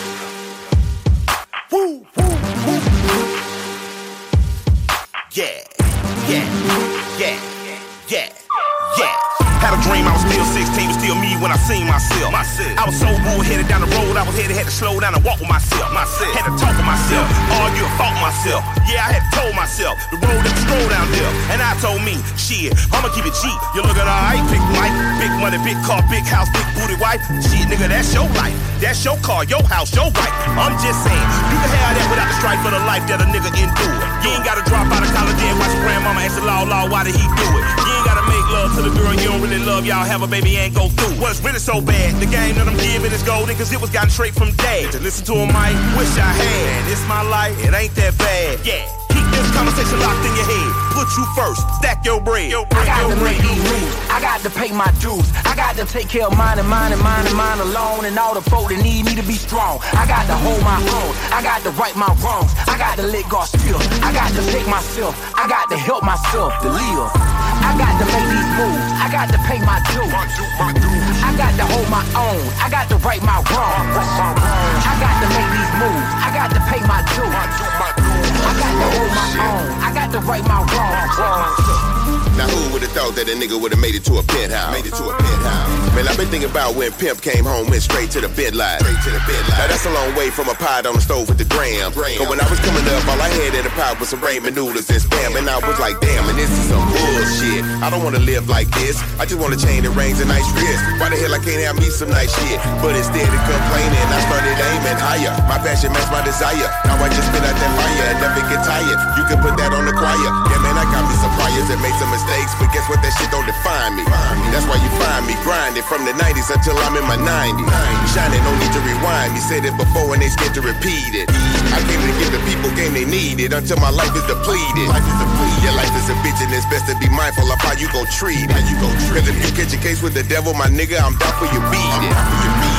[14.65, 15.93] had to slow down and walk with myself.
[15.93, 16.33] myself.
[16.33, 17.29] Had to talk with myself,
[17.61, 18.65] argue and fought myself.
[18.89, 21.29] Yeah, I had told myself the road that stroll down there.
[21.53, 23.59] And I told me, shit, I'ma keep it cheap.
[23.77, 27.21] You looking alright, big life, big money, big car, big house, big booty wife.
[27.45, 28.57] Shit, nigga, that's your life.
[28.81, 30.33] That's your car, your house, your wife.
[30.57, 33.29] I'm just saying, you can have that without the strife for the life that a
[33.29, 33.97] nigga endure.
[34.25, 36.89] You ain't gotta drop out of college and watch your grandmama ask the law, law,
[36.89, 37.65] why did he do it?
[37.85, 38.24] You ain't gotta
[38.55, 39.85] love to the girl you don't really love.
[39.85, 41.19] Y'all have a baby and go through.
[41.21, 42.15] What's really so bad?
[42.23, 44.93] The game that I'm giving is golden, cause it was gotten straight from dad.
[44.93, 46.87] To listen to him, Mike, wish I had.
[46.87, 48.63] It's my life, it ain't that bad.
[48.63, 48.87] Yeah.
[49.11, 50.71] Keep this conversation locked in your head.
[50.95, 52.51] Put you first, stack your bread.
[52.51, 53.35] Your bread, I got your to bread.
[53.35, 53.95] make these moves.
[54.11, 55.27] I got to pay my dues.
[55.43, 58.07] I got to take care of mine and mine and mine and mine alone.
[58.07, 59.83] And all the folk that need me to be strong.
[59.99, 61.11] I got to hold my own.
[61.35, 62.55] I got to right my wrongs.
[62.71, 63.83] I got to let God still.
[64.07, 65.19] I got to take myself.
[65.35, 67.11] I got to help myself to live.
[67.11, 68.87] I got to make these moves.
[69.03, 70.15] I got to pay my dues.
[70.15, 72.39] I got to hold my own.
[72.63, 73.99] I got to right my wrongs.
[73.99, 76.07] I got to make these moves.
[76.23, 77.35] I got to pay my dues.
[77.35, 79.67] I got to hold my own.
[79.83, 82.04] I got to right my wrongs.
[82.35, 84.75] Now who would have thought that a nigga would have made it to a penthouse?
[84.75, 85.95] Made it to a penthouse.
[85.95, 88.83] Man, I've been thinking about when Pimp came home, went straight to the bed line.
[88.83, 89.63] Straight to the bed line.
[89.63, 91.95] Now that's a long way from a pot on the stove with the gram.
[91.95, 94.59] But when I was coming up, all I had in the pot was some ramen
[94.59, 95.39] noodles and spam.
[95.39, 97.63] And I was like, damn, and this is some bullshit.
[97.79, 98.99] I don't wanna live like this.
[99.23, 100.83] I just wanna chain the rings and nice wrist.
[100.99, 102.59] Why the hell I can't have me some nice shit?
[102.83, 105.31] But instead of complaining, I started aiming higher.
[105.47, 106.67] My passion matched my desire.
[106.83, 108.99] Now I just spit out that fire and never get tired.
[109.15, 110.31] You can put that on the choir.
[110.51, 112.24] Yeah, man, I got me some priors that made some mistakes.
[112.25, 113.03] But guess what?
[113.05, 114.05] That shit don't define me.
[114.49, 117.69] That's why you find me grinding from the 90s until I'm in my 90s.
[118.17, 119.41] Shining, no need to rewind me.
[119.45, 121.29] Said it before and they scared to repeat it.
[121.75, 124.89] I came to give the people game they needed until my life is depleted.
[124.89, 125.61] Life is depleted.
[125.61, 128.07] Yeah, life is a bitch and it's best to be mindful of how you go
[128.09, 128.65] treat it.
[128.73, 128.77] You
[129.13, 131.61] Cause if you catch a case with the devil, my nigga, I'm down for you
[131.69, 132.74] beat it.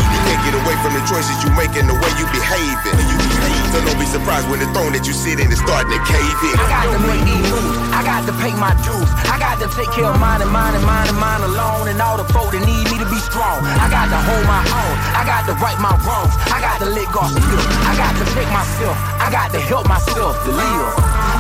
[0.45, 3.01] Get away from the choices you make and the way you behaving.
[3.01, 3.65] You behave.
[3.73, 6.37] So don't be surprised when the throne that you sit in is starting to cave
[6.45, 6.53] in.
[6.53, 7.73] I got to make these moves.
[7.89, 9.09] I got to pay my dues.
[9.25, 11.89] I got to take care of mine and mine and mine and mine alone.
[11.89, 13.65] And all the folk that need me to be strong.
[13.65, 14.95] I got to hold my own.
[15.17, 16.37] I got to right my wrongs.
[16.53, 17.65] I got to let God still.
[17.89, 18.93] I got to take myself.
[19.17, 20.93] I got to help myself to live.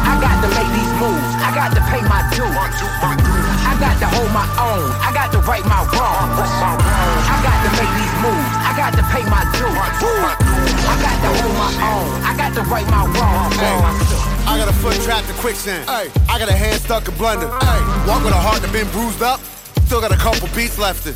[0.09, 1.29] I got to make these moves.
[1.45, 3.44] I got to pay my dues.
[3.75, 4.87] I got to hold my own.
[5.03, 6.39] I got to right my wrongs.
[6.39, 8.51] I got to make these moves.
[8.63, 9.75] I got to pay my dues.
[10.87, 12.07] I got to hold my own.
[12.23, 13.59] I got to right my wrongs.
[14.47, 15.89] I got a foot trapped in quicksand.
[15.89, 16.07] Ay.
[16.29, 17.51] I got a hand stuck in blender.
[17.51, 17.83] Ay.
[18.07, 19.41] Walk with a heart that been bruised up.
[19.83, 21.13] Still got a couple beats left in.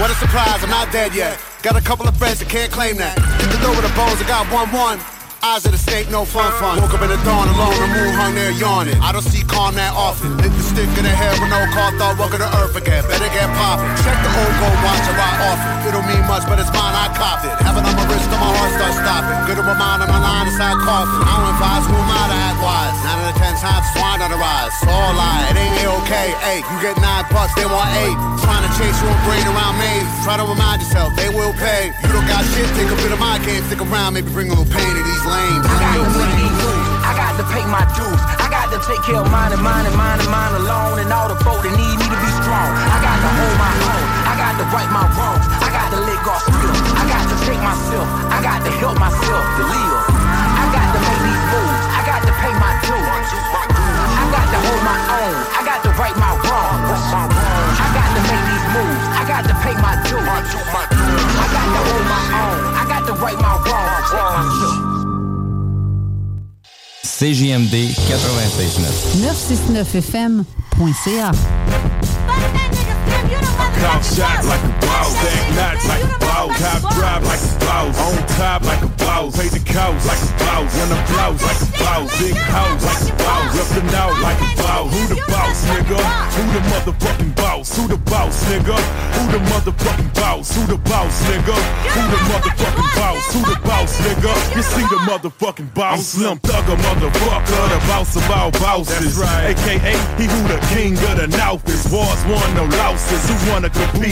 [0.00, 1.38] What a surprise, I'm not dead yet.
[1.62, 3.20] Got a couple of friends that can't claim that.
[3.36, 4.98] Hit the door with the bones, I got one one.
[5.38, 6.82] Eyes of the snake, no fun fun.
[6.82, 8.98] Woke up in the dawn alone, the moon hung there yawning.
[8.98, 10.34] I don't see calm that often.
[10.42, 13.06] Hit the stick in the head with no car thought welcome to earth again.
[13.06, 13.86] Better get poppin'.
[14.02, 15.70] Check the old gold watch I ride often.
[15.86, 17.54] It don't mean much, but it's mine, I copped it.
[17.54, 17.97] My wrist,
[18.38, 19.38] till my heart starts stopping.
[19.46, 21.22] Good to remind on my line, out coughing.
[21.26, 22.96] I don't advise who am I to act wise.
[23.02, 24.72] Nine out of ten times, swine on the rise.
[24.78, 26.28] It's all lie, it ain't okay.
[26.42, 28.16] Hey, you get nine bucks, they want eight.
[28.42, 29.90] Trying to chase your brain around me.
[30.22, 31.90] Try to remind yourself, they will pay.
[32.06, 34.54] You don't got shit, take a bit of my game, stick around, maybe bring a
[34.54, 35.64] little pain to these lanes.
[35.66, 36.86] I got to make these moves.
[37.08, 38.22] I got to pay my dues.
[38.38, 41.00] I got to take care of mine and mine and mine and mine alone.
[41.00, 42.68] And all the folk that need me to be strong.
[42.68, 44.06] I got to hold my own.
[44.28, 45.44] I got to right my wrongs.
[45.64, 46.74] I got to let God still.
[47.00, 48.04] I got take myself.
[48.28, 50.04] I got to help myself to live.
[50.12, 51.80] I got to make these moves.
[51.96, 53.08] I got to pay my dues.
[54.20, 55.32] I got to hold my own.
[55.56, 56.84] I got to right my wrongs.
[56.84, 59.00] I got to make these moves.
[59.16, 60.28] I got to pay my dues.
[60.28, 60.44] I
[61.56, 62.60] got to hold my own.
[62.76, 64.12] I got to right my wrongs.
[67.00, 69.24] CJMD 96.9.
[69.24, 71.32] 969fm.ca.
[73.78, 77.94] Cop shot like a boss, stack knots like a boss, cop drive like a boss,
[77.98, 81.60] on top like a boss, pay the cost like a boss, run the blouse like
[81.62, 84.90] a boss, big house like a boss, up and out like a boss.
[84.90, 85.98] Who the boss, nigga?
[86.34, 87.76] Who the motherfucking boss?
[87.76, 88.76] Who the boss, nigga?
[89.14, 90.54] Who the motherfucking boss?
[90.54, 91.56] Who the boss, nigga?
[91.94, 93.32] Who the motherfucking boss?
[93.32, 94.32] Who the boss, nigga?
[94.56, 95.98] You see the motherfucking boss?
[95.98, 99.20] I'm Slim Thugger, motherfucker, the boss of all bosses.
[99.22, 101.86] AKA, he who the king of the North is.
[101.92, 103.22] Wars won, no losses.
[103.28, 103.34] Who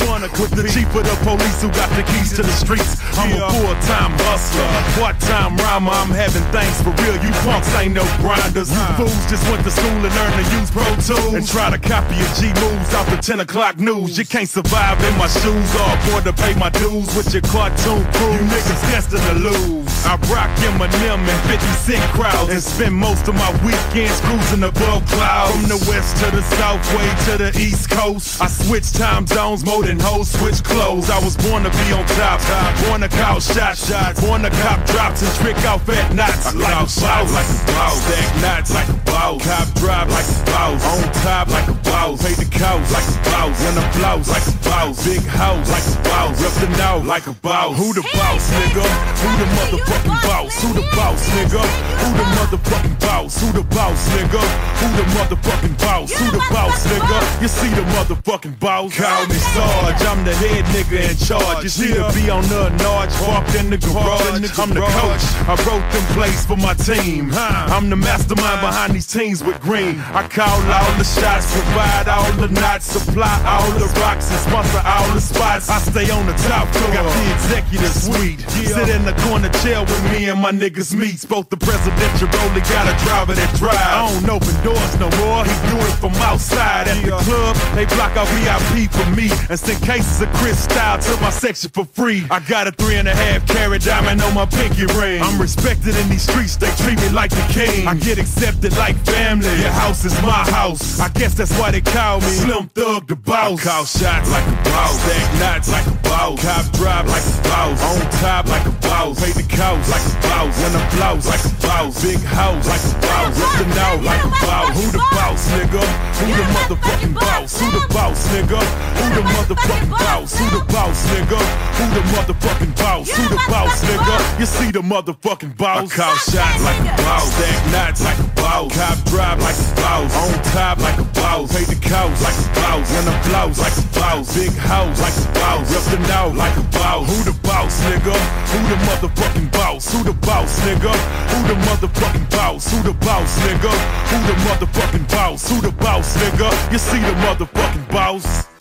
[0.09, 0.37] wanna compete?
[0.37, 3.01] With the chief of the police who got the keys to the streets.
[3.17, 4.69] I'm a full-time hustler,
[5.01, 5.93] part-time rhymer.
[5.93, 7.17] I'm having things for real.
[7.25, 8.69] You punks ain't no grinders.
[9.01, 12.17] Fools just went to school and learned to use Pro Tools and try to copy
[12.17, 14.19] your G moves off the 10 o'clock news.
[14.19, 18.05] You can't survive in my shoes or afford to pay my dues with your cartoon
[18.13, 18.33] crew.
[18.37, 19.89] You niggas destined to lose.
[20.05, 25.05] I rock Eminem and 50 Cent crowds and spend most of my weekends cruising above
[25.07, 25.53] clouds.
[25.57, 28.41] From the west to the south, way to the east coast.
[28.41, 31.09] I switch time zones more than hoes switch clothes.
[31.09, 32.43] I was born to be on top,
[32.83, 36.53] born to call shot shots, born to cop drops and trick off at knots.
[36.53, 40.39] Like a boss, like a boss, stack knots like a boss, cop drop like a
[40.51, 44.29] boss, on top like a boss, pay the cows like a boss, run the blouse
[44.29, 47.79] like a boss, big house like a boss, up and out like a boss.
[47.79, 48.83] Who the boss, nigga?
[48.83, 50.51] Who the motherfucking boss?
[50.59, 51.63] Who the boss, nigga?
[52.03, 53.41] Who the motherfucking boss?
[53.41, 54.43] Who the boss, nigga?
[54.83, 56.11] Who the motherfucking boss?
[56.11, 57.43] Who the boss, nigga?
[57.43, 58.97] You see the motherfucking boss?
[58.97, 61.63] Call me Sarge, I'm the head nigga in charge.
[61.63, 64.59] You see the be on the Narge, parked in the garage.
[64.59, 65.25] I'm the coach.
[65.45, 67.31] I wrote them plays for my team.
[67.35, 70.01] I'm the mastermind behind these teams with green.
[70.17, 74.83] I call all the shots, provide all the knots, supply all the rocks, and sponsor
[74.85, 75.69] all the spots.
[75.69, 78.41] I stay on the top floor, got the executive suite.
[78.49, 81.21] Sit in the corner chair with me and my niggas meet.
[81.29, 83.77] Both the presidential rolling got a driver that drive.
[83.77, 86.89] I don't open doors no more, he do it from outside.
[86.89, 91.21] At the club, they block out VIP for me and send cases of crystal to
[91.21, 92.27] my section for free.
[92.31, 95.23] I got a three and a half carat diamond on my pinky ring.
[95.23, 97.87] I'm respected in these streets, they treat me like the king.
[97.87, 99.49] I get accepted like family.
[99.61, 101.01] Your house is my house.
[101.01, 103.61] I guess that's why they call me Slim Thug the Boss.
[103.61, 107.43] I call shots like a boss, stack knots like a boss, cop drive like a
[107.49, 111.27] boss, on top like a boss, pay the cost like a boss, when I blouse
[111.27, 114.75] like a boss, big house like a boss, ripping out like a boss.
[114.77, 115.83] Who the boss, nigga?
[116.17, 117.61] Who the motherfucking boss?
[117.61, 118.61] Who the boss, nigga?
[118.61, 120.39] Who the motherfucking boss?
[120.39, 121.41] Who the boss, nigga?
[121.77, 123.11] Who the motherfucking boss?
[123.11, 124.41] Who the boss, nigga?
[124.41, 125.93] You see the motherfucking boss?
[125.93, 129.69] I call shots like a boss, stack knots like a boss, cop drive like a
[129.81, 133.59] boss, on top like a boss, pay the cost like a boss, when I blouse
[133.59, 137.07] like a boss, big house like a boss, ripping out like a boss.
[137.09, 138.17] Who the boss, nigga?
[138.53, 139.93] Who the motherfucking boss?
[139.93, 140.93] Who the boss, nigga?
[141.33, 142.71] Who the motherfucking boss?
[142.71, 143.73] Who the boss, nigga?
[144.11, 145.49] Who the motherfucking boss?
[145.49, 146.73] Who the boss, nigga?
[146.73, 148.56] You see the motherfucking boss?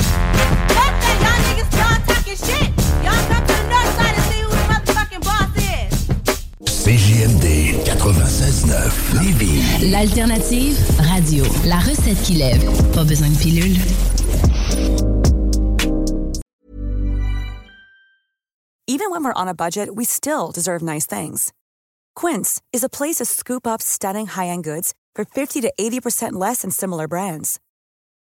[1.22, 2.70] Y'all niggas done talking shit.
[3.03, 5.91] Y'all come to the north side and see who the motherfucking boss is.
[6.86, 7.45] CJMD
[7.86, 8.76] 96.9
[9.22, 9.91] Lévis.
[9.91, 11.45] L'alternative radio.
[11.66, 12.64] La recette qui lève.
[12.94, 13.78] Pas besoin de pilule.
[18.88, 21.52] Even when we're on a budget, we still deserve nice things.
[22.16, 26.62] Quince is a place to scoop up stunning high-end goods for 50 to 80% less
[26.62, 27.60] than similar brands.